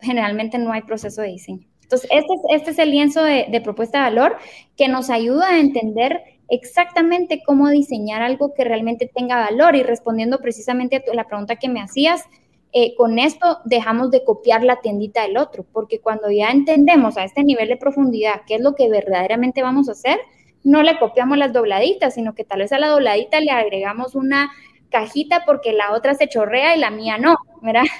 generalmente 0.00 0.58
no 0.58 0.72
hay 0.72 0.82
proceso 0.82 1.22
de 1.22 1.28
diseño. 1.28 1.66
Entonces, 1.82 2.10
este 2.12 2.34
es, 2.34 2.60
este 2.60 2.70
es 2.72 2.78
el 2.78 2.90
lienzo 2.90 3.24
de 3.24 3.60
propuesta 3.64 3.98
de 3.98 4.04
valor 4.04 4.36
que 4.76 4.88
nos 4.88 5.08
ayuda 5.08 5.48
a 5.48 5.58
entender 5.58 6.22
exactamente 6.48 7.42
cómo 7.44 7.68
diseñar 7.68 8.22
algo 8.22 8.54
que 8.54 8.64
realmente 8.64 9.10
tenga 9.12 9.36
valor 9.36 9.76
y 9.76 9.82
respondiendo 9.82 10.38
precisamente 10.40 10.96
a 11.10 11.14
la 11.14 11.26
pregunta 11.26 11.56
que 11.56 11.68
me 11.68 11.80
hacías, 11.80 12.24
eh, 12.72 12.94
con 12.96 13.18
esto 13.18 13.58
dejamos 13.64 14.10
de 14.10 14.24
copiar 14.24 14.62
la 14.62 14.80
tiendita 14.80 15.22
del 15.22 15.38
otro, 15.38 15.64
porque 15.72 16.00
cuando 16.00 16.30
ya 16.30 16.50
entendemos 16.50 17.16
a 17.16 17.24
este 17.24 17.42
nivel 17.42 17.68
de 17.68 17.76
profundidad 17.76 18.42
qué 18.46 18.56
es 18.56 18.60
lo 18.60 18.74
que 18.74 18.90
verdaderamente 18.90 19.62
vamos 19.62 19.88
a 19.88 19.92
hacer, 19.92 20.18
no 20.64 20.82
le 20.82 20.98
copiamos 20.98 21.38
las 21.38 21.52
dobladitas, 21.52 22.14
sino 22.14 22.34
que 22.34 22.44
tal 22.44 22.60
vez 22.60 22.72
a 22.72 22.78
la 22.78 22.88
dobladita 22.88 23.40
le 23.40 23.50
agregamos 23.50 24.14
una 24.14 24.50
cajita 24.90 25.44
porque 25.46 25.72
la 25.72 25.92
otra 25.92 26.14
se 26.14 26.28
chorrea 26.28 26.76
y 26.76 26.80
la 26.80 26.90
mía 26.90 27.18
no, 27.18 27.36
¿verdad? 27.62 27.84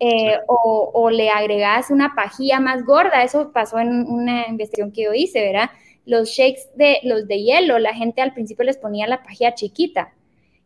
Eh, 0.00 0.38
o, 0.46 1.10
le 1.10 1.28
agregas 1.28 1.90
una 1.90 2.14
pajilla 2.14 2.60
más 2.60 2.84
gorda, 2.84 3.24
eso 3.24 3.50
pasó 3.50 3.80
en 3.80 4.06
una 4.06 4.46
investigación 4.46 4.92
que 4.92 5.02
yo 5.02 5.12
hice, 5.12 5.42
¿verdad? 5.42 5.70
Los 6.06 6.28
shakes 6.28 6.70
de 6.76 7.00
los 7.02 7.26
de 7.26 7.42
hielo, 7.42 7.80
la 7.80 7.92
gente 7.92 8.22
al 8.22 8.32
principio 8.32 8.64
les 8.64 8.76
ponía 8.76 9.08
la 9.08 9.24
pajilla 9.24 9.54
chiquita, 9.54 10.14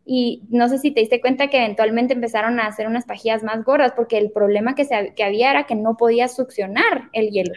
y 0.05 0.43
no 0.49 0.67
sé 0.67 0.79
si 0.79 0.91
te 0.91 0.99
diste 0.99 1.21
cuenta 1.21 1.47
que 1.47 1.57
eventualmente 1.57 2.13
empezaron 2.13 2.59
a 2.59 2.67
hacer 2.67 2.87
unas 2.87 3.05
pajillas 3.05 3.41
más 3.43 3.63
gordas 3.63 3.93
porque 3.95 4.17
el 4.17 4.31
problema 4.31 4.75
que, 4.75 4.83
se, 4.83 5.13
que 5.15 5.23
había 5.23 5.51
era 5.51 5.65
que 5.65 5.75
no 5.75 5.95
podía 5.95 6.27
succionar 6.27 7.09
el 7.13 7.29
hielo. 7.29 7.53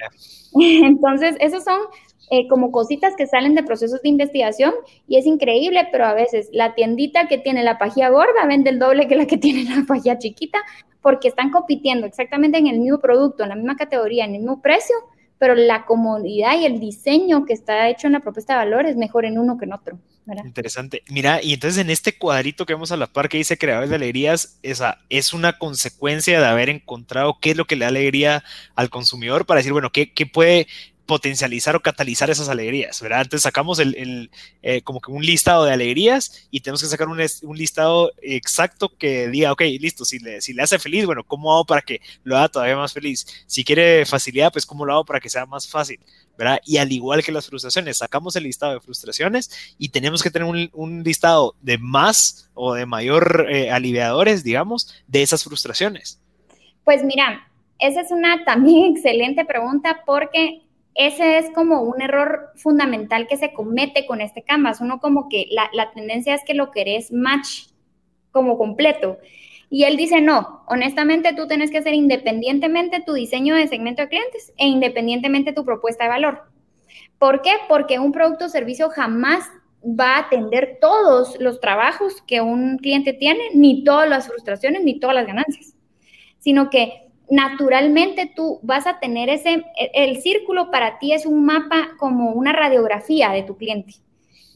Entonces, 0.54 1.36
esos 1.40 1.64
son 1.64 1.80
eh, 2.30 2.46
como 2.48 2.70
cositas 2.70 3.14
que 3.16 3.26
salen 3.26 3.54
de 3.54 3.64
procesos 3.64 4.00
de 4.02 4.08
investigación 4.08 4.74
y 5.08 5.16
es 5.16 5.26
increíble, 5.26 5.88
pero 5.90 6.06
a 6.06 6.14
veces 6.14 6.48
la 6.52 6.74
tiendita 6.74 7.26
que 7.26 7.38
tiene 7.38 7.64
la 7.64 7.78
pajilla 7.78 8.10
gorda 8.10 8.46
vende 8.46 8.70
el 8.70 8.78
doble 8.78 9.08
que 9.08 9.16
la 9.16 9.26
que 9.26 9.36
tiene 9.38 9.64
la 9.64 9.84
pajilla 9.86 10.18
chiquita 10.18 10.58
porque 11.02 11.28
están 11.28 11.50
compitiendo 11.50 12.06
exactamente 12.06 12.58
en 12.58 12.66
el 12.66 12.80
mismo 12.80 12.98
producto, 12.98 13.42
en 13.44 13.50
la 13.50 13.54
misma 13.56 13.76
categoría, 13.76 14.24
en 14.24 14.34
el 14.34 14.40
mismo 14.40 14.60
precio, 14.60 14.96
pero 15.38 15.54
la 15.54 15.84
comodidad 15.84 16.58
y 16.58 16.64
el 16.64 16.80
diseño 16.80 17.44
que 17.44 17.52
está 17.52 17.88
hecho 17.88 18.08
en 18.08 18.14
la 18.14 18.20
propuesta 18.20 18.54
de 18.54 18.64
valor 18.64 18.86
es 18.86 18.96
mejor 18.96 19.24
en 19.24 19.38
uno 19.38 19.56
que 19.56 19.66
en 19.66 19.72
otro. 19.72 19.98
Interesante. 20.44 21.02
Mira, 21.08 21.40
y 21.42 21.54
entonces 21.54 21.80
en 21.80 21.90
este 21.90 22.16
cuadrito 22.16 22.66
que 22.66 22.74
vemos 22.74 22.90
a 22.90 22.96
la 22.96 23.06
par 23.06 23.28
que 23.28 23.38
dice 23.38 23.58
creadores 23.58 23.90
de 23.90 23.96
alegrías, 23.96 24.58
esa 24.62 24.98
es 25.08 25.32
una 25.32 25.58
consecuencia 25.58 26.40
de 26.40 26.46
haber 26.46 26.68
encontrado 26.68 27.38
qué 27.40 27.52
es 27.52 27.56
lo 27.56 27.66
que 27.66 27.76
le 27.76 27.84
da 27.84 27.88
alegría 27.88 28.42
al 28.74 28.90
consumidor 28.90 29.46
para 29.46 29.58
decir, 29.58 29.72
bueno, 29.72 29.92
qué, 29.92 30.12
qué 30.12 30.26
puede 30.26 30.66
potencializar 31.06 31.76
o 31.76 31.80
catalizar 31.80 32.30
esas 32.30 32.48
alegrías, 32.48 33.00
¿verdad? 33.00 33.22
Entonces 33.22 33.42
sacamos 33.42 33.78
el, 33.78 34.30
eh, 34.62 34.82
como 34.82 35.00
que 35.00 35.10
un 35.10 35.24
listado 35.24 35.64
de 35.64 35.72
alegrías 35.72 36.48
y 36.50 36.60
tenemos 36.60 36.82
que 36.82 36.88
sacar 36.88 37.08
un, 37.08 37.18
listado 37.56 38.12
exacto 38.20 38.92
que 38.96 39.28
diga, 39.28 39.52
ok, 39.52 39.62
listo, 39.80 40.04
si 40.04 40.18
le, 40.18 40.40
si 40.40 40.52
le 40.52 40.62
hace 40.62 40.78
feliz, 40.78 41.06
bueno, 41.06 41.24
¿cómo 41.24 41.52
hago 41.52 41.64
para 41.64 41.82
que 41.82 42.00
lo 42.24 42.36
haga 42.36 42.48
todavía 42.48 42.76
más 42.76 42.92
feliz? 42.92 43.26
Si 43.46 43.64
quiere 43.64 44.04
facilidad, 44.04 44.52
pues 44.52 44.66
¿cómo 44.66 44.84
lo 44.84 44.92
hago 44.92 45.04
para 45.04 45.20
que 45.20 45.30
sea 45.30 45.46
más 45.46 45.68
fácil? 45.68 46.00
¿verdad? 46.36 46.60
Y 46.64 46.76
al 46.76 46.92
igual 46.92 47.24
que 47.24 47.32
las 47.32 47.46
frustraciones, 47.46 47.98
sacamos 47.98 48.36
el 48.36 48.44
listado 48.44 48.74
de 48.74 48.80
frustraciones 48.80 49.74
y 49.78 49.88
tenemos 49.88 50.22
que 50.22 50.30
tener 50.30 50.46
un, 50.72 51.02
listado 51.02 51.54
de 51.62 51.78
más 51.78 52.50
o 52.54 52.74
de 52.74 52.84
mayor 52.84 53.46
eh, 53.48 53.70
aliviadores, 53.70 54.44
digamos, 54.44 54.94
de 55.06 55.22
esas 55.22 55.44
frustraciones. 55.44 56.20
Pues 56.84 57.02
mira, 57.02 57.48
esa 57.78 58.00
es 58.00 58.10
una 58.10 58.44
también 58.44 58.92
excelente 58.96 59.44
pregunta 59.44 60.02
porque 60.04 60.62
ese 60.96 61.38
es 61.38 61.50
como 61.50 61.82
un 61.82 62.00
error 62.00 62.50
fundamental 62.56 63.26
que 63.26 63.36
se 63.36 63.52
comete 63.52 64.06
con 64.06 64.20
este 64.20 64.42
canvas. 64.42 64.80
Uno 64.80 64.98
como 65.00 65.28
que 65.28 65.46
la, 65.50 65.90
tendencia 65.92 66.34
es 66.34 66.42
que 66.44 66.54
lo 66.54 66.70
querés 66.70 67.12
match 67.12 67.68
como 68.30 68.56
completo. 68.56 69.18
Y 69.68 69.84
él 69.84 69.96
dice, 69.96 70.20
no, 70.20 70.62
honestamente 70.66 71.34
tú 71.34 71.46
tienes 71.46 71.70
que 71.70 71.78
hacer 71.78 71.94
independientemente 71.94 73.02
tu 73.04 73.14
diseño 73.14 73.54
de 73.54 73.68
segmento 73.68 74.02
de 74.02 74.08
clientes 74.08 74.52
e 74.56 74.66
independientemente 74.66 75.52
tu 75.52 75.64
propuesta 75.64 76.04
de 76.04 76.10
valor. 76.10 76.42
¿Por 77.18 77.42
qué? 77.42 77.52
Porque 77.68 77.98
un 77.98 78.12
producto 78.12 78.46
o 78.46 78.48
servicio 78.48 78.88
jamás 78.90 79.44
va 79.82 80.16
a 80.16 80.20
atender 80.20 80.78
todos 80.80 81.38
los 81.40 81.60
trabajos 81.60 82.22
que 82.26 82.40
un 82.40 82.78
cliente 82.78 83.12
tiene, 83.12 83.50
ni 83.54 83.84
todas 83.84 84.08
las 84.08 84.28
frustraciones, 84.28 84.82
ni 84.84 84.98
todas 84.98 85.16
las 85.16 85.26
ganancias, 85.26 85.74
sino 86.38 86.70
que 86.70 87.05
naturalmente 87.28 88.30
tú 88.34 88.60
vas 88.62 88.86
a 88.86 89.00
tener 89.00 89.28
ese, 89.28 89.64
el 89.94 90.20
círculo 90.20 90.70
para 90.70 90.98
ti 90.98 91.12
es 91.12 91.26
un 91.26 91.44
mapa 91.44 91.90
como 91.98 92.32
una 92.32 92.52
radiografía 92.52 93.30
de 93.30 93.42
tu 93.42 93.56
cliente. 93.56 93.94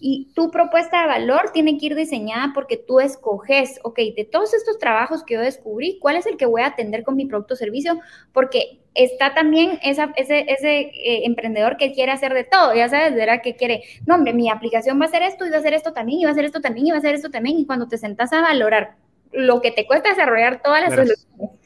Y 0.03 0.33
tu 0.35 0.51
propuesta 0.51 1.03
de 1.03 1.09
valor 1.09 1.51
tiene 1.53 1.77
que 1.77 1.87
ir 1.87 1.95
diseñada 1.95 2.53
porque 2.55 2.79
tú 2.79 3.01
escoges, 3.01 3.79
ok, 3.83 3.99
de 4.17 4.25
todos 4.25 4.55
estos 4.55 4.79
trabajos 4.79 5.23
que 5.25 5.35
yo 5.35 5.41
descubrí, 5.41 5.99
¿cuál 6.01 6.17
es 6.17 6.25
el 6.25 6.39
que 6.39 6.47
voy 6.47 6.63
a 6.63 6.69
atender 6.69 7.03
con 7.03 7.17
mi 7.17 7.27
producto 7.27 7.53
o 7.53 7.57
servicio? 7.57 8.01
Porque 8.33 8.81
está 8.95 9.35
también 9.35 9.79
esa, 9.83 10.11
ese, 10.17 10.47
ese 10.49 10.81
eh, 10.81 11.27
emprendedor 11.27 11.77
que 11.77 11.93
quiere 11.93 12.13
hacer 12.13 12.33
de 12.33 12.45
todo, 12.45 12.75
ya 12.75 12.89
sabes, 12.89 13.15
verá 13.15 13.43
que 13.43 13.57
quiere, 13.57 13.83
no, 14.07 14.15
hombre, 14.15 14.33
mi 14.33 14.49
aplicación 14.49 14.99
va 14.99 15.05
a 15.05 15.09
hacer 15.09 15.23
esto 15.23 15.47
y 15.47 15.51
va 15.51 15.57
a 15.57 15.61
hacer 15.61 15.75
esto 15.75 15.93
también, 15.93 16.21
y 16.21 16.25
va 16.25 16.31
a 16.31 16.33
hacer 16.33 16.47
esto 16.47 16.63
también, 16.63 16.87
y 16.87 16.91
va 16.91 16.97
a 16.97 17.01
hacer 17.01 17.15
esto 17.15 17.31
también, 17.31 17.59
y 17.59 17.67
cuando 17.67 17.87
te 17.87 17.99
sentas 17.99 18.33
a 18.33 18.41
valorar 18.41 18.97
lo 19.33 19.61
que 19.61 19.71
te 19.71 19.87
cuesta 19.87 20.09
desarrollar 20.09 20.63
todas 20.63 20.81
las 20.81 20.95
soluciones 20.95 21.61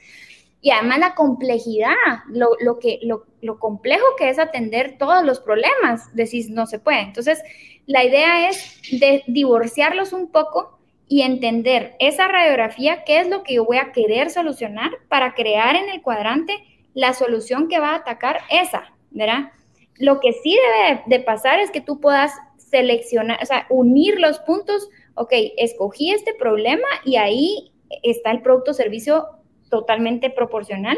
y 0.64 0.70
además 0.70 0.98
la 0.98 1.14
complejidad, 1.14 1.92
lo, 2.30 2.78
que, 2.78 2.98
lo, 3.02 3.58
complejo 3.58 4.06
que 4.16 4.30
es 4.30 4.38
atender 4.38 4.96
todos 4.96 5.22
los 5.22 5.38
problemas, 5.38 6.08
decís 6.14 6.48
no 6.48 6.66
se 6.66 6.78
puede. 6.78 7.00
Entonces, 7.00 7.42
la 7.84 8.02
idea 8.02 8.48
es 8.48 8.80
de 8.90 9.22
divorciarlos 9.26 10.14
un 10.14 10.32
poco 10.32 10.78
y 11.06 11.20
entender 11.20 11.96
esa 11.98 12.28
radiografía, 12.28 13.04
qué 13.04 13.20
es 13.20 13.28
lo 13.28 13.42
que 13.42 13.56
yo 13.56 13.66
voy 13.66 13.76
a 13.76 13.92
querer 13.92 14.30
solucionar 14.30 14.90
para 15.08 15.34
crear 15.34 15.76
en 15.76 15.90
el 15.90 16.00
cuadrante 16.00 16.54
la 16.94 17.12
solución 17.12 17.68
que 17.68 17.78
va 17.78 17.90
a 17.90 17.96
atacar 17.96 18.38
esa, 18.48 18.94
¿verdad? 19.10 19.52
Lo 19.98 20.18
que 20.18 20.32
sí 20.32 20.56
debe 20.56 21.02
de 21.04 21.20
pasar 21.20 21.60
es 21.60 21.70
que 21.70 21.82
tú 21.82 22.00
puedas 22.00 22.32
seleccionar, 22.56 23.38
o 23.42 23.44
sea, 23.44 23.66
unir 23.68 24.18
los 24.18 24.38
puntos, 24.38 24.88
ok, 25.14 25.30
escogí 25.58 26.10
este 26.10 26.32
problema 26.32 26.88
y 27.04 27.16
ahí 27.16 27.70
está 28.02 28.30
el 28.30 28.40
producto 28.40 28.70
o 28.70 28.74
servicio 28.74 29.26
totalmente 29.74 30.30
proporcional 30.30 30.96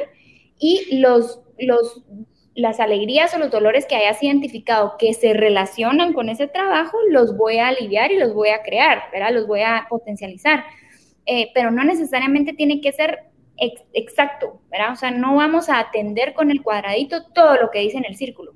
y 0.59 0.99
los, 0.99 1.41
los, 1.59 2.03
las 2.55 2.79
alegrías 2.79 3.35
o 3.35 3.39
los 3.39 3.51
dolores 3.51 3.87
que 3.87 3.97
hayas 3.97 4.23
identificado 4.23 4.97
que 4.99 5.15
se 5.15 5.33
relacionan 5.33 6.13
con 6.13 6.29
ese 6.29 6.47
trabajo, 6.47 6.99
los 7.09 7.39
voy 7.39 7.57
a 7.57 7.69
aliviar 7.69 8.13
y 8.13 8.19
los 8.19 8.35
voy 8.35 8.51
a 8.51 8.63
crear, 8.63 9.05
¿verdad? 9.11 9.33
Los 9.33 9.47
voy 9.47 9.63
a 9.63 9.87
potencializar. 9.89 10.65
Eh, 11.25 11.51
pero 11.55 11.71
no 11.71 11.85
necesariamente 11.85 12.53
tiene 12.53 12.83
que 12.83 12.93
ser 12.93 13.21
exacto, 13.95 14.61
¿verdad? 14.71 14.93
O 14.93 14.97
sea, 14.97 15.11
no 15.11 15.37
vamos 15.37 15.71
a 15.71 15.79
atender 15.79 16.35
con 16.35 16.51
el 16.51 16.63
cuadradito 16.63 17.25
todo 17.33 17.57
lo 17.57 17.71
que 17.71 17.79
dice 17.79 17.97
en 17.97 18.05
el 18.05 18.17
círculo. 18.17 18.53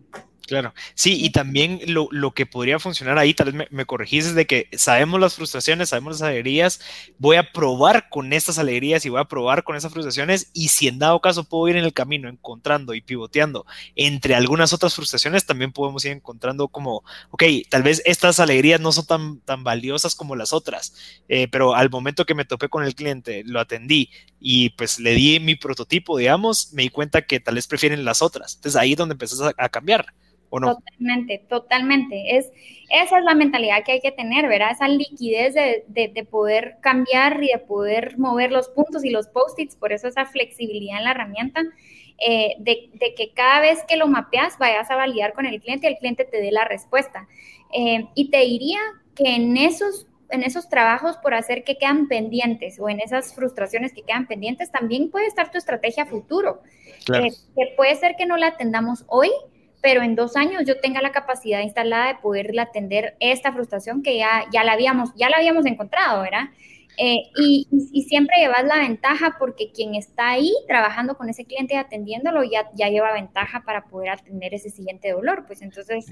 Claro, 0.51 0.75
sí, 0.95 1.17
y 1.25 1.31
también 1.31 1.79
lo, 1.87 2.09
lo, 2.11 2.33
que 2.33 2.45
podría 2.45 2.81
funcionar 2.81 3.19
ahí, 3.19 3.35
tal 3.35 3.53
vez 3.53 3.55
me, 3.55 3.69
me 3.71 3.87
corregís, 3.87 4.27
es 4.27 4.35
de 4.35 4.49
que 4.49 4.69
sabemos 4.73 5.21
las 5.21 5.37
frustraciones, 5.37 5.91
sabemos 5.91 6.15
las 6.15 6.29
alegrías, 6.29 6.81
voy 7.19 7.37
a 7.37 7.53
probar 7.53 8.09
con 8.09 8.33
estas 8.33 8.59
alegrías 8.59 9.07
y 9.07 9.11
voy 9.11 9.21
a 9.21 9.27
probar 9.27 9.63
con 9.63 9.77
esas 9.77 9.93
frustraciones 9.93 10.51
y 10.53 10.67
si 10.67 10.89
en 10.89 10.99
dado 10.99 11.21
caso 11.21 11.45
puedo 11.45 11.69
ir 11.69 11.77
en 11.77 11.85
el 11.85 11.93
camino 11.93 12.29
encontrando 12.29 12.95
y 12.95 13.01
pivoteando 13.01 13.65
entre 13.95 14.35
algunas 14.35 14.73
otras 14.73 14.93
frustraciones, 14.93 15.47
también 15.47 15.71
podemos 15.71 16.05
ir 16.05 16.11
encontrando 16.11 16.67
como, 16.67 17.05
ok, 17.31 17.45
tal 17.69 17.85
vez 17.85 18.03
estas 18.05 18.41
alegrías 18.41 18.81
no 18.81 18.91
son 18.91 19.07
tan, 19.07 19.41
tan 19.43 19.63
valiosas 19.63 20.17
como 20.17 20.35
las 20.35 20.53
otras, 20.53 21.23
eh, 21.29 21.47
pero 21.47 21.77
al 21.77 21.91
momento 21.91 22.27
que 22.27 22.35
me 22.35 22.45
topé 22.45 22.69
con 22.69 22.83
el 22.83 22.97
cliente, 22.97 23.45
lo 23.47 23.61
atendí 23.61 24.11
y 24.41 24.71
pues 24.71 24.99
le 24.99 25.13
di 25.15 25.39
mi 25.39 25.55
prototipo, 25.55 26.19
digamos, 26.19 26.73
me 26.73 26.83
di 26.83 26.89
cuenta 26.89 27.23
que 27.23 27.39
tal 27.39 27.55
vez 27.55 27.69
prefieren 27.69 28.05
las 28.05 28.21
otras. 28.21 28.57
Entonces 28.57 28.81
ahí 28.81 28.93
es 28.95 28.99
donde 28.99 29.13
empezás 29.13 29.41
a, 29.43 29.53
a 29.57 29.69
cambiar. 29.69 30.07
Totalmente, 30.51 31.39
totalmente. 31.49 32.37
Es, 32.37 32.51
esa 32.91 33.19
es 33.19 33.25
la 33.25 33.35
mentalidad 33.35 33.85
que 33.85 33.93
hay 33.93 34.01
que 34.01 34.11
tener, 34.11 34.49
¿verdad? 34.49 34.73
Esa 34.73 34.89
liquidez 34.89 35.55
de, 35.55 35.85
de, 35.89 36.25
poder 36.25 36.79
cambiar 36.81 37.43
y 37.43 37.49
de 37.49 37.59
poder 37.59 38.19
mover 38.19 38.51
los 38.51 38.69
puntos 38.69 39.05
y 39.05 39.11
los 39.11 39.29
post-its, 39.29 39.77
por 39.77 39.93
eso 39.93 40.09
esa 40.09 40.27
flexibilidad 40.27 40.99
en 40.99 41.05
la 41.05 41.11
herramienta, 41.13 41.63
eh, 42.19 42.57
de, 42.59 42.91
de, 42.95 43.15
que 43.15 43.33
cada 43.33 43.61
vez 43.61 43.85
que 43.87 43.97
lo 43.97 44.09
mapeas 44.09 44.59
vayas 44.59 44.91
a 44.91 44.97
validar 44.97 45.35
con 45.35 45.47
el 45.47 45.61
cliente 45.61 45.87
y 45.87 45.93
el 45.93 45.99
cliente 45.99 46.25
te 46.25 46.41
dé 46.41 46.51
la 46.51 46.65
respuesta. 46.65 47.29
Eh, 47.73 48.09
y 48.17 48.31
te 48.31 48.39
diría 48.39 48.81
que 49.15 49.37
en 49.37 49.57
esos 49.57 50.07
en 50.33 50.43
esos 50.45 50.69
trabajos 50.69 51.17
por 51.17 51.35
hacer 51.35 51.65
que 51.65 51.77
quedan 51.77 52.09
pendientes 52.09 52.79
o 52.79 52.89
en 52.89 53.01
esas 53.01 53.35
frustraciones 53.35 53.93
que 53.93 54.03
quedan 54.03 54.29
pendientes, 54.29 54.71
también 54.71 55.11
puede 55.11 55.27
estar 55.27 55.51
tu 55.51 55.59
estrategia 55.59 56.07
futuro. 56.07 56.63
Eh, 57.13 57.31
que 57.57 57.75
puede 57.77 57.97
ser 57.97 58.15
que 58.17 58.27
no 58.27 58.37
la 58.37 58.49
atendamos 58.49 59.05
hoy, 59.09 59.31
pero 59.81 60.03
en 60.03 60.15
dos 60.15 60.37
años 60.37 60.63
yo 60.67 60.79
tenga 60.81 61.01
la 61.03 61.13
capacidad 61.13 61.61
instalada 61.61 62.09
de 62.09 62.15
poderle 62.17 62.61
atender 62.61 63.17
esta 63.21 63.53
frustración 63.53 64.03
que 64.03 64.19
ya, 64.19 64.45
ya, 64.53 64.65
la, 64.65 64.73
habíamos, 64.73 65.11
ya 65.17 65.29
la 65.29 65.39
habíamos 65.39 65.67
encontrado, 65.67 66.23
¿verdad? 66.23 66.51
Eh, 66.97 67.31
y, 67.41 67.67
y, 67.71 68.03
siempre 68.03 68.37
llevas 68.39 68.65
la 68.65 68.77
ventaja 68.77 69.37
porque 69.39 69.71
quien 69.73 69.95
está 69.95 70.31
ahí 70.31 70.53
trabajando 70.67 71.17
con 71.17 71.31
ese 71.31 71.47
cliente 71.47 71.75
y 71.75 71.77
atendiéndolo 71.79 72.43
ya, 72.45 72.69
ya 72.75 72.89
lleva 72.89 73.13
ventaja 73.15 73.63
para 73.65 73.85
poder 73.87 74.11
atender 74.11 74.53
ese 74.53 74.69
siguiente 74.69 75.13
dolor. 75.13 75.45
Pues 75.47 75.63
entonces, 75.63 76.07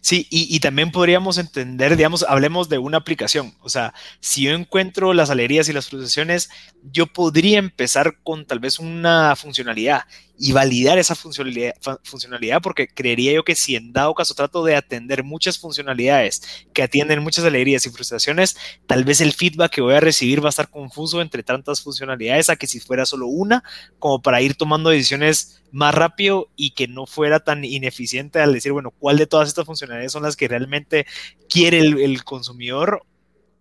Sí, 0.00 0.26
y, 0.30 0.60
también 0.60 0.92
podríamos 0.92 1.36
entender, 1.36 1.96
digamos, 1.96 2.24
hablemos 2.28 2.68
de 2.68 2.78
una 2.78 2.98
aplicación. 2.98 3.54
O 3.60 3.68
sea, 3.68 3.92
si 4.20 4.44
yo 4.44 4.52
encuentro 4.52 5.12
las 5.12 5.30
alegrías 5.30 5.68
y 5.68 5.72
las 5.72 5.88
frustraciones, 5.88 6.50
yo 6.82 7.06
podría 7.06 7.58
empezar 7.58 8.18
con 8.22 8.46
tal 8.46 8.60
vez 8.60 8.78
una 8.78 9.36
funcionalidad 9.36 10.04
y 10.42 10.52
validar 10.52 10.98
esa 10.98 11.14
funcionalidad, 11.14 12.62
porque 12.62 12.88
creería 12.88 13.34
yo 13.34 13.44
que 13.44 13.54
si 13.54 13.76
en 13.76 13.92
dado 13.92 14.14
caso 14.14 14.32
trato 14.32 14.64
de 14.64 14.74
atender 14.74 15.22
muchas 15.22 15.58
funcionalidades 15.58 16.40
que 16.72 16.82
atienden 16.82 17.22
muchas 17.22 17.44
alegrías 17.44 17.84
y 17.84 17.90
frustraciones, 17.90 18.56
tal 18.86 19.04
vez 19.04 19.20
el 19.20 19.34
feedback 19.34 19.70
que 19.70 19.82
voy 19.82 19.92
a 19.92 20.00
recibir 20.00 20.42
va 20.42 20.48
a 20.48 20.48
estar 20.48 20.70
confuso 20.70 21.20
entre 21.20 21.42
tantas 21.42 21.82
funcionalidades 21.82 22.48
a 22.48 22.56
que 22.56 22.66
si 22.66 22.80
fuera 22.80 23.04
solo 23.04 23.26
una, 23.26 23.62
como 23.98 24.22
para 24.22 24.40
ir 24.40 24.54
tomando 24.54 24.88
decisiones 24.88 25.62
más 25.72 25.94
rápido 25.94 26.48
y 26.56 26.70
que 26.70 26.88
no 26.88 27.04
fuera 27.04 27.40
tan 27.40 27.62
ineficiente 27.62 28.40
al 28.40 28.54
decir, 28.54 28.72
bueno, 28.72 28.94
¿cuál 28.98 29.18
de 29.18 29.26
todas 29.26 29.46
estas 29.46 29.66
funcionalidades 29.66 30.12
son 30.12 30.22
las 30.22 30.36
que 30.36 30.48
realmente 30.48 31.06
quiere 31.50 31.80
el, 31.80 32.24
consumidor 32.24 33.02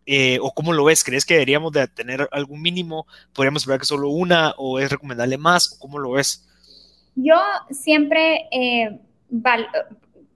eh, 0.06 0.40
o 0.42 0.54
cómo 0.54 0.72
lo 0.72 0.86
ves? 0.86 1.04
¿Crees 1.04 1.26
que 1.26 1.34
deberíamos 1.34 1.74
de 1.74 1.90
tener 1.90 2.30
algún 2.32 2.62
mínimo? 2.62 3.06
¿Podríamos 3.34 3.64
esperar 3.64 3.82
que 3.82 3.86
solo 3.86 4.08
una 4.08 4.54
o 4.56 4.80
es 4.80 4.90
recomendable 4.90 5.38
más? 5.38 5.74
¿O 5.74 5.80
cómo 5.80 6.00
lo 6.00 6.12
ves? 6.12 6.46
Yo 7.22 7.36
siempre 7.70 8.48
eh, 8.50 8.98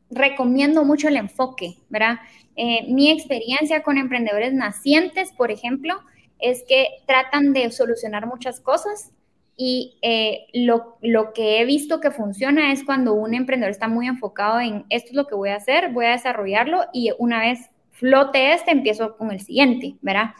recomiendo 0.09 0.83
mucho 0.83 1.07
el 1.07 1.15
enfoque, 1.15 1.77
¿verdad? 1.87 2.17
Eh, 2.57 2.85
mi 2.91 3.09
experiencia 3.09 3.83
con 3.83 3.97
emprendedores 3.97 4.53
nacientes, 4.53 5.31
por 5.31 5.49
ejemplo, 5.49 6.01
es 6.39 6.65
que 6.67 6.87
tratan 7.07 7.53
de 7.53 7.71
solucionar 7.71 8.27
muchas 8.27 8.59
cosas 8.59 9.11
y 9.55 9.97
eh, 10.01 10.47
lo, 10.53 10.97
lo, 11.01 11.31
que 11.31 11.61
he 11.61 11.65
visto 11.65 12.01
que 12.01 12.11
funciona 12.11 12.73
es 12.73 12.83
cuando 12.83 13.13
un 13.13 13.33
emprendedor 13.33 13.71
está 13.71 13.87
muy 13.87 14.07
enfocado 14.07 14.59
en 14.59 14.85
esto 14.89 15.11
es 15.11 15.15
lo 15.15 15.27
que 15.27 15.35
voy 15.35 15.49
a 15.49 15.55
hacer, 15.55 15.93
voy 15.93 16.07
a 16.07 16.11
desarrollarlo 16.11 16.81
y 16.91 17.11
una 17.17 17.39
vez 17.39 17.69
flote 17.91 18.53
este, 18.53 18.71
empiezo 18.71 19.15
con 19.15 19.31
el 19.31 19.39
siguiente, 19.39 19.95
¿verdad? 20.01 20.31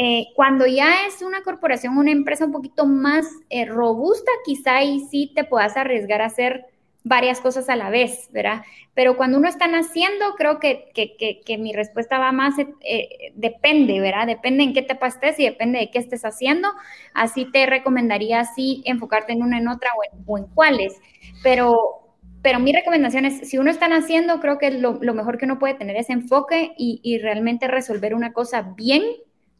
Eh, 0.00 0.28
cuando 0.36 0.64
ya 0.64 1.06
es 1.08 1.22
una 1.22 1.42
corporación, 1.42 1.98
una 1.98 2.12
empresa 2.12 2.44
un 2.44 2.52
poquito 2.52 2.86
más 2.86 3.26
eh, 3.50 3.64
robusta, 3.64 4.30
quizá 4.44 4.76
ahí 4.76 5.00
sí 5.10 5.32
te 5.34 5.42
puedas 5.42 5.76
arriesgar 5.76 6.22
a 6.22 6.26
hacer 6.26 6.66
varias 7.02 7.40
cosas 7.40 7.68
a 7.68 7.74
la 7.74 7.90
vez, 7.90 8.28
¿verdad? 8.30 8.62
Pero 8.94 9.16
cuando 9.16 9.38
uno 9.38 9.48
está 9.48 9.64
haciendo, 9.64 10.36
creo 10.36 10.60
que, 10.60 10.92
que, 10.94 11.58
mi 11.58 11.72
respuesta 11.72 12.20
va 12.20 12.30
más, 12.30 12.54
eh, 12.58 13.32
depende, 13.34 13.98
¿verdad? 13.98 14.28
Depende 14.28 14.62
en 14.62 14.72
qué 14.72 14.82
te 14.82 14.96
estés 15.04 15.40
y 15.40 15.44
depende 15.46 15.80
de 15.80 15.90
qué 15.90 15.98
estés 15.98 16.24
haciendo. 16.24 16.68
Así 17.12 17.50
te 17.50 17.66
recomendaría 17.66 18.38
así 18.38 18.82
enfocarte 18.84 19.32
en 19.32 19.42
una, 19.42 19.58
en 19.58 19.66
otra 19.66 19.90
o 20.26 20.38
en, 20.38 20.46
cuáles. 20.54 20.94
Pero, 21.42 22.14
pero 22.40 22.60
mi 22.60 22.72
recomendación 22.72 23.24
es, 23.24 23.48
si 23.48 23.58
uno 23.58 23.72
está 23.72 23.86
haciendo, 23.86 24.38
creo 24.38 24.58
que 24.58 24.70
lo, 24.70 24.98
lo 25.00 25.14
mejor 25.14 25.38
que 25.38 25.46
uno 25.46 25.58
puede 25.58 25.74
tener 25.74 25.96
es 25.96 26.08
enfoque 26.08 26.72
y, 26.78 27.00
y 27.02 27.18
realmente 27.18 27.66
resolver 27.66 28.14
una 28.14 28.32
cosa 28.32 28.62
bien 28.76 29.02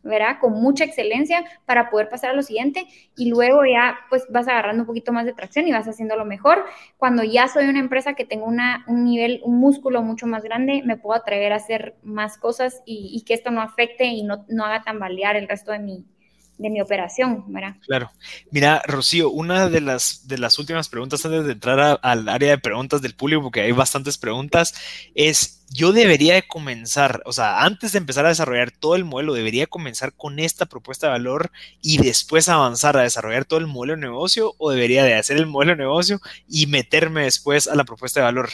¿verdad? 0.09 0.39
Con 0.41 0.55
mucha 0.55 0.85
excelencia 0.85 1.45
para 1.67 1.91
poder 1.91 2.09
pasar 2.09 2.31
a 2.31 2.33
lo 2.35 2.43
siguiente 2.43 2.87
y 3.17 3.31
luego 3.31 3.65
ya 3.65 3.97
pues 4.11 4.27
vas 4.31 4.49
agarrando 4.49 4.83
un 4.83 4.87
poquito 4.87 5.13
más 5.13 5.27
de 5.27 5.33
tracción 5.33 5.69
y 5.69 5.73
vas 5.73 5.87
haciendo 5.87 6.17
lo 6.17 6.25
mejor. 6.25 6.65
Cuando 6.97 7.23
ya 7.23 7.49
soy 7.49 7.67
una 7.67 7.79
empresa 7.79 8.15
que 8.15 8.25
tengo 8.25 8.47
una, 8.47 8.85
un 8.89 9.05
nivel, 9.05 9.41
un 9.45 9.59
músculo 9.59 10.03
mucho 10.03 10.27
más 10.27 10.43
grande, 10.43 10.83
me 10.85 10.97
puedo 10.97 11.19
atrever 11.19 11.53
a 11.53 11.57
hacer 11.57 11.97
más 12.03 12.39
cosas 12.39 12.83
y, 12.85 13.23
que 13.27 13.35
esto 13.35 13.51
no 13.51 13.61
afecte 13.61 14.07
y 14.07 14.23
no, 14.23 14.45
no 14.49 14.65
haga 14.65 14.83
tambalear 14.83 15.37
el 15.37 15.49
resto 15.49 15.73
de 15.73 15.81
mi, 15.81 16.07
de 16.59 16.71
mi 16.71 16.81
operación, 16.81 17.45
¿verdad? 17.49 17.77
Claro. 17.87 18.11
Mira, 18.51 18.83
Rocío, 18.87 19.31
una 19.31 19.69
de 19.69 19.81
las, 19.81 20.27
de 20.27 20.39
las 20.39 20.59
últimas 20.59 20.89
preguntas 20.89 21.25
antes 21.25 21.47
de 21.47 21.53
entrar 21.53 22.01
al 22.03 22.29
área 22.29 22.51
de 22.51 22.59
preguntas 22.59 23.01
del 23.01 23.15
público, 23.15 23.43
porque 23.43 23.61
hay 23.61 23.73
bastantes 23.73 24.19
preguntas, 24.19 24.75
es, 25.15 25.65
yo 25.71 25.93
debería 25.93 26.35
de 26.35 26.47
comenzar, 26.47 27.23
o 27.27 27.33
sea, 27.33 27.63
antes 27.63 27.93
de 27.93 27.99
empezar 27.99 28.27
a 28.27 28.31
desarrollar 28.31 28.73
todo 28.73 28.97
el 28.97 29.05
modelo, 29.05 29.35
debería 29.35 29.67
comenzar 29.67 30.13
con 30.15 30.41
esta 30.41 30.67
propuesta 30.67 31.07
de 31.07 31.13
valor 31.13 31.51
y 31.81 31.99
después 31.99 32.49
avanzar 32.49 32.97
a 32.97 33.03
desarrollar 33.03 33.45
todo 33.45 33.61
el 33.61 33.67
modelo 33.67 33.95
de 33.95 34.01
negocio 34.01 34.55
o 34.59 34.71
debería 34.71 35.05
de 35.05 35.15
hacer 35.15 35.37
el 35.37 35.47
modelo 35.47 35.73
de 35.73 35.79
negocio 35.79 36.21
y 36.49 36.67
meterme 36.67 37.23
después 37.23 37.69
a 37.69 37.77
la 37.77 37.85
propuesta 37.85 38.21
de 38.21 38.25
valor. 38.25 38.49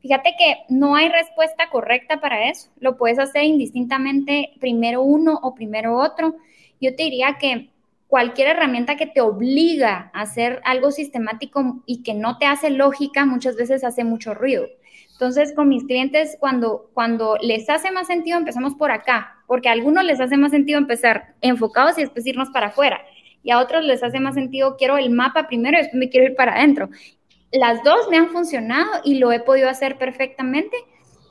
Fíjate 0.00 0.34
que 0.38 0.58
no 0.68 0.94
hay 0.94 1.08
respuesta 1.08 1.68
correcta 1.70 2.20
para 2.20 2.48
eso. 2.48 2.68
Lo 2.78 2.96
puedes 2.96 3.18
hacer 3.18 3.42
indistintamente 3.42 4.50
primero 4.60 5.02
uno 5.02 5.38
o 5.42 5.54
primero 5.54 5.98
otro 5.98 6.36
yo 6.80 6.94
te 6.94 7.04
diría 7.04 7.36
que 7.40 7.70
cualquier 8.06 8.48
herramienta 8.48 8.96
que 8.96 9.06
te 9.06 9.20
obliga 9.20 10.10
a 10.14 10.22
hacer 10.22 10.60
algo 10.64 10.90
sistemático 10.90 11.82
y 11.86 12.02
que 12.02 12.14
no 12.14 12.38
te 12.38 12.46
hace 12.46 12.70
lógica, 12.70 13.26
muchas 13.26 13.56
veces 13.56 13.84
hace 13.84 14.04
mucho 14.04 14.34
ruido. 14.34 14.66
Entonces, 15.12 15.54
con 15.54 15.68
mis 15.68 15.84
clientes, 15.84 16.36
cuando, 16.38 16.90
cuando 16.92 17.38
les 17.40 17.70
hace 17.70 17.90
más 17.90 18.06
sentido, 18.06 18.36
empezamos 18.36 18.74
por 18.74 18.90
acá, 18.90 19.38
porque 19.46 19.68
a 19.68 19.72
algunos 19.72 20.04
les 20.04 20.20
hace 20.20 20.36
más 20.36 20.50
sentido 20.50 20.78
empezar 20.78 21.34
enfocados 21.40 21.96
y 21.96 22.02
después 22.02 22.26
irnos 22.26 22.50
para 22.50 22.66
afuera. 22.66 23.00
Y 23.42 23.50
a 23.50 23.58
otros 23.58 23.84
les 23.84 24.02
hace 24.02 24.20
más 24.20 24.34
sentido, 24.34 24.76
quiero 24.76 24.98
el 24.98 25.10
mapa 25.10 25.46
primero 25.46 25.78
y 25.78 25.82
después 25.82 25.98
me 25.98 26.10
quiero 26.10 26.26
ir 26.26 26.36
para 26.36 26.56
adentro. 26.56 26.90
Las 27.50 27.82
dos 27.82 28.08
me 28.10 28.18
han 28.18 28.28
funcionado 28.28 28.90
y 29.04 29.18
lo 29.18 29.32
he 29.32 29.40
podido 29.40 29.70
hacer 29.70 29.96
perfectamente. 29.96 30.76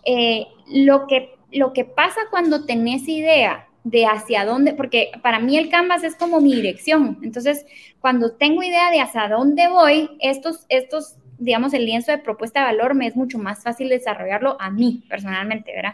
Eh, 0.05 0.47
lo, 0.67 1.05
que, 1.07 1.35
lo 1.51 1.73
que 1.73 1.85
pasa 1.85 2.21
cuando 2.31 2.65
tenés 2.65 3.07
idea 3.07 3.67
de 3.85 4.07
hacia 4.07 4.45
dónde, 4.45 4.73
porque 4.73 5.11
para 5.21 5.39
mí 5.39 5.57
el 5.57 5.69
canvas 5.69 6.03
es 6.03 6.15
como 6.15 6.41
mi 6.41 6.55
dirección. 6.55 7.19
Entonces, 7.21 7.65
cuando 7.99 8.31
tengo 8.31 8.63
idea 8.63 8.89
de 8.89 8.99
hacia 8.99 9.29
dónde 9.29 9.67
voy, 9.67 10.09
estos, 10.19 10.65
estos, 10.69 11.17
digamos, 11.37 11.71
el 11.75 11.85
lienzo 11.85 12.11
de 12.11 12.17
propuesta 12.17 12.61
de 12.61 12.65
valor 12.65 12.95
me 12.95 13.05
es 13.05 13.15
mucho 13.15 13.37
más 13.37 13.63
fácil 13.63 13.89
desarrollarlo 13.89 14.57
a 14.59 14.71
mí 14.71 15.03
personalmente, 15.07 15.71
¿verdad? 15.71 15.93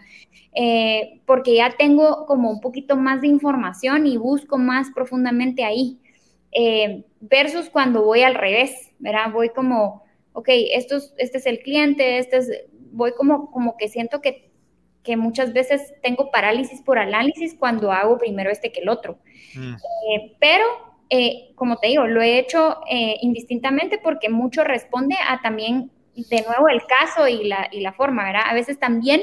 Eh, 0.53 1.19
porque 1.25 1.55
ya 1.55 1.75
tengo 1.77 2.25
como 2.27 2.49
un 2.49 2.61
poquito 2.61 2.95
más 2.95 3.19
de 3.19 3.27
información 3.27 4.07
y 4.07 4.15
busco 4.15 4.57
más 4.57 4.89
profundamente 4.91 5.65
ahí. 5.65 5.99
Eh, 6.53 7.03
versus 7.19 7.69
cuando 7.69 8.05
voy 8.05 8.21
al 8.21 8.35
revés, 8.35 8.89
¿verdad? 8.99 9.31
Voy 9.33 9.49
como, 9.49 10.03
ok, 10.31 10.47
esto 10.47 10.97
este 11.17 11.39
es 11.39 11.45
el 11.45 11.59
cliente, 11.59 12.19
este 12.19 12.37
es, 12.37 12.51
voy 12.93 13.11
como, 13.17 13.51
como 13.51 13.75
que 13.75 13.89
siento 13.89 14.21
que 14.21 14.50
que 15.03 15.17
muchas 15.17 15.53
veces 15.53 15.93
tengo 16.01 16.31
parálisis 16.31 16.81
por 16.81 16.99
análisis 16.99 17.55
cuando 17.57 17.91
hago 17.91 18.17
primero 18.17 18.51
este 18.51 18.71
que 18.71 18.81
el 18.81 18.89
otro. 18.89 19.17
Mm. 19.55 19.73
Eh, 19.73 20.35
pero, 20.39 20.65
eh, 21.09 21.51
como 21.55 21.77
te 21.77 21.87
digo, 21.87 22.05
lo 22.07 22.21
he 22.21 22.37
hecho 22.39 22.81
eh, 22.89 23.17
indistintamente 23.21 23.97
porque 23.97 24.29
mucho 24.29 24.63
responde 24.63 25.15
a 25.27 25.41
también, 25.41 25.91
de 26.15 26.43
nuevo, 26.43 26.69
el 26.69 26.85
caso 26.85 27.27
y 27.27 27.47
la, 27.47 27.67
y 27.71 27.81
la 27.81 27.93
forma, 27.93 28.25
¿verdad? 28.25 28.43
A 28.47 28.53
veces 28.53 28.79
también 28.79 29.21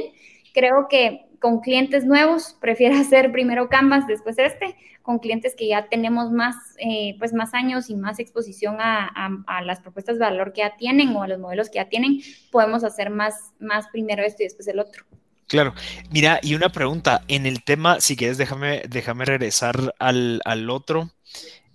creo 0.53 0.89
que 0.89 1.26
con 1.39 1.61
clientes 1.61 2.05
nuevos, 2.05 2.57
prefiero 2.61 2.97
hacer 2.97 3.31
primero 3.31 3.68
Canvas, 3.68 4.07
después 4.07 4.39
este, 4.39 4.76
con 5.03 5.20
clientes 5.20 5.55
que 5.57 5.68
ya 5.68 5.89
tenemos 5.89 6.33
más, 6.33 6.57
eh, 6.79 7.14
pues 7.18 7.33
más 7.33 7.55
años 7.55 7.89
y 7.89 7.97
más 7.97 8.18
exposición 8.18 8.76
a, 8.81 9.11
a, 9.47 9.62
las 9.62 9.81
propuestas 9.81 10.18
de 10.18 10.24
valor 10.24 10.53
que 10.53 10.61
ya 10.61 10.76
tienen 10.76 11.16
o 11.16 11.22
a 11.22 11.29
los 11.29 11.39
modelos 11.39 11.70
que 11.70 11.76
ya 11.76 11.89
tienen, 11.89 12.18
podemos 12.51 12.85
hacer 12.85 13.09
más, 13.09 13.55
más 13.59 13.89
primero 13.89 14.22
esto 14.22 14.43
y 14.43 14.47
después 14.47 14.68
el 14.68 14.81
otro. 14.81 15.07
Claro, 15.49 15.74
mira, 16.11 16.40
y 16.42 16.55
una 16.55 16.68
pregunta, 16.68 17.24
en 17.26 17.46
el 17.46 17.64
tema, 17.64 18.01
si 18.01 18.16
quieres, 18.16 18.36
déjame, 18.36 18.82
déjame 18.86 19.24
regresar 19.24 19.94
al, 19.99 20.42
al 20.44 20.68
otro. 20.68 21.11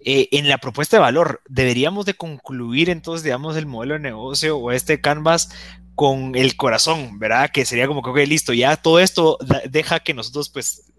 Eh, 0.06 0.30
en 0.32 0.48
la 0.48 0.60
propuesta 0.60 0.98
de 0.98 1.02
valor, 1.02 1.42
deberíamos 1.50 2.06
de 2.06 2.14
concluir 2.14 2.90
entonces, 2.90 3.24
digamos, 3.24 3.58
el 3.58 3.66
modelo 3.66 3.96
de 3.96 4.02
negocio 4.02 4.58
o 4.58 4.72
este 4.72 5.02
canvas 5.02 5.50
con 5.96 6.36
el 6.36 6.56
corazón, 6.56 7.18
¿verdad? 7.20 7.50
Que 7.52 7.66
sería 7.66 7.88
como 7.88 8.04
que, 8.04 8.12
ok, 8.12 8.18
listo, 8.28 8.54
ya 8.54 8.78
todo 8.78 9.00
esto 9.00 9.38
deja 9.70 10.02
que 10.02 10.14
nosotros 10.14 10.50
pues 10.50 10.92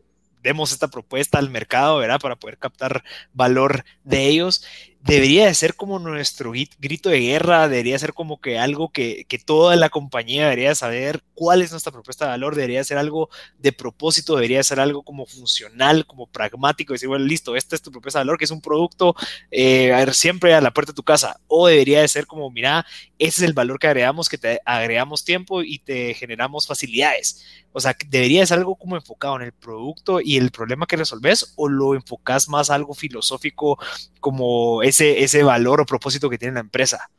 demos 0.42 0.72
esta 0.72 0.88
propuesta 0.88 1.38
al 1.38 1.50
mercado, 1.50 1.98
¿verdad? 1.98 2.20
Para 2.20 2.36
poder 2.36 2.58
captar 2.58 3.04
valor 3.32 3.84
de 4.04 4.26
ellos 4.26 4.64
debería 5.04 5.46
de 5.46 5.54
ser 5.54 5.74
como 5.74 5.98
nuestro 5.98 6.52
grito 6.52 7.10
de 7.10 7.20
guerra, 7.20 7.68
debería 7.68 7.98
ser 7.98 8.14
como 8.14 8.40
que 8.40 8.58
algo 8.58 8.88
que, 8.88 9.26
que, 9.28 9.38
toda 9.38 9.76
la 9.76 9.90
compañía 9.90 10.44
debería 10.44 10.74
saber 10.74 11.22
cuál 11.34 11.60
es 11.60 11.70
nuestra 11.72 11.92
propuesta 11.92 12.24
de 12.24 12.30
valor, 12.30 12.54
debería 12.54 12.82
ser 12.84 12.96
algo 12.96 13.28
de 13.58 13.72
propósito, 13.72 14.34
debería 14.34 14.62
ser 14.62 14.80
algo 14.80 15.02
como 15.02 15.26
funcional, 15.26 16.06
como 16.06 16.26
pragmático, 16.26 16.94
decir, 16.94 17.08
bueno, 17.08 17.26
listo, 17.26 17.54
esta 17.54 17.76
es 17.76 17.82
tu 17.82 17.90
propuesta 17.90 18.18
de 18.18 18.22
valor, 18.22 18.38
que 18.38 18.46
es 18.46 18.50
un 18.50 18.62
producto 18.62 19.14
eh, 19.50 20.06
siempre 20.12 20.54
a 20.54 20.62
la 20.62 20.72
puerta 20.72 20.92
de 20.92 20.96
tu 20.96 21.02
casa, 21.02 21.38
o 21.48 21.66
debería 21.66 22.00
de 22.00 22.08
ser 22.08 22.26
como, 22.26 22.50
mira, 22.50 22.86
ese 23.18 23.42
es 23.42 23.48
el 23.48 23.52
valor 23.52 23.78
que 23.78 23.88
agregamos, 23.88 24.30
que 24.30 24.38
te 24.38 24.60
agregamos 24.64 25.24
tiempo 25.24 25.62
y 25.62 25.80
te 25.80 26.14
generamos 26.14 26.66
facilidades. 26.66 27.44
O 27.76 27.80
sea, 27.80 27.96
debería 28.08 28.46
ser 28.46 28.58
algo 28.58 28.76
como 28.76 28.94
enfocado 28.94 29.34
en 29.34 29.42
el 29.42 29.52
producto 29.52 30.20
y 30.20 30.36
el 30.36 30.52
problema 30.52 30.86
que 30.86 30.96
resolves, 30.96 31.54
o 31.56 31.68
lo 31.68 31.96
enfocas 31.96 32.48
más 32.48 32.70
a 32.70 32.76
algo 32.76 32.94
filosófico 32.94 33.78
como 34.20 34.80
ese, 34.84 35.42
valor 35.42 35.80
o 35.80 35.84
propósito 35.84 36.30
que 36.30 36.38
tiene 36.38 36.54
la 36.54 36.60
empresa? 36.60 37.10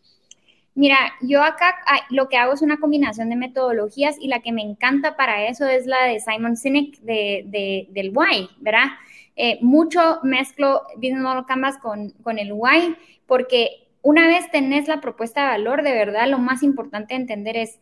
Mira, 0.74 0.98
yo 1.22 1.44
acá 1.44 1.76
lo 2.10 2.30
que 2.30 2.38
hago 2.38 2.54
es 2.54 2.62
una 2.62 2.78
combinación 2.78 3.30
de 3.30 3.36
metodologías 3.36 4.16
y 4.18 4.30
la 4.30 4.40
que 4.40 4.54
me 4.54 4.62
encanta 4.62 5.18
para 5.18 5.46
eso 5.46 5.68
es 5.68 5.88
la 5.88 6.06
de 6.06 6.22
Simon 6.22 6.56
Sinek 6.56 7.00
de, 7.02 7.88
del 7.90 8.12
Why, 8.16 8.50
¿verdad? 8.60 8.92
Eh, 9.36 9.60
mucho 9.62 10.20
mezclo 10.24 10.84
Business 10.96 11.20
Model 11.20 11.46
Canvas 11.46 11.78
con, 11.78 12.12
con 12.24 12.40
el 12.40 12.54
Why 12.54 12.96
porque 13.26 13.90
una 14.02 14.26
vez 14.26 14.50
tenés 14.52 14.88
la 14.88 15.02
propuesta 15.02 15.42
de 15.42 15.48
valor, 15.48 15.84
de 15.84 15.92
verdad 15.92 16.30
lo 16.30 16.40
más 16.40 16.64
importante 16.64 17.16
entender 17.16 17.58
es 17.58 17.80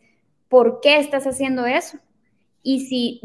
por 0.49 0.79
qué 0.81 0.97
estás 0.97 1.27
haciendo 1.27 1.67
eso 1.67 1.99
y 2.63 2.85
si, 2.85 3.21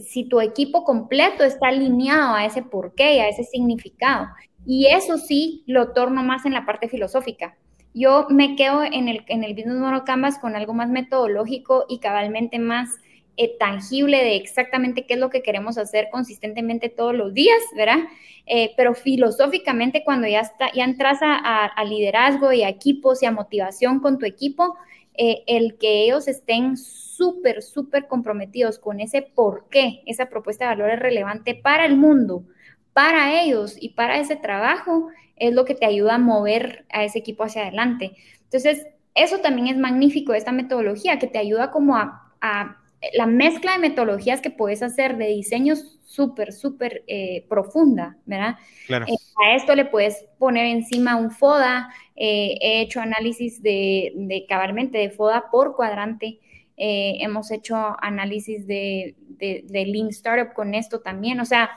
si 0.00 0.24
tu 0.24 0.40
equipo 0.40 0.82
completo 0.82 1.44
está 1.44 1.68
alineado 1.68 2.34
a 2.34 2.46
ese 2.46 2.62
por 2.62 2.94
qué 2.94 3.16
y 3.16 3.18
a 3.20 3.28
ese 3.28 3.44
significado. 3.44 4.28
Y 4.66 4.86
eso 4.86 5.18
sí 5.18 5.62
lo 5.66 5.92
torno 5.92 6.24
más 6.24 6.46
en 6.46 6.54
la 6.54 6.66
parte 6.66 6.88
filosófica. 6.88 7.56
Yo 7.94 8.26
me 8.30 8.56
quedo 8.56 8.82
en 8.82 9.08
el, 9.08 9.24
en 9.28 9.44
el 9.44 9.54
Business 9.54 9.76
Model 9.76 10.04
Canvas 10.04 10.38
con 10.38 10.56
algo 10.56 10.74
más 10.74 10.88
metodológico 10.88 11.84
y 11.88 11.98
cabalmente 12.00 12.58
más 12.58 12.98
eh, 13.40 13.56
tangible 13.56 14.18
de 14.18 14.34
exactamente 14.34 15.06
qué 15.06 15.14
es 15.14 15.20
lo 15.20 15.30
que 15.30 15.42
queremos 15.42 15.78
hacer 15.78 16.08
consistentemente 16.10 16.88
todos 16.88 17.14
los 17.14 17.32
días, 17.32 17.60
¿verdad? 17.76 17.98
Eh, 18.46 18.72
pero 18.76 18.94
filosóficamente 18.94 20.02
cuando 20.02 20.26
ya, 20.26 20.40
está, 20.40 20.72
ya 20.72 20.82
entras 20.82 21.18
a, 21.22 21.84
liderazgo 21.84 22.52
y 22.52 22.64
a 22.64 22.68
equipos 22.68 23.22
y 23.22 23.26
a 23.26 23.30
motivación 23.30 24.00
con 24.00 24.18
tu 24.18 24.26
equipo, 24.26 24.76
eh, 25.20 25.42
el 25.48 25.76
que 25.78 26.04
ellos 26.04 26.28
estén 26.28 26.76
súper, 26.76 27.62
súper 27.62 28.06
comprometidos 28.06 28.78
con 28.78 29.00
ese 29.00 29.20
por 29.22 29.68
qué 29.68 30.02
esa 30.06 30.26
propuesta 30.26 30.64
de 30.64 30.76
valor 30.76 30.90
es 30.90 31.00
relevante 31.00 31.56
para 31.56 31.84
el 31.84 31.96
mundo, 31.96 32.44
para 32.92 33.42
ellos 33.42 33.76
y 33.80 33.90
para 33.90 34.18
ese 34.18 34.36
trabajo 34.36 35.08
es 35.34 35.52
lo 35.52 35.64
que 35.64 35.74
te 35.74 35.86
ayuda 35.86 36.14
a 36.14 36.18
mover 36.18 36.86
a 36.90 37.02
ese 37.02 37.18
equipo 37.18 37.42
hacia 37.42 37.62
adelante. 37.62 38.12
Entonces, 38.44 38.86
eso 39.16 39.38
también 39.38 39.66
es 39.66 39.76
magnífico, 39.76 40.34
esta 40.34 40.52
metodología, 40.52 41.18
que 41.18 41.26
te 41.26 41.38
ayuda 41.38 41.72
como 41.72 41.96
a, 41.96 42.77
la 43.12 43.26
mezcla 43.26 43.72
de 43.72 43.78
metodologías 43.78 44.40
que 44.40 44.50
puedes 44.50 44.82
hacer 44.82 45.16
de 45.16 45.26
diseños 45.26 45.98
súper, 46.04 46.52
súper 46.52 47.04
eh, 47.06 47.44
profunda, 47.48 48.16
¿verdad? 48.24 48.56
Claro. 48.86 49.06
Eh, 49.06 49.14
a 49.44 49.54
esto 49.54 49.74
le 49.74 49.84
puedes 49.84 50.24
poner 50.38 50.66
encima 50.66 51.16
un 51.16 51.30
FODA, 51.30 51.90
eh, 52.16 52.56
he 52.60 52.80
hecho 52.80 53.00
análisis 53.00 53.62
de, 53.62 54.12
de, 54.16 54.46
cabalmente 54.48 54.98
de 54.98 55.10
FODA 55.10 55.50
por 55.50 55.76
cuadrante, 55.76 56.40
hemos 56.80 57.50
hecho 57.50 57.96
análisis 58.00 58.64
de, 58.68 59.16
de, 59.20 59.64
de 59.66 59.84
Lean 59.84 60.08
Startup 60.10 60.54
con 60.54 60.74
esto 60.74 61.00
también, 61.00 61.40
o 61.40 61.44
sea, 61.44 61.70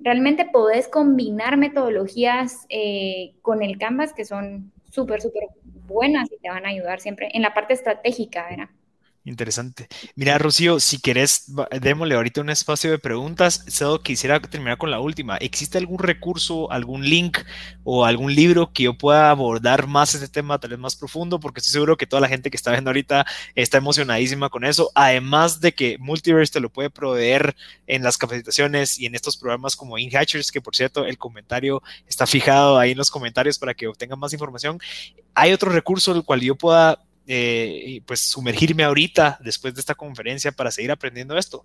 realmente 0.00 0.44
podés 0.44 0.88
combinar 0.88 1.56
metodologías 1.56 2.66
con 3.40 3.62
el 3.62 3.78
Canvas 3.78 4.12
que 4.12 4.24
son 4.24 4.72
súper, 4.90 5.20
súper 5.20 5.44
buenas 5.86 6.28
y 6.32 6.38
te 6.38 6.50
van 6.50 6.66
a 6.66 6.70
ayudar 6.70 6.98
siempre 6.98 7.28
en 7.34 7.42
la 7.42 7.54
parte 7.54 7.74
estratégica, 7.74 8.48
¿verdad? 8.50 8.68
Interesante. 9.24 9.86
Mira, 10.16 10.36
Rocío, 10.36 10.80
si 10.80 10.98
querés, 10.98 11.44
démosle 11.80 12.16
ahorita 12.16 12.40
un 12.40 12.50
espacio 12.50 12.90
de 12.90 12.98
preguntas. 12.98 13.64
Solo 13.68 14.02
quisiera 14.02 14.40
terminar 14.40 14.78
con 14.78 14.90
la 14.90 14.98
última. 14.98 15.36
¿Existe 15.36 15.78
algún 15.78 16.00
recurso, 16.00 16.72
algún 16.72 17.08
link 17.08 17.38
o 17.84 18.04
algún 18.04 18.34
libro 18.34 18.72
que 18.72 18.82
yo 18.84 18.94
pueda 18.98 19.30
abordar 19.30 19.86
más 19.86 20.16
este 20.16 20.26
tema, 20.26 20.58
tal 20.58 20.70
vez 20.70 20.78
más 20.80 20.96
profundo? 20.96 21.38
Porque 21.38 21.60
estoy 21.60 21.72
seguro 21.72 21.96
que 21.96 22.06
toda 22.08 22.18
la 22.18 22.26
gente 22.26 22.50
que 22.50 22.56
está 22.56 22.72
viendo 22.72 22.90
ahorita 22.90 23.24
está 23.54 23.78
emocionadísima 23.78 24.48
con 24.50 24.64
eso. 24.64 24.90
Además 24.96 25.60
de 25.60 25.72
que 25.72 25.98
Multiverse 25.98 26.54
te 26.54 26.60
lo 26.60 26.70
puede 26.70 26.90
proveer 26.90 27.54
en 27.86 28.02
las 28.02 28.18
capacitaciones 28.18 28.98
y 28.98 29.06
en 29.06 29.14
estos 29.14 29.36
programas 29.36 29.76
como 29.76 29.98
InHatchers, 29.98 30.50
que 30.50 30.60
por 30.60 30.74
cierto, 30.74 31.04
el 31.06 31.16
comentario 31.16 31.80
está 32.08 32.26
fijado 32.26 32.76
ahí 32.76 32.90
en 32.90 32.98
los 32.98 33.12
comentarios 33.12 33.56
para 33.60 33.74
que 33.74 33.86
obtengan 33.86 34.18
más 34.18 34.32
información. 34.32 34.80
¿Hay 35.32 35.52
otro 35.52 35.70
recurso 35.70 36.12
del 36.12 36.24
cual 36.24 36.40
yo 36.40 36.56
pueda 36.56 36.98
eh, 37.26 38.00
pues 38.06 38.20
sumergirme 38.20 38.84
ahorita 38.84 39.38
después 39.42 39.74
de 39.74 39.80
esta 39.80 39.94
conferencia 39.94 40.52
para 40.52 40.70
seguir 40.70 40.90
aprendiendo 40.90 41.36
esto? 41.36 41.64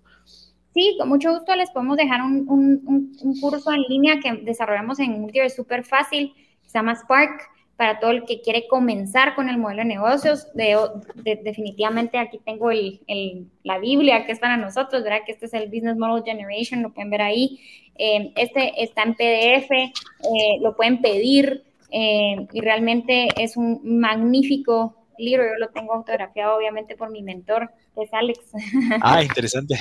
Sí, 0.74 0.96
con 0.98 1.08
mucho 1.08 1.32
gusto 1.32 1.54
les 1.56 1.70
podemos 1.70 1.96
dejar 1.96 2.22
un, 2.22 2.46
un, 2.48 3.40
curso 3.40 3.72
en 3.72 3.82
línea 3.88 4.20
que 4.20 4.32
desarrollamos 4.44 4.98
en 5.00 5.20
Multiverse 5.20 5.56
súper 5.56 5.84
fácil, 5.84 6.34
que 6.62 6.68
se 6.68 6.78
llama 6.78 6.94
Spark, 6.94 7.42
para 7.76 8.00
todo 8.00 8.10
el 8.10 8.24
que 8.24 8.40
quiere 8.40 8.66
comenzar 8.68 9.34
con 9.34 9.48
el 9.48 9.58
modelo 9.58 9.82
de 9.82 9.88
negocios. 9.88 10.46
De, 10.54 10.76
definitivamente 11.42 12.18
aquí 12.18 12.38
tengo 12.44 12.70
el, 12.70 13.00
el, 13.06 13.46
la 13.62 13.78
Biblia 13.78 14.26
que 14.26 14.32
es 14.32 14.40
para 14.40 14.56
nosotros, 14.56 15.02
¿verdad? 15.02 15.20
Que 15.24 15.32
este 15.32 15.46
es 15.46 15.54
el 15.54 15.68
Business 15.68 15.96
Model 15.96 16.24
Generation, 16.24 16.82
lo 16.82 16.92
pueden 16.92 17.10
ver 17.10 17.22
ahí. 17.22 17.60
Eh, 17.96 18.32
este 18.36 18.82
está 18.82 19.02
en 19.02 19.14
PDF, 19.14 19.70
eh, 19.70 19.92
lo 20.60 20.76
pueden 20.76 21.00
pedir 21.00 21.64
y 21.90 22.60
realmente 22.60 23.28
es 23.38 23.56
un 23.56 23.80
magnífico 23.82 24.97
libro, 25.18 25.44
yo 25.44 25.54
lo 25.58 25.68
tengo 25.68 25.94
autografiado 25.94 26.56
obviamente 26.56 26.96
por 26.96 27.10
mi 27.10 27.22
mentor, 27.22 27.70
que 27.94 28.02
es 28.02 28.12
Alex. 28.12 28.40
Ah, 29.02 29.22
interesante. 29.22 29.76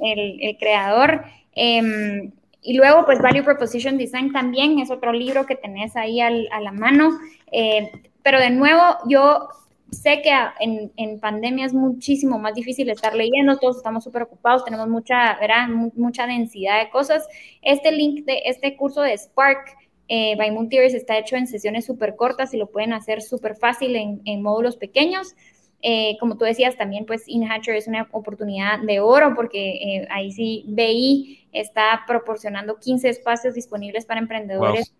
el, 0.00 0.56
creador. 0.58 1.24
Em, 1.52 2.32
y 2.62 2.76
luego, 2.76 3.04
pues, 3.04 3.20
Value 3.20 3.44
Proposition 3.44 3.96
Design 3.96 4.32
también 4.32 4.78
es 4.78 4.90
otro 4.90 5.12
libro 5.12 5.46
que 5.46 5.56
tenés 5.56 5.96
ahí 5.96 6.20
a 6.20 6.30
la 6.30 6.72
mano. 6.72 7.18
Eh, 7.52 7.90
pero 8.22 8.40
de 8.40 8.50
nuevo, 8.50 8.82
yo 9.08 9.48
sé 9.90 10.20
que 10.22 10.32
en, 10.60 10.92
en, 10.96 11.20
pandemia 11.20 11.66
es 11.66 11.72
muchísimo 11.72 12.38
más 12.38 12.54
difícil 12.54 12.90
estar 12.90 13.14
leyendo, 13.14 13.58
todos 13.58 13.76
estamos 13.76 14.04
súper 14.04 14.22
ocupados, 14.22 14.64
tenemos 14.64 14.88
mucha, 14.88 15.38
¿verdad? 15.38 15.68
mucha 15.68 16.26
densidad 16.26 16.80
de 16.82 16.90
cosas. 16.90 17.26
Este 17.62 17.92
link 17.92 18.24
de 18.24 18.42
este 18.46 18.76
curso 18.76 19.02
de 19.02 19.16
Spark 19.16 19.76
eh, 20.08 20.36
by 20.36 20.50
Multiverse 20.52 20.96
está 20.96 21.18
hecho 21.18 21.36
en 21.36 21.46
sesiones 21.46 21.84
súper 21.84 22.16
cortas 22.16 22.54
y 22.54 22.58
lo 22.58 22.68
pueden 22.68 22.92
hacer 22.92 23.22
súper 23.22 23.56
fácil 23.56 23.96
en, 23.96 24.42
módulos 24.42 24.76
pequeños. 24.76 25.34
Eh, 25.82 26.16
como 26.20 26.38
tú 26.38 26.44
decías, 26.44 26.76
también 26.76 27.06
pues 27.06 27.24
InHatcher 27.26 27.76
es 27.76 27.86
una 27.86 28.08
oportunidad 28.12 28.80
de 28.80 29.00
oro 29.00 29.34
porque 29.34 29.72
eh, 29.74 30.08
ahí 30.10 30.32
sí 30.32 30.64
BI 30.68 31.48
está 31.52 32.04
proporcionando 32.06 32.78
15 32.78 33.08
espacios 33.08 33.54
disponibles 33.54 34.06
para 34.06 34.20
emprendedores 34.20 34.94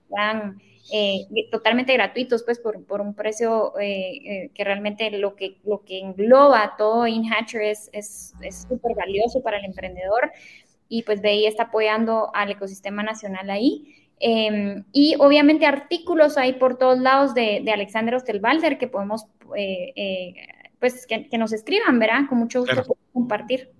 eh, 0.93 1.27
totalmente 1.51 1.93
gratuitos 1.95 2.45
pues 2.45 2.61
por, 2.61 3.01
un 3.01 3.15
precio 3.15 3.73
que 3.77 4.65
realmente 4.65 5.11
lo 5.11 5.35
que, 5.35 5.57
lo 5.65 5.83
que 5.83 5.99
engloba 5.99 6.75
todo 6.79 7.07
InHatcher 7.07 7.63
es 7.63 7.91
súper 8.69 8.93
es, 8.93 8.97
valioso 8.97 9.43
para 9.43 9.59
el 9.59 9.65
emprendedor 9.65 10.31
y 10.89 11.03
pues 11.03 11.21
BI 11.21 11.47
está 11.47 11.65
apoyando 11.65 12.31
al 12.35 12.51
ecosistema 12.51 13.03
nacional 13.03 13.51
ahí. 13.51 14.06
Em, 14.19 14.85
y 14.93 15.14
obviamente 15.19 15.67
artículos 15.67 16.39
hay 16.39 16.55
por 16.55 16.79
todos 16.79 16.99
lados 16.99 17.35
de, 17.35 17.61
de 17.62 17.73
Alexander 17.73 18.14
Ostelbalder 18.14 18.79
que 18.79 18.89
podemos, 18.89 19.27
eh, 19.57 19.93
eh, 19.95 20.35
pues, 20.81 21.07
que, 21.07 21.29
nos 21.37 21.53
escriban, 21.53 21.99
¿verdad? 21.99 22.23
Con 22.29 22.39
mucho 22.39 22.61
gusto 22.61 22.97
compartir. 23.12 23.71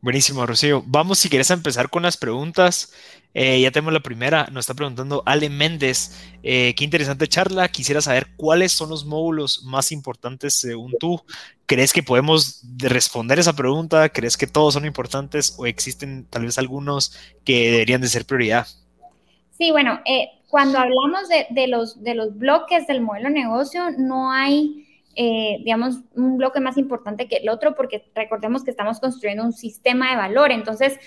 Buenísimo, 0.00 0.46
Rocío. 0.46 0.82
Vamos, 0.86 1.18
si 1.18 1.28
quieres, 1.28 1.50
a 1.50 1.54
empezar 1.54 1.90
con 1.90 2.02
las 2.04 2.16
preguntas. 2.16 2.94
Eh, 3.34 3.60
ya 3.60 3.70
tenemos 3.70 3.92
la 3.92 4.00
primera. 4.00 4.46
Nos 4.50 4.62
está 4.62 4.72
preguntando 4.72 5.22
Ale 5.26 5.50
Méndez. 5.50 6.16
Qué 6.42 6.74
interesante 6.78 7.28
charla. 7.28 7.68
Quisiera 7.68 8.00
saber 8.00 8.28
cuáles 8.36 8.72
son 8.72 8.88
los 8.88 9.04
módulos 9.04 9.62
más 9.64 9.92
importantes 9.92 10.54
según 10.54 10.94
tú. 10.98 11.22
¿Crees 11.66 11.92
que 11.92 12.02
podemos 12.02 12.62
responder 12.78 13.38
esa 13.40 13.54
pregunta? 13.54 14.08
¿Crees 14.08 14.38
que 14.38 14.46
todos 14.46 14.72
son 14.72 14.86
importantes 14.86 15.54
o 15.58 15.66
existen 15.66 16.26
tal 16.30 16.46
vez 16.46 16.56
algunos 16.56 17.14
que 17.44 17.70
deberían 17.70 18.00
de 18.00 18.08
ser 18.08 18.24
prioridad? 18.24 18.66
Sí, 19.60 19.72
bueno, 19.72 20.00
eh, 20.06 20.30
cuando 20.48 20.78
hablamos 20.78 21.28
de, 21.28 21.66
los, 21.66 22.02
de 22.02 22.14
los 22.14 22.38
bloques 22.38 22.86
del 22.86 23.02
modelo 23.02 23.28
de 23.28 23.34
negocio, 23.34 23.90
no 23.98 24.32
hay 24.32 24.86
eh, 25.16 25.58
digamos, 25.62 25.98
un 26.14 26.38
bloque 26.38 26.60
más 26.60 26.78
importante 26.78 27.28
que 27.28 27.36
el 27.36 27.50
otro, 27.50 27.74
porque 27.74 28.10
recordemos 28.14 28.64
que 28.64 28.70
estamos 28.70 29.00
construyendo 29.00 29.44
un 29.44 29.52
sistema 29.52 30.12
de 30.12 30.16
valor. 30.16 30.50
Entonces, 30.50 30.98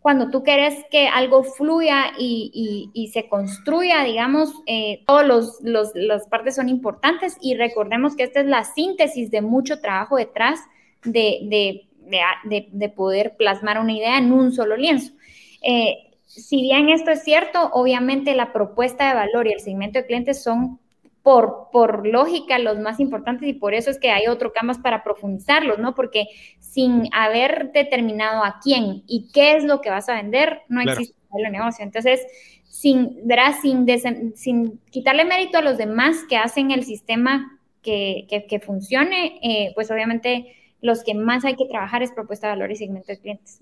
cuando 0.00 0.28
tú 0.28 0.42
quieres 0.42 0.84
que 0.90 1.08
algo 1.08 1.42
fluya 1.44 2.12
y, 2.18 3.10
se 3.10 3.26
construya, 3.26 4.04
digamos, 4.04 4.52
eh, 4.66 5.02
todas 5.06 5.26
los, 5.62 5.94
las 5.94 6.28
partes 6.28 6.56
son 6.56 6.68
importantes 6.68 7.38
y 7.40 7.54
recordemos 7.54 8.16
que 8.16 8.24
esta 8.24 8.40
es 8.40 8.46
la 8.46 8.64
síntesis 8.64 9.30
de 9.30 9.40
mucho 9.40 9.80
trabajo 9.80 10.16
detrás 10.16 10.60
de, 11.04 11.86
de, 12.02 12.88
poder 12.90 13.34
plasmar 13.38 13.80
una 13.80 13.94
idea 13.94 14.18
en 14.18 14.30
un 14.30 14.52
solo 14.52 14.76
lienzo. 14.76 15.14
Eh, 15.62 16.07
si 16.28 16.62
bien 16.62 16.88
esto 16.88 17.10
es 17.10 17.24
cierto, 17.24 17.70
obviamente 17.72 18.34
la 18.34 18.52
propuesta 18.52 19.08
de 19.08 19.14
valor 19.14 19.46
y 19.46 19.52
el 19.52 19.60
segmento 19.60 19.98
de 19.98 20.06
clientes 20.06 20.42
son 20.42 20.78
por, 21.22 21.68
por 21.72 22.06
lógica 22.06 22.58
los 22.58 22.78
más 22.78 23.00
importantes 23.00 23.48
y 23.48 23.52
por 23.52 23.74
eso 23.74 23.90
es 23.90 23.98
que 23.98 24.10
hay 24.10 24.28
otro 24.28 24.52
camas 24.52 24.78
para 24.78 25.02
profundizarlos, 25.02 25.78
¿no? 25.78 25.94
Porque 25.94 26.26
sin 26.58 27.08
haber 27.12 27.72
determinado 27.72 28.44
a 28.44 28.60
quién 28.62 29.02
y 29.06 29.28
qué 29.32 29.56
es 29.56 29.64
lo 29.64 29.80
que 29.80 29.90
vas 29.90 30.08
a 30.08 30.14
vender, 30.14 30.62
no 30.68 30.80
existe 30.80 31.16
el 31.36 31.52
negocio. 31.52 31.84
Entonces, 31.84 32.20
sin, 32.68 33.26
Sin, 33.60 34.36
sin 34.36 34.78
quitarle 34.90 35.24
mérito 35.24 35.58
a 35.58 35.62
los 35.62 35.78
demás 35.78 36.24
que 36.28 36.36
hacen 36.36 36.70
el 36.70 36.84
sistema 36.84 37.58
que, 37.82 38.26
que, 38.48 38.60
funcione, 38.60 39.38
eh, 39.42 39.72
pues 39.74 39.90
obviamente 39.90 40.54
los 40.80 41.02
que 41.02 41.14
más 41.14 41.44
hay 41.44 41.56
que 41.56 41.66
trabajar 41.66 42.02
es 42.02 42.12
propuesta 42.12 42.46
de 42.46 42.52
valor 42.54 42.70
y 42.70 42.76
segmento 42.76 43.12
de 43.12 43.18
clientes. 43.18 43.60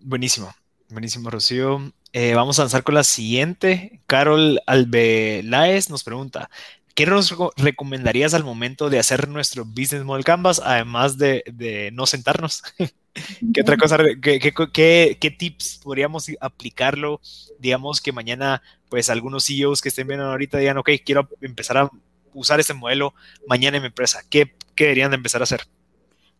Buenísimo, 0.00 0.48
buenísimo, 0.90 1.30
Rocío. 1.30 1.80
Eh, 2.18 2.32
vamos 2.34 2.58
a 2.58 2.62
avanzar 2.62 2.82
con 2.82 2.94
la 2.94 3.04
siguiente. 3.04 4.00
Carol 4.06 4.62
Albeláez 4.66 5.90
nos 5.90 6.02
pregunta, 6.02 6.48
¿Qué 6.94 7.04
nos 7.04 7.36
recomendarías 7.58 8.32
al 8.32 8.42
momento 8.42 8.88
de 8.88 8.98
hacer 8.98 9.28
nuestro 9.28 9.66
Business 9.66 10.02
Model 10.02 10.24
Canvas, 10.24 10.62
además 10.64 11.18
de, 11.18 11.90
no 11.92 12.06
sentarnos? 12.06 12.62
¿Qué 13.52 13.60
otra 13.60 13.76
cosa, 13.76 13.98
qué, 14.22 15.36
tips 15.38 15.80
podríamos 15.84 16.30
aplicarlo? 16.40 17.20
Digamos 17.58 18.00
que 18.00 18.12
mañana, 18.12 18.62
pues 18.88 19.10
algunos 19.10 19.44
CEOs 19.44 19.82
que 19.82 19.90
estén 19.90 20.08
viendo 20.08 20.24
ahorita 20.24 20.56
digan, 20.56 20.78
ok, 20.78 20.88
quiero 21.04 21.28
empezar 21.42 21.76
a 21.76 21.90
usar 22.32 22.60
este 22.60 22.72
modelo 22.72 23.12
mañana 23.46 23.76
en 23.76 23.82
mi 23.82 23.88
empresa. 23.88 24.22
¿Qué, 24.30 24.54
qué 24.74 24.84
deberían 24.84 25.10
de 25.10 25.16
empezar 25.16 25.42
a 25.42 25.44
hacer? 25.44 25.68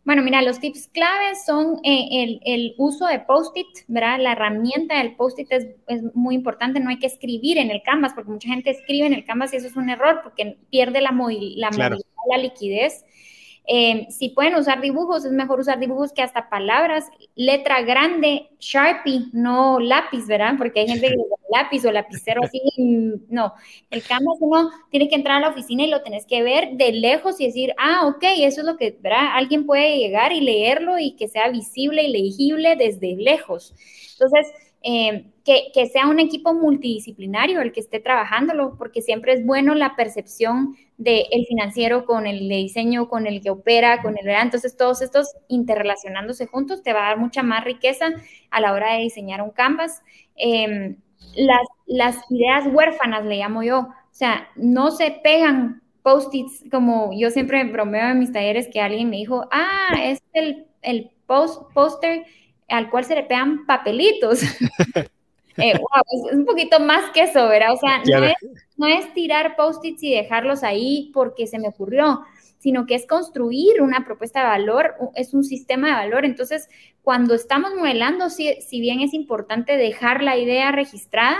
Bueno, 0.06 0.22
mira, 0.22 0.40
los 0.40 0.60
tips 0.60 0.86
claves 0.92 1.44
son 1.44 1.80
eh, 1.82 2.38
el, 2.44 2.74
uso 2.78 3.06
de 3.06 3.18
post-it, 3.18 3.66
¿verdad? 3.88 4.20
La 4.20 4.32
herramienta 4.32 4.98
del 4.98 5.16
post-it 5.16 5.50
es, 5.50 5.66
muy 6.14 6.36
importante, 6.36 6.78
no 6.78 6.90
hay 6.90 7.00
que 7.00 7.08
escribir 7.08 7.58
en 7.58 7.72
el 7.72 7.82
Canvas, 7.82 8.12
porque 8.14 8.30
mucha 8.30 8.48
gente 8.48 8.70
escribe 8.70 9.08
en 9.08 9.14
el 9.14 9.24
Canvas 9.24 9.52
y 9.52 9.56
eso 9.56 9.66
es 9.66 9.74
un 9.74 9.90
error, 9.90 10.20
porque 10.22 10.58
pierde 10.70 11.00
la, 11.00 11.10
la 11.10 11.12
movilidad, 11.12 11.70
la 12.30 12.38
liquidez. 12.38 13.04
Eh, 13.68 14.06
si 14.10 14.28
pueden 14.28 14.54
usar 14.54 14.80
dibujos, 14.80 15.24
es 15.24 15.32
mejor 15.32 15.58
usar 15.58 15.80
dibujos 15.80 16.12
que 16.12 16.22
hasta 16.22 16.48
palabras. 16.48 17.10
Letra 17.34 17.82
grande, 17.82 18.48
Sharpie, 18.60 19.26
no 19.32 19.80
lápiz, 19.80 20.26
¿verdad? 20.26 20.54
Porque 20.56 20.80
hay 20.80 20.88
gente 20.88 21.08
que 21.08 21.16
lápiz 21.50 21.84
o 21.84 21.92
lapicero 21.92 22.42
así. 22.44 22.60
No, 23.28 23.54
el 23.90 24.02
Canvas 24.04 24.36
uno 24.40 24.70
tiene 24.90 25.08
que 25.08 25.16
entrar 25.16 25.38
a 25.38 25.40
la 25.40 25.48
oficina 25.48 25.84
y 25.84 25.90
lo 25.90 26.02
tenés 26.02 26.26
que 26.26 26.42
ver 26.42 26.76
de 26.76 26.92
lejos 26.92 27.40
y 27.40 27.46
decir, 27.46 27.74
ah, 27.78 28.06
ok, 28.06 28.22
eso 28.38 28.60
es 28.60 28.66
lo 28.66 28.76
que, 28.76 28.96
¿verdad? 29.00 29.30
Alguien 29.34 29.66
puede 29.66 29.98
llegar 29.98 30.32
y 30.32 30.40
leerlo 30.40 30.98
y 30.98 31.16
que 31.16 31.26
sea 31.26 31.48
visible 31.48 32.04
y 32.04 32.12
legible 32.12 32.76
desde 32.76 33.16
lejos. 33.16 33.74
Entonces, 34.12 34.46
eh, 34.88 35.24
que, 35.44 35.86
sea 35.86 36.06
un 36.06 36.20
equipo 36.20 36.54
multidisciplinario 36.54 37.60
el 37.60 37.72
que 37.72 37.80
esté 37.80 37.98
trabajándolo, 37.98 38.76
porque 38.78 39.02
siempre 39.02 39.32
es 39.32 39.44
bueno 39.44 39.74
la 39.74 39.96
percepción 39.96 40.76
del 40.96 41.44
financiero 41.48 42.04
con 42.04 42.28
el 42.28 42.48
de 42.48 42.54
diseño, 42.54 43.08
con 43.08 43.26
el 43.26 43.40
que 43.40 43.50
opera, 43.50 44.00
con 44.00 44.16
el... 44.16 44.28
Entonces, 44.28 44.76
todos 44.76 45.02
estos 45.02 45.34
interrelacionándose 45.48 46.46
juntos 46.46 46.84
te 46.84 46.92
va 46.92 47.00
a 47.00 47.08
dar 47.08 47.18
mucha 47.18 47.42
más 47.42 47.64
riqueza 47.64 48.10
a 48.50 48.60
la 48.60 48.72
hora 48.72 48.92
de 48.92 49.00
diseñar 49.02 49.42
un 49.42 49.50
canvas. 49.50 50.02
Em, 50.36 50.96
las, 51.34 51.66
las 51.86 52.30
ideas 52.30 52.68
huérfanas, 52.72 53.24
le 53.24 53.38
llamo 53.38 53.64
yo, 53.64 53.80
o 53.80 53.94
sea, 54.12 54.48
no 54.54 54.92
se 54.92 55.10
pegan 55.10 55.82
post-its, 56.02 56.62
como 56.70 57.10
yo 57.12 57.30
siempre 57.30 57.64
bromeo 57.64 58.10
en 58.10 58.20
mis 58.20 58.30
talleres 58.30 58.68
que 58.72 58.80
alguien 58.80 59.10
me 59.10 59.16
dijo, 59.16 59.48
ah, 59.50 59.96
es 60.00 60.22
el, 60.32 60.66
el 60.82 61.10
post, 61.26 61.72
póster 61.72 62.24
al 62.68 62.90
cual 62.90 63.04
se 63.04 63.14
le 63.14 63.22
pegan 63.24 63.66
papelitos. 63.66 64.40
Eh, 65.58 65.72
es, 65.72 66.34
un 66.34 66.44
poquito 66.44 66.80
más 66.80 67.10
que 67.12 67.22
eso, 67.22 67.48
¿verdad? 67.48 67.72
O 67.72 67.78
sea, 67.78 68.02
no, 68.76 68.86
es, 68.86 69.14
tirar 69.14 69.56
post-its 69.56 70.02
y 70.02 70.14
dejarlos 70.14 70.62
ahí 70.62 71.10
porque 71.14 71.46
se 71.46 71.58
me 71.58 71.68
ocurrió, 71.68 72.20
sino 72.58 72.84
que 72.84 72.94
es 72.94 73.06
construir 73.06 73.80
una 73.80 74.04
propuesta 74.04 74.40
de 74.40 74.48
valor, 74.48 74.96
es 75.14 75.32
un 75.32 75.44
sistema 75.44 75.88
de 75.88 75.94
valor. 75.94 76.26
Entonces, 76.26 76.68
cuando 77.00 77.34
estamos 77.34 77.74
modelando, 77.74 78.28
si, 78.28 78.60
si 78.60 78.80
bien 78.80 79.00
es 79.00 79.14
importante 79.14 79.78
dejar 79.78 80.22
la 80.22 80.36
idea 80.36 80.72
registrada, 80.72 81.38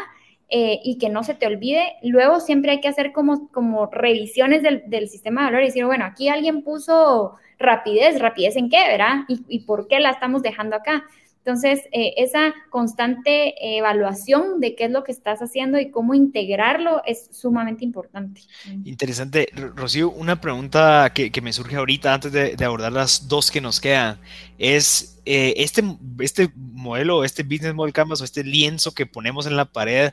eh, 0.48 0.80
y 0.84 0.98
que 0.98 1.08
no 1.08 1.24
se 1.24 1.34
te 1.34 1.46
olvide. 1.46 1.94
Luego 2.02 2.40
siempre 2.40 2.70
hay 2.72 2.80
que 2.80 2.88
hacer 2.88 3.12
como, 3.12 3.48
como 3.50 3.86
revisiones 3.86 4.62
del, 4.62 4.84
del, 4.86 5.08
sistema 5.08 5.40
de 5.40 5.46
valor 5.46 5.62
y 5.62 5.66
decir, 5.66 5.84
bueno, 5.84 6.04
aquí 6.04 6.28
alguien 6.28 6.62
puso 6.62 7.34
rapidez, 7.58 8.20
rapidez 8.20 8.56
en 8.56 8.70
qué, 8.70 8.86
¿verdad? 8.88 9.24
¿Y, 9.28 9.44
y 9.48 9.60
por 9.60 9.88
qué 9.88 9.98
la 9.98 10.10
estamos 10.10 10.42
dejando 10.42 10.76
acá? 10.76 11.04
Entonces, 11.46 11.84
eh, 11.92 12.14
esa 12.16 12.52
constante 12.70 13.54
evaluación 13.78 14.58
de 14.58 14.74
qué 14.74 14.86
es 14.86 14.90
lo 14.90 15.04
que 15.04 15.12
estás 15.12 15.38
haciendo 15.38 15.78
y 15.78 15.92
cómo 15.92 16.12
integrarlo 16.12 17.02
es 17.06 17.28
sumamente 17.30 17.84
importante. 17.84 18.40
Interesante. 18.84 19.48
Rocío, 19.76 20.10
una 20.10 20.40
pregunta 20.40 21.12
que, 21.14 21.30
me 21.40 21.52
surge 21.52 21.76
ahorita 21.76 22.14
antes 22.14 22.32
de, 22.32 22.56
abordar 22.64 22.90
las 22.90 23.28
dos 23.28 23.52
que 23.52 23.60
nos 23.60 23.78
quedan 23.78 24.18
es, 24.58 25.20
eh, 25.24 25.54
este, 25.58 25.84
este 26.18 26.50
modelo, 26.56 27.22
este 27.22 27.44
Business 27.44 27.74
Model 27.74 27.92
Canvas 27.92 28.20
o 28.20 28.24
este 28.24 28.42
lienzo 28.42 28.92
que 28.92 29.06
ponemos 29.06 29.46
en 29.46 29.54
la 29.54 29.66
pared, 29.66 30.12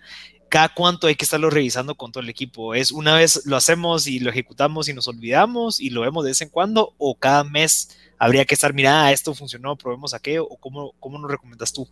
cada 0.49 0.69
cuánto 0.69 1.07
hay 1.07 1.15
que 1.15 1.25
estarlo 1.25 1.49
revisando 1.49 1.95
con 1.95 2.11
todo 2.11 2.21
el 2.21 2.29
equipo. 2.29 2.75
¿Es 2.75 2.91
una 2.91 3.15
vez 3.15 3.41
lo 3.47 3.55
hacemos 3.55 4.05
y 4.05 4.19
lo 4.19 4.29
ejecutamos 4.29 4.87
y 4.87 4.93
nos 4.93 5.07
olvidamos 5.07 5.79
y 5.79 5.89
lo 5.89 6.01
vemos 6.01 6.23
de 6.25 6.29
vez 6.29 6.41
en 6.41 6.49
cuando 6.49 6.93
o 6.99 7.15
cada 7.15 7.43
mes 7.43 7.97
habría 8.23 8.45
que 8.45 8.53
estar, 8.53 8.73
mira, 8.73 9.11
esto 9.11 9.33
funcionó, 9.33 9.75
probemos 9.75 10.13
aquello 10.13 10.47
o 10.47 10.55
cómo, 10.55 10.93
cómo 10.99 11.19
nos 11.19 11.29
recomiendas 11.29 11.73
tú? 11.73 11.87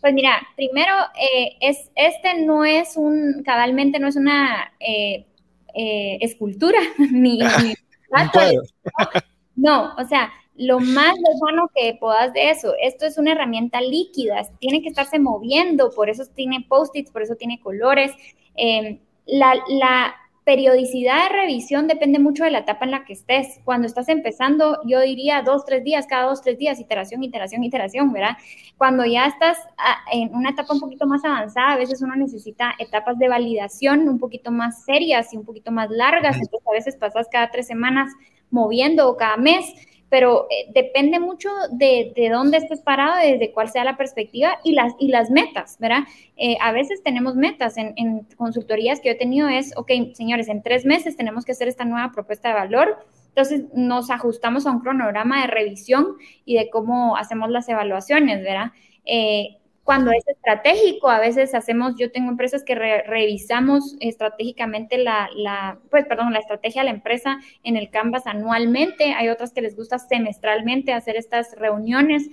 Pues 0.00 0.14
mira, 0.14 0.40
primero, 0.54 0.92
eh, 1.20 1.56
es, 1.60 1.90
este 1.96 2.44
no 2.44 2.64
es 2.64 2.96
un, 2.96 3.42
cabalmente 3.44 3.98
no 3.98 4.06
es 4.06 4.14
una 4.14 4.72
eh, 4.78 5.26
eh, 5.74 6.18
escultura, 6.20 6.78
ni, 7.10 7.40
no, 9.56 9.94
o 9.96 10.04
sea, 10.06 10.32
lo 10.54 10.78
más 10.78 11.16
lejano 11.16 11.68
que 11.74 11.96
puedas 11.98 12.32
de 12.32 12.50
eso. 12.50 12.74
Esto 12.80 13.04
es 13.04 13.18
una 13.18 13.32
herramienta 13.32 13.80
líquida, 13.80 14.42
tiene 14.60 14.82
que 14.82 14.88
estarse 14.88 15.18
moviendo, 15.18 15.90
por 15.90 16.08
eso 16.08 16.24
tiene 16.34 16.64
post-its, 16.68 17.10
por 17.10 17.22
eso 17.22 17.34
tiene 17.34 17.60
colores. 17.60 18.12
Em, 18.54 19.00
la, 19.26 19.54
la, 19.68 20.14
periodicidad 20.46 21.24
de 21.24 21.40
revisión 21.40 21.88
depende 21.88 22.20
mucho 22.20 22.44
de 22.44 22.52
la 22.52 22.60
etapa 22.60 22.84
en 22.84 22.92
la 22.92 23.04
que 23.04 23.14
estés. 23.14 23.58
Cuando 23.64 23.88
estás 23.88 24.08
empezando, 24.08 24.78
yo 24.86 25.00
diría 25.00 25.42
dos, 25.42 25.64
tres 25.64 25.82
días, 25.82 26.06
cada 26.06 26.28
dos, 26.28 26.40
tres 26.40 26.56
días, 26.56 26.78
iteración, 26.78 27.24
iteración, 27.24 27.64
iteración, 27.64 28.12
¿verdad? 28.12 28.36
Cuando 28.78 29.04
ya 29.04 29.26
estás 29.26 29.58
ah, 29.76 29.96
en 30.12 30.32
una 30.32 30.50
etapa 30.50 30.72
un 30.72 30.78
poquito 30.78 31.04
más 31.04 31.24
avanzada, 31.24 31.72
a 31.72 31.76
veces 31.76 32.00
uno 32.00 32.14
necesita 32.14 32.74
etapas 32.78 33.18
de 33.18 33.28
validación 33.28 34.08
un 34.08 34.20
poquito 34.20 34.52
más 34.52 34.84
serias 34.84 35.34
y 35.34 35.36
un 35.36 35.44
poquito 35.44 35.72
más 35.72 35.90
largas, 35.90 36.36
entonces 36.36 36.68
a 36.68 36.72
veces 36.72 36.96
pasas 36.96 37.26
cada 37.28 37.50
tres 37.50 37.66
semanas 37.66 38.12
moviendo 38.48 39.10
o 39.10 39.16
cada 39.16 39.36
mes 39.36 39.74
pero 40.08 40.46
eh, 40.50 40.70
depende 40.74 41.18
mucho 41.18 41.48
de, 41.70 42.12
de, 42.14 42.28
dónde 42.28 42.58
estés 42.58 42.80
parado, 42.80 43.16
desde 43.16 43.52
cuál 43.52 43.68
sea 43.68 43.84
la 43.84 43.96
perspectiva 43.96 44.58
y 44.62 44.72
las, 44.72 44.94
y 44.98 45.08
las 45.08 45.30
metas, 45.30 45.76
¿verdad? 45.78 46.04
Eh, 46.36 46.56
a 46.60 46.72
veces 46.72 47.02
tenemos 47.02 47.34
metas 47.34 47.76
en, 47.76 47.92
en, 47.96 48.26
consultorías 48.36 49.00
que 49.00 49.08
yo 49.08 49.14
he 49.14 49.18
tenido 49.18 49.48
es, 49.48 49.76
ok, 49.76 49.90
señores, 50.14 50.48
en 50.48 50.62
tres 50.62 50.84
meses 50.84 51.16
tenemos 51.16 51.44
que 51.44 51.52
hacer 51.52 51.68
esta 51.68 51.84
nueva 51.84 52.12
propuesta 52.12 52.48
de 52.48 52.54
valor, 52.54 53.06
entonces 53.28 53.64
nos 53.74 54.10
ajustamos 54.10 54.66
a 54.66 54.70
un 54.70 54.80
cronograma 54.80 55.42
de 55.42 55.48
revisión 55.48 56.16
y 56.44 56.56
de 56.56 56.70
cómo 56.70 57.16
hacemos 57.16 57.50
las 57.50 57.68
evaluaciones, 57.68 58.42
¿verdad? 58.42 58.72
Eh, 59.04 59.58
cuando 59.86 60.10
es 60.10 60.26
estratégico, 60.26 61.08
a 61.08 61.20
veces 61.20 61.54
hacemos, 61.54 61.94
yo 61.96 62.10
tengo 62.10 62.28
empresas 62.28 62.64
que 62.64 62.74
revisamos 62.74 63.96
estratégicamente 64.00 64.98
la, 64.98 65.30
la, 65.36 65.78
pues, 65.90 66.04
perdón, 66.06 66.32
la 66.32 66.40
estrategia 66.40 66.82
de 66.82 66.86
la 66.86 66.94
empresa 66.94 67.38
en 67.62 67.76
el 67.76 67.88
Canvas 67.88 68.26
anualmente, 68.26 69.12
hay 69.12 69.28
otras 69.28 69.52
que 69.52 69.62
les 69.62 69.76
gusta 69.76 70.00
semestralmente 70.00 70.92
hacer 70.92 71.14
estas 71.14 71.54
reuniones 71.56 72.26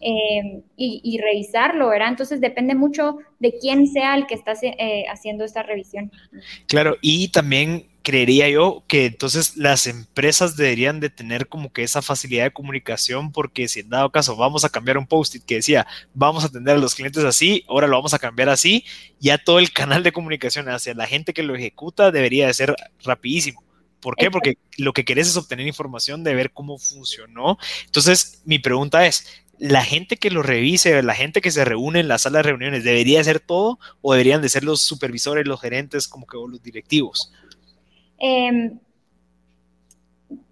eh, 0.00 0.62
y, 0.76 1.18
revisarlo, 1.18 1.88
¿verdad? 1.88 2.10
Entonces 2.10 2.40
depende 2.40 2.76
mucho 2.76 3.18
de 3.40 3.54
quién 3.60 3.88
sea 3.88 4.14
el 4.14 4.28
que 4.28 4.34
está 4.34 4.52
eh, 4.62 5.04
haciendo 5.10 5.44
esta 5.44 5.64
revisión. 5.64 6.12
Claro, 6.68 6.96
y 7.02 7.32
también 7.32 7.89
creería 8.02 8.48
yo 8.48 8.84
que 8.86 9.06
entonces 9.06 9.56
las 9.56 9.86
empresas 9.86 10.56
deberían 10.56 11.00
de 11.00 11.10
tener 11.10 11.48
como 11.48 11.72
que 11.72 11.82
esa 11.82 12.02
facilidad 12.02 12.44
de 12.44 12.52
comunicación 12.52 13.32
porque 13.32 13.68
si 13.68 13.80
en 13.80 13.90
dado 13.90 14.10
caso 14.10 14.36
vamos 14.36 14.64
a 14.64 14.70
cambiar 14.70 14.98
un 14.98 15.06
post-it 15.06 15.44
que 15.44 15.56
decía 15.56 15.86
vamos 16.14 16.44
a 16.44 16.46
atender 16.48 16.76
a 16.76 16.78
los 16.78 16.94
clientes 16.94 17.24
así, 17.24 17.64
ahora 17.68 17.86
lo 17.86 17.96
vamos 17.96 18.14
a 18.14 18.18
cambiar 18.18 18.48
así, 18.48 18.84
ya 19.18 19.38
todo 19.38 19.58
el 19.58 19.72
canal 19.72 20.02
de 20.02 20.12
comunicación 20.12 20.68
hacia 20.68 20.94
la 20.94 21.06
gente 21.06 21.32
que 21.32 21.42
lo 21.42 21.54
ejecuta 21.54 22.10
debería 22.10 22.46
de 22.46 22.54
ser 22.54 22.74
rapidísimo. 23.04 23.62
¿Por 24.00 24.16
qué? 24.16 24.30
Porque 24.30 24.56
lo 24.78 24.92
que 24.92 25.04
querés 25.04 25.28
es 25.28 25.36
obtener 25.36 25.66
información 25.66 26.24
de 26.24 26.34
ver 26.34 26.52
cómo 26.52 26.78
funcionó. 26.78 27.58
Entonces, 27.84 28.40
mi 28.46 28.58
pregunta 28.58 29.06
es, 29.06 29.44
¿la 29.58 29.84
gente 29.84 30.16
que 30.16 30.30
lo 30.30 30.42
revise, 30.42 31.02
la 31.02 31.14
gente 31.14 31.42
que 31.42 31.50
se 31.50 31.66
reúne 31.66 32.00
en 32.00 32.08
la 32.08 32.16
sala 32.16 32.38
de 32.38 32.44
reuniones, 32.44 32.82
debería 32.82 33.20
hacer 33.20 33.40
todo 33.40 33.78
o 34.00 34.12
deberían 34.12 34.40
de 34.40 34.48
ser 34.48 34.64
los 34.64 34.82
supervisores, 34.82 35.46
los 35.46 35.60
gerentes, 35.60 36.08
como 36.08 36.26
que 36.26 36.38
los 36.38 36.62
directivos? 36.62 37.30
Em, 38.20 38.78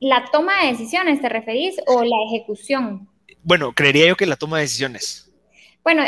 ¿La 0.00 0.24
toma 0.32 0.62
de 0.62 0.72
decisiones 0.72 1.20
te 1.20 1.28
referís 1.28 1.76
o 1.86 2.02
la 2.02 2.16
ejecución? 2.28 3.08
Bueno, 3.42 3.72
creería 3.72 4.08
yo 4.08 4.16
que 4.16 4.26
la 4.26 4.36
toma 4.36 4.56
de 4.56 4.62
decisiones. 4.62 5.30
Bueno, 5.84 6.02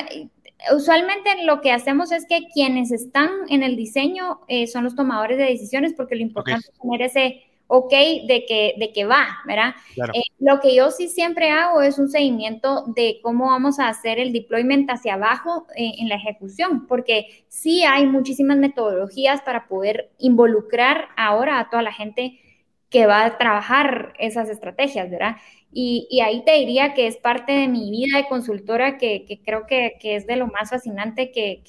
usualmente 0.75 1.45
lo 1.45 1.61
que 1.61 1.73
hacemos 1.73 2.13
es 2.13 2.27
que 2.27 2.49
quienes 2.53 2.91
están 2.91 3.31
en 3.49 3.63
el 3.63 3.77
diseño 3.77 4.41
eh, 4.49 4.67
son 4.67 4.85
los 4.85 4.95
tomadores 4.95 5.39
de 5.39 5.45
decisiones 5.45 5.95
porque 5.97 6.17
lo 6.17 6.23
importante 6.23 6.69
es 6.69 6.79
tener 6.81 7.03
ese 7.03 7.45
ok 7.73 7.93
de 8.27 8.45
que, 8.49 8.75
de 8.79 8.93
que 8.93 9.05
va, 9.05 9.29
¿verdad? 9.47 9.77
Eh, 10.12 10.23
lo 10.41 10.59
que 10.59 10.75
yo 10.75 10.91
sí 10.91 11.07
siempre 11.07 11.51
hago 11.51 11.83
es 11.83 12.01
un 12.01 12.09
seguimiento 12.09 12.85
de 12.97 13.21
cómo 13.23 13.47
vamos 13.47 13.79
a 13.79 13.89
hacer 13.89 14.18
el 14.18 14.33
deployment 14.33 14.91
hacia 14.91 15.14
abajo 15.14 15.68
eh, 15.77 15.93
en 15.99 16.09
la 16.09 16.16
ejecución, 16.16 16.89
porque 16.89 17.45
sí 17.47 17.85
hay 17.85 18.07
muchísimas 18.07 18.57
metodologías 18.57 19.41
para 19.43 19.68
poder 19.68 20.11
involucrar 20.18 21.11
ahora 21.16 21.61
a 21.61 21.71
toda 21.71 21.83
la 21.83 21.93
gente 21.93 22.41
que 22.89 23.07
va 23.07 23.25
a 23.25 23.39
trabajar 23.39 24.14
esas 24.18 24.49
estrategias, 24.49 25.09
¿verdad? 25.09 25.37
Y, 25.73 26.21
ahí 26.25 26.43
te 26.45 26.55
diría 26.55 26.93
que 26.93 27.07
es 27.07 27.18
parte 27.18 27.53
de 27.53 27.68
mi 27.68 27.89
vida 27.93 28.16
de 28.16 28.27
consultora 28.27 28.99
que, 28.99 29.41
creo 29.45 29.68
que, 29.68 29.97
es 30.03 30.27
de 30.27 30.35
lo 30.35 30.49
más 30.49 30.71
fascinante 30.71 31.31
que, 31.31 31.62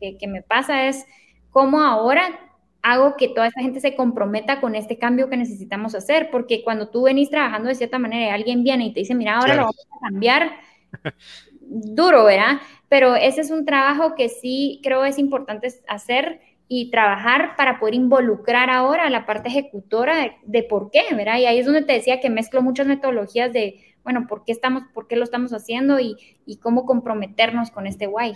que 0.00 0.26
me 0.26 0.42
pasa, 0.42 0.88
es 0.88 1.06
cómo 1.50 1.80
ahora 1.80 2.40
hago 2.84 3.16
que 3.16 3.28
toda 3.28 3.46
esta 3.46 3.62
gente 3.62 3.80
se 3.80 3.96
comprometa 3.96 4.60
con 4.60 4.74
este 4.74 4.98
cambio 4.98 5.30
que 5.30 5.38
necesitamos 5.38 5.94
hacer, 5.94 6.28
porque 6.30 6.62
cuando 6.62 6.88
tú 6.90 7.04
venís 7.04 7.30
trabajando 7.30 7.70
de 7.70 7.74
cierta 7.74 7.98
manera 7.98 8.26
y 8.26 8.28
alguien 8.28 8.62
viene 8.62 8.84
y 8.84 8.92
te 8.92 9.00
dice, 9.00 9.14
mira, 9.14 9.38
ahora 9.38 9.54
lo 9.54 9.62
vamos 9.62 9.86
a 9.90 10.10
cambiar, 10.10 10.50
duro, 11.62 12.24
¿verdad? 12.24 12.60
Pero 12.90 13.16
ese 13.16 13.40
es 13.40 13.50
un 13.50 13.64
trabajo 13.64 14.14
que 14.14 14.28
sí 14.28 14.80
creo 14.82 15.02
es 15.06 15.18
importante 15.18 15.68
hacer 15.88 16.42
y 16.68 16.90
trabajar 16.90 17.56
para 17.56 17.80
poder 17.80 17.94
involucrar 17.94 18.68
ahora 18.68 19.06
a 19.06 19.10
la 19.10 19.24
parte 19.24 19.48
ejecutora 19.48 20.18
de, 20.18 20.32
de 20.44 20.62
por 20.62 20.90
qué, 20.90 21.02
¿verdad? 21.14 21.38
Y 21.38 21.46
ahí 21.46 21.58
es 21.58 21.64
donde 21.64 21.82
te 21.82 21.94
decía 21.94 22.20
que 22.20 22.28
mezclo 22.28 22.60
muchas 22.60 22.86
metodologías 22.86 23.50
de 23.50 23.93
bueno, 24.04 24.26
¿por 24.28 24.44
qué, 24.44 24.52
estamos, 24.52 24.82
por 24.92 25.08
qué 25.08 25.16
lo 25.16 25.24
estamos 25.24 25.52
haciendo 25.52 25.98
y, 25.98 26.16
cómo 26.60 26.84
comprometernos 26.84 27.70
con 27.70 27.86
este 27.86 28.06
guay? 28.06 28.34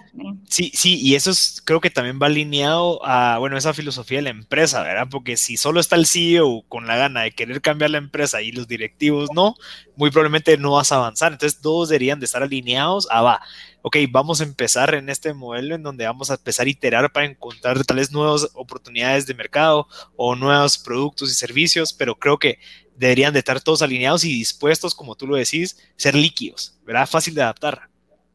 Sí, 0.49 0.73
sí, 0.75 0.99
y 0.99 1.15
eso 1.15 1.31
es, 1.31 1.63
creo 1.63 1.83
que 1.83 1.91
también 1.91 2.19
va 2.21 2.27
alineado 2.27 3.05
a, 3.05 3.37
bueno, 3.39 3.59
esa 3.59 3.75
filosofía 3.75 4.19
de 4.19 4.23
la 4.23 4.31
empresa, 4.31 4.83
¿verdad? 4.83 5.09
Porque 5.11 5.37
si 5.37 5.59
solo 5.59 5.79
está 5.79 5.97
el 5.97 6.07
CEO 6.07 6.65
con 6.69 6.87
la 6.87 6.97
gana 6.97 7.21
de 7.23 7.33
querer 7.33 7.61
cambiar 7.61 7.91
la 7.91 7.99
empresa 7.99 8.41
y 8.41 8.51
los 8.51 8.67
directivos 8.67 9.29
no, 9.35 9.57
muy 9.95 10.11
probablemente 10.11 10.57
no 10.57 10.73
vas 10.73 10.91
a 10.91 10.97
avanzar. 10.97 11.33
Entonces, 11.33 11.61
todos 11.61 11.91
deberían 11.91 12.19
de 12.19 12.25
estar 12.25 12.43
alineados 12.43 13.07
a, 13.11 13.21
va, 13.21 13.43
ok, 13.83 13.97
vamos 14.11 14.41
a 14.41 14.45
empezar 14.45 14.95
en 14.95 15.11
este 15.11 15.35
modelo 15.35 15.75
en 15.75 15.83
donde 15.83 16.07
vamos 16.07 16.31
a 16.31 16.35
empezar 16.35 16.67
a 16.67 16.71
iterar 16.71 17.13
para 17.13 17.27
encontrar 17.27 17.85
tal 17.85 17.99
vez 17.99 18.11
nuevas 18.11 18.49
oportunidades 18.55 19.27
de 19.27 19.35
mercado 19.35 19.87
o 20.17 20.35
nuevos 20.35 20.79
productos 20.79 21.31
y 21.31 21.35
servicios, 21.35 21.93
pero 21.93 22.15
creo 22.19 22.39
que 22.39 22.59
deberían 22.99 23.33
de 23.33 23.39
estar 23.39 23.61
todos 23.61 23.83
alineados 23.83 24.25
y 24.25 24.29
dispuestos, 24.29 24.95
como 24.95 25.15
tú 25.15 25.27
lo 25.27 25.37
decís, 25.37 25.79
ser 25.97 26.15
líquidos, 26.15 26.79
¿verdad? 26.85 27.07
Fácil 27.07 27.35
de 27.35 27.43
adaptar. 27.43 27.83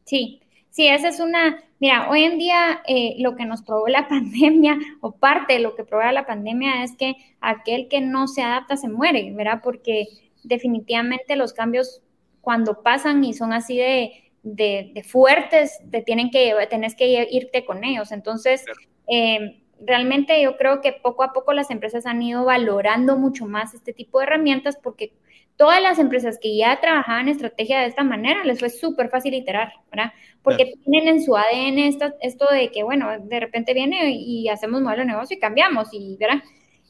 Sí, 0.04 0.40
sí, 0.70 0.88
esa 0.88 1.08
es 1.08 1.20
una, 1.20 1.62
mira, 1.78 2.08
hoy 2.10 2.24
en 2.24 2.38
día 2.38 2.82
eh, 2.86 3.14
lo 3.18 3.36
que 3.36 3.44
nos 3.44 3.62
probó 3.62 3.88
la 3.88 4.08
pandemia 4.08 4.78
o 5.00 5.12
parte 5.12 5.54
de 5.54 5.58
lo 5.60 5.74
que 5.76 5.84
probó 5.84 6.10
la 6.10 6.26
pandemia 6.26 6.82
es 6.82 6.96
que 6.96 7.14
aquel 7.40 7.88
que 7.88 8.00
no 8.00 8.26
se 8.26 8.42
adapta 8.42 8.76
se 8.76 8.88
muere, 8.88 9.32
¿verdad? 9.32 9.60
Porque 9.62 10.08
definitivamente 10.42 11.36
los 11.36 11.52
cambios 11.52 12.00
cuando 12.40 12.82
pasan 12.82 13.24
y 13.24 13.34
son 13.34 13.52
así 13.52 13.76
de, 13.78 14.30
de, 14.42 15.04
fuertes, 15.06 15.78
te 15.90 16.02
tienen 16.02 16.30
que, 16.30 16.54
tenés 16.68 16.94
que 16.94 17.28
irte 17.30 17.64
con 17.64 17.84
ellos. 17.84 18.12
Entonces, 18.12 18.64
eh, 19.08 19.63
realmente 19.80 20.40
yo 20.42 20.56
creo 20.56 20.80
que 20.80 20.92
poco 20.92 21.22
a 21.22 21.32
poco 21.32 21.52
las 21.52 21.70
empresas 21.70 22.06
han 22.06 22.22
ido 22.22 22.44
valorando 22.44 23.16
mucho 23.16 23.46
más 23.46 23.74
este 23.74 23.92
tipo 23.92 24.18
de 24.18 24.26
herramientas 24.26 24.78
porque 24.82 25.12
todas 25.56 25.80
las 25.82 25.98
empresas 25.98 26.38
que 26.40 26.56
ya 26.56 26.80
trabajaban 26.80 27.28
estrategia 27.28 27.80
de 27.80 27.86
esta 27.86 28.02
manera 28.02 28.44
les 28.44 28.58
fue 28.58 28.70
súper 28.70 29.08
fácil 29.08 29.34
iterar, 29.34 29.72
¿verdad? 29.90 30.12
Porque 30.42 30.74
tienen 30.84 31.08
en 31.16 31.22
su 31.22 31.36
ADN 31.36 31.78
esto, 31.78 32.46
de 32.50 32.70
que, 32.70 32.82
bueno, 32.82 33.08
de 33.20 33.40
repente 33.40 33.72
viene 33.72 34.10
y 34.12 34.48
hacemos 34.48 34.82
modelo 34.82 35.02
de 35.02 35.08
negocio 35.08 35.36
y 35.36 35.40
cambiamos, 35.40 35.88
y, 35.92 36.16
¿verdad? 36.18 36.42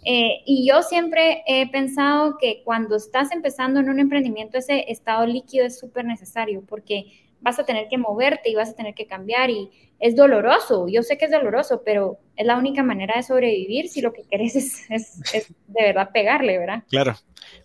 Eh, 0.05 0.43
y 0.45 0.69
yo 0.69 0.83
siempre 0.83 1.43
he 1.47 1.71
pensado 1.71 2.37
que 2.39 2.63
cuando 2.65 2.97
estás 2.97 3.33
empezando 3.33 3.81
en 3.81 3.89
un 3.89 4.01
emprendimiento, 4.01 4.59
ese 4.59 4.91
estado 4.91 5.27
líquido 5.27 5.67
es 5.67 5.79
súper 5.79 6.05
necesario 6.05 6.63
porque 6.67 7.07
vas 7.45 7.59
a 7.59 7.65
tener 7.65 7.89
que 7.89 7.99
moverte 7.99 8.49
y 8.49 8.55
vas 8.55 8.71
a 8.71 8.75
tener 8.75 8.95
que 8.95 9.07
cambiar 9.07 9.51
y 9.51 9.71
es 10.01 10.17
doloroso, 10.17 10.87
yo 10.89 11.03
sé 11.03 11.19
que 11.19 11.27
es 11.27 11.31
doloroso, 11.31 11.83
pero 11.85 12.19
es 12.37 12.47
la 12.47 12.57
única 12.57 12.83
manera 12.83 13.17
de 13.17 13.23
sobrevivir 13.23 13.89
si 13.89 14.01
lo 14.01 14.13
que 14.13 14.25
querés 14.25 14.57
es, 14.91 15.23
de 15.67 15.83
verdad 15.83 16.11
pegarle, 16.13 16.59
¿verdad? 16.59 16.83
Claro, 16.89 17.15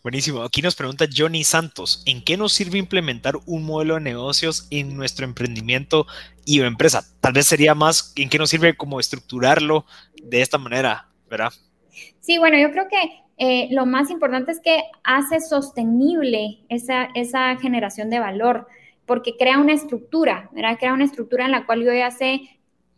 buenísimo. 0.04 0.44
Aquí 0.44 0.62
nos 0.62 0.76
pregunta 0.76 1.06
Johnny 1.14 1.46
Santos, 1.46 2.04
¿en 2.06 2.24
qué 2.24 2.36
nos 2.36 2.52
sirve 2.52 2.78
implementar 2.78 3.36
un 3.46 3.64
modelo 3.64 3.96
de 3.96 4.02
negocios 4.02 4.68
en 4.70 4.96
nuestro 4.98 5.26
emprendimiento 5.26 6.06
y 6.46 6.62
empresa? 6.62 7.04
Tal 7.22 7.34
vez 7.34 7.48
sería 7.48 7.74
más, 7.74 8.14
¿en 8.18 8.30
qué 8.30 8.38
nos 8.38 8.50
sirve 8.50 8.76
como 8.76 9.00
estructurarlo 9.00 9.86
de 10.22 10.42
esta 10.42 10.58
manera, 10.58 11.08
¿verdad? 11.30 11.54
Sí, 12.20 12.38
bueno, 12.38 12.60
yo 12.60 12.72
creo 12.72 12.88
que 12.90 13.24
eh, 13.38 13.70
lo 13.72 13.86
más 13.86 14.12
importante 14.12 14.52
es 14.52 14.60
que 14.60 14.84
hace 15.06 15.40
sostenible 15.40 16.60
esa, 16.68 17.08
esa 17.16 17.56
generación 17.56 18.10
de 18.10 18.20
valor 18.20 18.68
porque 19.10 19.36
crea 19.36 19.58
una 19.58 19.74
estructura, 19.74 20.52
¿verdad? 20.54 20.78
Crea 20.78 20.94
una 20.94 21.04
estructura 21.04 21.46
en 21.46 21.52
la 21.52 21.66
cual 21.66 21.84
yo 21.84 21.92
ya 21.92 22.12
sé 22.12 22.42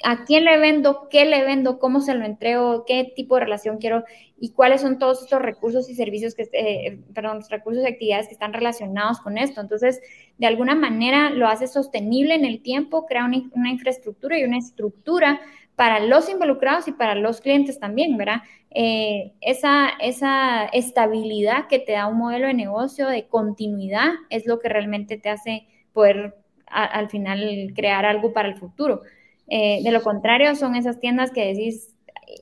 a 0.04 0.26
quién 0.26 0.44
le 0.44 0.58
vendo, 0.60 1.08
qué 1.10 1.24
le 1.24 1.46
vendo, 1.46 1.80
cómo 1.80 2.02
se 2.02 2.14
lo 2.14 2.26
entrego, 2.26 2.84
qué 2.86 3.14
tipo 3.16 3.36
de 3.36 3.46
relación 3.46 3.78
quiero 3.78 4.04
y 4.38 4.50
cuáles 4.50 4.82
son 4.82 5.00
todos 5.00 5.24
estos 5.24 5.42
recursos 5.42 5.90
y 5.90 5.96
servicios 5.96 6.36
que, 6.36 6.50
eh, 6.52 7.00
perdón, 7.14 7.40
recursos 7.50 7.82
y 7.84 7.88
actividades 7.88 8.28
que 8.28 8.34
están 8.34 8.52
relacionados 8.52 9.22
con 9.22 9.38
esto. 9.38 9.62
Entonces, 9.62 10.02
de 10.38 10.48
alguna 10.48 10.76
manera 10.76 11.30
lo 11.30 11.48
hace 11.48 11.66
sostenible 11.66 12.36
en 12.36 12.44
el 12.44 12.62
tiempo, 12.62 13.06
crea 13.06 13.24
una, 13.24 13.70
infraestructura 13.70 14.38
y 14.38 14.44
una 14.44 14.58
estructura 14.58 15.40
para 15.78 16.02
los 16.02 16.28
involucrados 16.28 16.90
y 16.90 16.92
para 16.92 17.16
los 17.16 17.40
clientes 17.40 17.80
también, 17.80 18.18
¿verdad? 18.18 18.42
Eh, 18.72 19.32
esa, 19.40 19.92
esa 20.02 20.66
estabilidad 20.74 21.68
que 21.70 21.80
te 21.80 21.94
da 21.94 22.08
un 22.08 22.18
modelo 22.18 22.48
de 22.48 22.54
negocio 22.54 23.08
de 23.08 23.28
continuidad 23.28 24.10
es 24.30 24.46
lo 24.46 24.60
que 24.60 24.68
realmente 24.68 25.18
te 25.18 25.30
hace 25.30 25.68
poder 25.94 26.36
al 26.66 27.10
final 27.10 27.74
crear 27.76 28.06
algo 28.06 28.34
para 28.34 28.48
el 28.48 28.56
futuro. 28.56 29.02
Eh, 29.48 29.82
de 29.84 29.92
lo 29.92 30.02
contrario, 30.02 30.56
son 30.56 30.76
esas 30.76 31.00
tiendas 31.00 31.32
que 31.32 31.48
decís, 31.48 31.94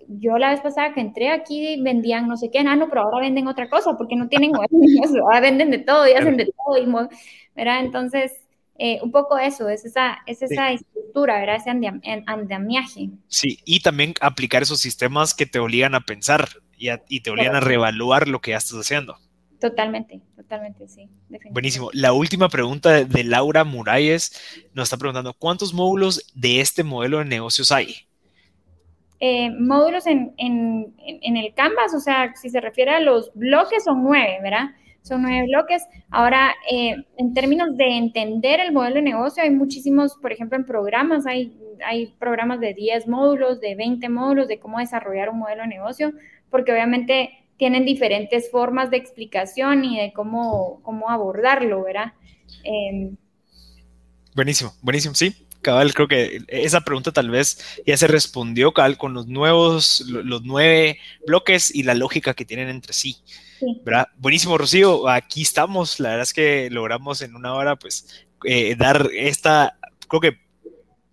yo 0.07 0.37
la 0.37 0.51
vez 0.51 0.61
pasada 0.61 0.93
que 0.93 1.01
entré 1.01 1.29
aquí 1.29 1.81
vendían 1.81 2.27
no 2.27 2.37
sé 2.37 2.51
qué, 2.51 2.59
ah, 2.59 2.75
no, 2.75 2.89
pero 2.89 3.01
ahora 3.01 3.21
venden 3.21 3.47
otra 3.47 3.69
cosa 3.69 3.97
porque 3.97 4.15
no 4.15 4.27
tienen 4.27 4.51
ahora 5.23 5.39
venden 5.39 5.71
de 5.71 5.79
todo 5.79 6.07
y 6.07 6.11
hacen 6.13 6.37
de 6.37 6.45
todo, 6.45 6.77
y, 6.77 6.85
¿verdad? 7.55 7.79
Entonces, 7.79 8.33
eh, 8.77 8.99
un 9.01 9.11
poco 9.11 9.37
eso, 9.37 9.67
es 9.69 9.85
esa, 9.85 10.19
es 10.25 10.41
esa 10.41 10.71
estructura, 10.71 11.39
¿verdad? 11.39 11.57
Ese 11.57 11.69
andamiaje. 12.25 13.09
Sí, 13.27 13.59
y 13.65 13.81
también 13.81 14.13
aplicar 14.21 14.61
esos 14.61 14.79
sistemas 14.79 15.33
que 15.33 15.45
te 15.45 15.59
obligan 15.59 15.95
a 15.95 16.01
pensar 16.01 16.47
y, 16.77 16.89
y 17.09 17.21
te 17.21 17.31
obligan 17.31 17.55
a 17.55 17.59
reevaluar 17.59 18.27
lo 18.27 18.39
que 18.39 18.51
ya 18.51 18.57
estás 18.57 18.77
haciendo. 18.79 19.17
Totalmente, 19.59 20.21
totalmente, 20.35 20.87
sí. 20.87 21.09
Buenísimo. 21.51 21.89
La 21.93 22.13
última 22.13 22.47
pregunta 22.47 23.03
de 23.03 23.23
Laura 23.23 23.65
Muralles 23.65 24.31
nos 24.73 24.85
está 24.85 24.97
preguntando, 24.97 25.33
¿cuántos 25.33 25.73
módulos 25.73 26.31
de 26.33 26.61
este 26.61 26.83
modelo 26.83 27.19
de 27.19 27.25
negocios 27.25 27.71
hay? 27.71 28.07
Eh, 29.19 29.49
módulos 29.51 30.07
en, 30.07 30.33
el 30.37 31.53
Canvas, 31.53 31.93
o 31.93 31.99
sea, 31.99 32.33
si 32.35 32.49
se 32.49 32.61
refiere 32.61 32.91
a 32.91 33.01
los 33.01 33.33
bloques 33.33 33.83
son 33.83 34.01
nueve, 34.01 34.39
¿verdad? 34.41 34.69
son 35.01 35.23
nueve 35.23 35.47
bloques. 35.47 35.83
Ahora, 36.09 36.53
eh, 36.71 36.95
en 37.17 37.33
términos 37.33 37.75
de 37.75 37.97
entender 37.97 38.59
el 38.59 38.71
modelo 38.71 38.95
de 38.95 39.01
negocio, 39.01 39.43
hay 39.43 39.49
muchísimos, 39.49 40.15
por 40.21 40.31
ejemplo, 40.31 40.57
en 40.57 40.65
programas, 40.65 41.25
hay, 41.25 41.57
hay 41.85 42.13
programas 42.19 42.59
de 42.59 42.73
10 42.73 43.07
módulos, 43.07 43.59
de 43.59 43.75
20 43.75 44.07
módulos, 44.09 44.47
de 44.47 44.59
cómo 44.59 44.79
desarrollar 44.79 45.29
un 45.29 45.39
modelo 45.39 45.63
de 45.63 45.67
negocio, 45.69 46.13
porque 46.49 46.71
obviamente 46.71 47.38
tienen 47.59 47.85
diferentes 47.85 48.49
formas 48.49 48.89
de 48.89 48.97
explicación 48.97 49.83
y 49.83 49.99
de 49.99 50.13
cómo, 50.13 50.79
cómo 50.81 51.09
abordarlo, 51.11 51.83
¿verdad? 51.83 52.13
Em, 52.63 53.17
buenísimo, 54.33 54.73
buenísimo, 54.81 55.13
sí. 55.13 55.45
Cabal, 55.61 55.93
creo 55.93 56.07
que 56.07 56.39
esa 56.47 56.79
pregunta 56.81 57.11
tal 57.11 57.29
vez 57.29 57.81
ya 57.85 57.97
se 57.97 58.07
respondió, 58.07 58.71
Cabal, 58.71 58.97
con 58.97 59.13
los 59.13 59.27
nuevos, 59.27 59.99
los 60.07 60.41
nueve 60.43 60.99
bloques 61.27 61.75
y 61.75 61.83
la 61.83 61.95
lógica 61.95 62.33
que 62.33 62.45
tienen 62.45 62.69
entre 62.69 62.93
sí. 62.93 63.17
¿verdad? 63.83 64.07
Buenísimo, 64.17 64.57
Rocío. 64.57 65.09
Aquí 65.09 65.41
estamos. 65.41 65.99
La 65.99 66.11
verdad 66.11 66.23
es 66.23 66.33
que 66.33 66.69
logramos 66.69 67.21
en 67.21 67.35
una 67.35 67.53
hora, 67.53 67.75
pues, 67.75 68.25
eh, 68.45 68.75
dar 68.77 69.09
esta, 69.13 69.77
creo 70.07 70.21
que 70.21 70.37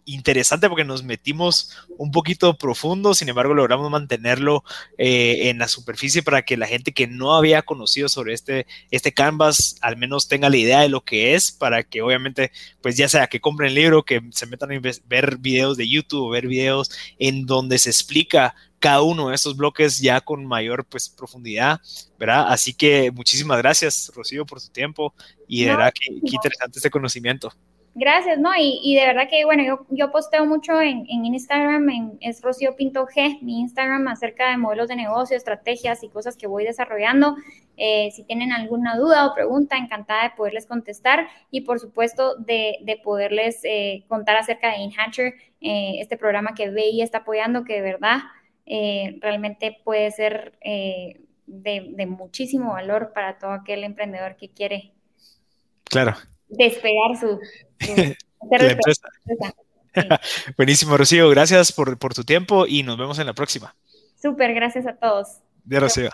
interesante 0.07 0.69
porque 0.69 0.85
nos 0.85 1.03
metimos 1.03 1.77
un 1.99 2.11
poquito 2.11 2.57
profundo, 2.57 3.13
sin 3.15 3.29
embargo 3.29 3.55
logramos 3.55 3.91
mantenerlo 3.91 4.65
eh, 4.97 5.51
en 5.51 5.59
la 5.59 5.69
superficie 5.69 6.23
para 6.23 6.43
que 6.43 6.57
la 6.57 6.67
gente 6.67 6.93
que 6.93 7.07
no 7.07 7.35
había 7.35 7.63
conocido 7.63 8.09
sobre 8.09 8.33
este, 8.33 8.67
este 8.91 9.13
canvas 9.13 9.77
al 9.83 9.97
menos 9.97 10.29
tenga 10.29 10.49
la 10.49 10.57
idea 10.57 10.81
de 10.81 10.89
lo 10.89 11.03
que 11.03 11.35
es, 11.35 11.53
para 11.53 11.83
que 11.83 12.03
obviamente 12.03 12.53
pues 12.81 12.97
ya 12.97 13.09
sea 13.09 13.27
que 13.27 13.41
compren 13.41 13.69
el 13.69 13.75
libro, 13.75 14.05
que 14.05 14.23
se 14.31 14.47
metan 14.47 14.73
a 14.73 14.81
ver 15.07 15.37
videos 15.39 15.77
de 15.77 15.89
YouTube, 15.89 16.33
ver 16.33 16.47
videos 16.47 16.91
en 17.19 17.45
donde 17.45 17.79
se 17.79 17.91
explica 17.91 18.55
cada 18.79 19.03
uno 19.03 19.31
de 19.31 19.35
estos 19.35 19.57
bloques 19.57 20.01
ya 20.01 20.21
con 20.21 20.47
mayor 20.47 20.85
pues 20.85 21.09
profundidad, 21.09 21.81
¿verdad? 22.19 22.47
Así 22.53 22.75
que 22.75 23.11
muchísimas 23.11 23.59
gracias, 23.59 24.13
Rocío, 24.15 24.47
por 24.47 24.61
tu 24.61 24.69
tiempo 24.69 25.15
y 25.49 25.65
de 25.65 25.71
verdad 25.71 25.93
que, 25.93 26.07
qué 26.07 26.37
interesante 26.37 26.79
este 26.79 26.91
conocimiento. 26.91 27.53
Gracias, 27.99 28.39
¿no? 28.39 28.51
Y, 28.59 28.95
de 28.95 29.07
verdad 29.07 29.27
que, 29.27 29.47
bueno, 29.47 29.63
yo, 29.65 29.87
yo 29.89 30.13
posteo 30.13 30.45
mucho 30.45 30.83
en, 30.83 31.07
Instagram, 31.09 31.89
en, 31.89 32.19
es 32.21 32.43
Rocío 32.43 32.77
Pinto 32.77 33.07
G, 33.07 33.41
mi 33.41 33.61
Instagram, 33.61 34.07
acerca 34.09 34.51
de 34.51 34.59
modelos 34.59 34.89
de 34.89 34.97
negocio, 34.97 35.35
estrategias 35.35 36.03
y 36.03 36.11
cosas 36.11 36.37
que 36.37 36.47
voy 36.47 36.65
desarrollando. 36.65 37.37
Eh, 37.79 38.11
si 38.15 38.23
tienen 38.25 38.53
alguna 38.53 38.99
duda 38.99 39.27
o 39.27 39.35
pregunta, 39.35 39.79
encantada 39.79 40.25
de 40.25 40.31
poderles 40.37 40.67
contestar 40.67 41.27
y, 41.51 41.63
por 41.63 41.81
supuesto, 41.81 42.37
de, 42.37 43.01
poderles 43.03 43.61
eh, 43.65 44.05
contar 44.09 44.37
acerca 44.37 44.73
de 44.73 44.77
InHatcher, 44.77 45.33
eh, 45.63 45.95
este 45.99 46.19
programa 46.19 46.53
que 46.55 46.69
BI 46.69 47.01
está 47.01 47.19
apoyando, 47.19 47.65
que 47.65 47.77
de 47.77 47.81
verdad 47.81 48.19
realmente 49.23 49.81
puede 49.85 50.11
ser 50.11 50.59
de, 50.61 51.87
de 51.95 52.07
muchísimo 52.07 52.75
valor 52.75 53.13
para 53.15 53.39
todo 53.39 53.53
aquel 53.53 53.85
emprendedor 53.85 54.37
que 54.37 54.51
quiere. 54.51 54.93
Claro 55.85 56.13
despegar 56.49 57.19
su, 57.19 57.39
Buenísimo, 60.57 60.97
Rocío. 60.97 61.29
Gracias 61.31 61.73
por, 61.73 61.99
por, 61.99 62.15
tu 62.15 62.25
tiempo 62.25 62.67
y 62.67 62.83
nos 62.83 62.99
vemos 62.99 63.19
en 63.19 63.27
la 63.27 63.35
próxima. 63.35 63.75
Súper, 64.21 64.55
gracias 64.55 64.87
a 64.87 64.95
todos. 64.95 65.41
De 65.65 65.81
Rocío. 65.81 66.11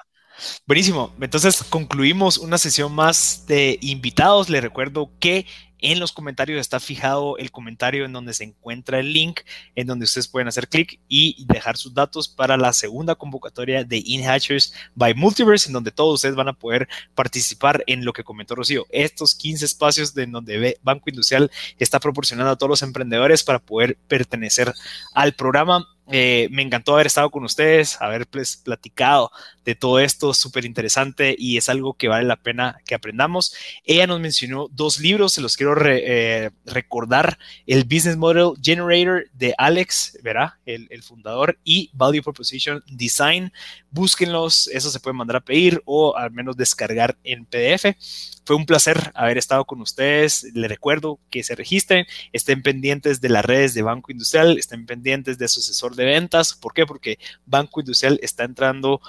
Buenísimo. 0.67 1.13
Entonces 1.21 1.63
concluimos 1.65 2.39
una 2.39 2.59
sesión 2.59 2.95
más 2.95 3.45
de 3.47 3.79
invitados. 3.83 4.49
Les 4.49 4.63
recuerdo 4.63 5.11
que 5.19 5.47
en 5.83 6.01
los 6.01 6.13
comentarios 6.13 6.61
está 6.61 6.81
fijado 6.81 7.37
el 7.37 7.51
comentario 7.51 8.05
en 8.05 8.13
donde 8.13 8.33
se 8.33 8.45
encuentra 8.45 9.01
el 9.01 9.13
link, 9.13 9.41
en 9.75 9.87
donde 9.87 10.05
ustedes 10.05 10.29
pueden 10.29 10.49
hacer 10.49 10.69
clic 10.69 11.01
y 11.09 11.45
dejar 11.47 11.77
sus 11.77 11.93
datos 11.93 12.29
para 12.29 12.57
la 12.57 12.73
segunda 12.73 13.15
convocatoria 13.15 13.85
de 13.85 14.03
InHatchers 14.05 14.73
by 14.95 15.15
Multiverse, 15.15 15.69
en 15.69 15.75
donde 15.75 15.91
todos 15.91 16.15
ustedes 16.15 16.37
van 16.37 16.49
a 16.49 16.53
poder 16.53 16.89
participar 17.15 17.83
en 17.87 18.05
lo 18.05 18.13
que 18.13 18.25
comentó 18.25 18.55
Rocío. 18.55 18.87
Estos 18.91 19.35
15 19.35 19.65
espacios 19.65 20.15
de 20.15 20.27
donde 20.27 20.79
Banco 20.83 21.11
Industrial 21.11 21.51
está 21.79 22.01
proporcionando 22.01 22.53
a 22.53 22.57
todos 22.57 22.71
los 22.71 22.83
emprendedores 22.83 23.43
para 23.43 23.59
poder 23.59 23.99
pertenecer 24.09 24.73
al 25.15 25.35
programa. 25.35 25.87
Eh, 26.11 26.49
me 26.51 26.63
encantó 26.63 26.95
haber 26.95 27.07
estado 27.07 27.31
con 27.31 27.45
ustedes, 27.45 28.01
haber 28.01 28.27
platicado 28.27 29.31
de 29.65 29.75
todo 29.75 29.99
esto, 30.01 30.35
súper 30.35 30.65
interesante 30.65 31.35
y 31.39 31.57
es 31.57 31.69
algo 31.69 31.95
que 31.95 32.09
vale 32.09 32.27
la 32.27 32.37
pena 32.37 32.79
que 32.85 32.95
aprendamos. 32.95 33.55
Ella 33.85 34.07
nos 34.07 34.21
mencionó 34.21 34.69
dos 34.71 34.99
libros, 34.99 35.33
se 35.33 35.41
los 35.41 35.57
quiero 35.57 35.75
eh, 35.87 36.51
recordar, 36.65 37.39
el 37.67 37.85
Business 37.85 38.17
Model 38.17 38.53
Generator 38.63 39.29
de 39.33 39.55
Alex, 39.59 40.19
¿verdad? 40.23 40.55
El, 40.67 40.87
el, 40.91 41.03
fundador, 41.03 41.59
y 41.65 41.91
Value 41.93 42.23
Proposition 42.23 42.83
Design. 42.87 43.53
Búsquenlos, 43.91 44.69
eso 44.69 44.91
se 44.91 45.01
puede 45.01 45.17
mandar 45.17 45.37
a 45.37 45.41
pedir 45.41 45.83
o 45.85 46.17
al 46.17 46.31
menos 46.31 46.57
descargar 46.57 47.17
en 47.25 47.45
PDF. 47.45 47.97
Fue 48.45 48.57
un 48.57 48.67
placer 48.67 49.13
haber 49.15 49.39
estado 49.39 49.65
con 49.65 49.81
ustedes. 49.81 50.45
Les 50.55 50.69
recuerdo 50.69 51.21
que 51.31 51.45
se 51.45 51.55
registren, 51.55 52.07
estén 52.33 52.63
pendientes 52.63 53.21
de 53.21 53.29
las 53.29 53.45
redes 53.45 53.73
de 53.73 53.83
Banco 53.83 54.11
Industrial, 54.11 54.59
estén 54.59 54.85
pendientes 54.85 55.39
de 55.39 55.47
su 55.47 55.61
asesor 55.61 55.95
de 55.95 56.05
ventas. 56.05 56.55
¿Por 56.55 56.75
qué? 56.75 56.85
Porque 56.85 57.19
Banco 57.47 57.81
Industrial 57.81 58.19
está 58.21 58.45
entrando 58.45 59.01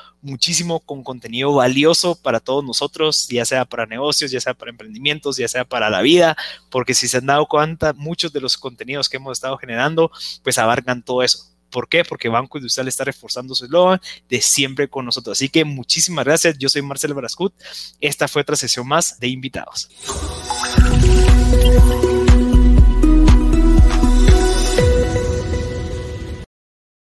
muchísimo 0.43 0.81
con 0.81 1.05
contenido 1.05 1.53
valioso 1.53 2.15
para 2.15 2.41
todos 2.41 2.65
nosotros, 2.65 3.29
ya 3.29 3.45
sea 3.45 3.63
para 3.63 3.85
negocios, 3.85 4.29
ya 4.29 4.41
sea 4.41 4.53
para 4.53 4.71
emprendimientos, 4.71 5.37
ya 5.37 5.47
sea 5.47 5.63
para 5.63 5.89
la 5.89 6.01
vida, 6.01 6.35
porque 6.69 6.93
si 6.93 7.07
se 7.07 7.19
han 7.19 7.27
dado 7.27 7.45
cuenta, 7.45 7.93
muchos 7.93 8.33
de 8.33 8.41
los 8.41 8.57
contenidos 8.57 9.07
que 9.07 9.15
hemos 9.15 9.37
estado 9.37 9.57
generando, 9.57 10.11
pues 10.43 10.57
abarcan 10.57 11.01
todo 11.01 11.23
eso. 11.23 11.45
¿Por 11.69 11.87
qué? 11.87 12.03
Porque 12.03 12.27
Banco 12.27 12.57
Industrial 12.57 12.89
está 12.89 13.05
reforzando 13.05 13.55
su 13.55 13.63
eslogan 13.63 14.01
de 14.27 14.41
siempre 14.41 14.89
con 14.89 15.05
nosotros. 15.05 15.37
Así 15.37 15.47
que 15.47 15.63
muchísimas 15.63 16.25
gracias. 16.25 16.57
Yo 16.57 16.67
soy 16.67 16.81
Marcelo 16.81 17.15
Barascut. 17.15 17.53
Esta 18.01 18.27
fue 18.27 18.41
otra 18.41 18.57
sesión 18.57 18.85
más 18.85 19.17
de 19.21 19.29
invitados. 19.29 19.89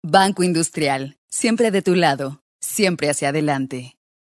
Banco 0.02 0.42
Industrial, 0.42 1.16
siempre 1.28 1.70
de 1.70 1.82
tu 1.82 1.94
lado, 1.94 2.42
siempre 2.60 3.10
hacia 3.10 3.30
adelante. 3.30 3.96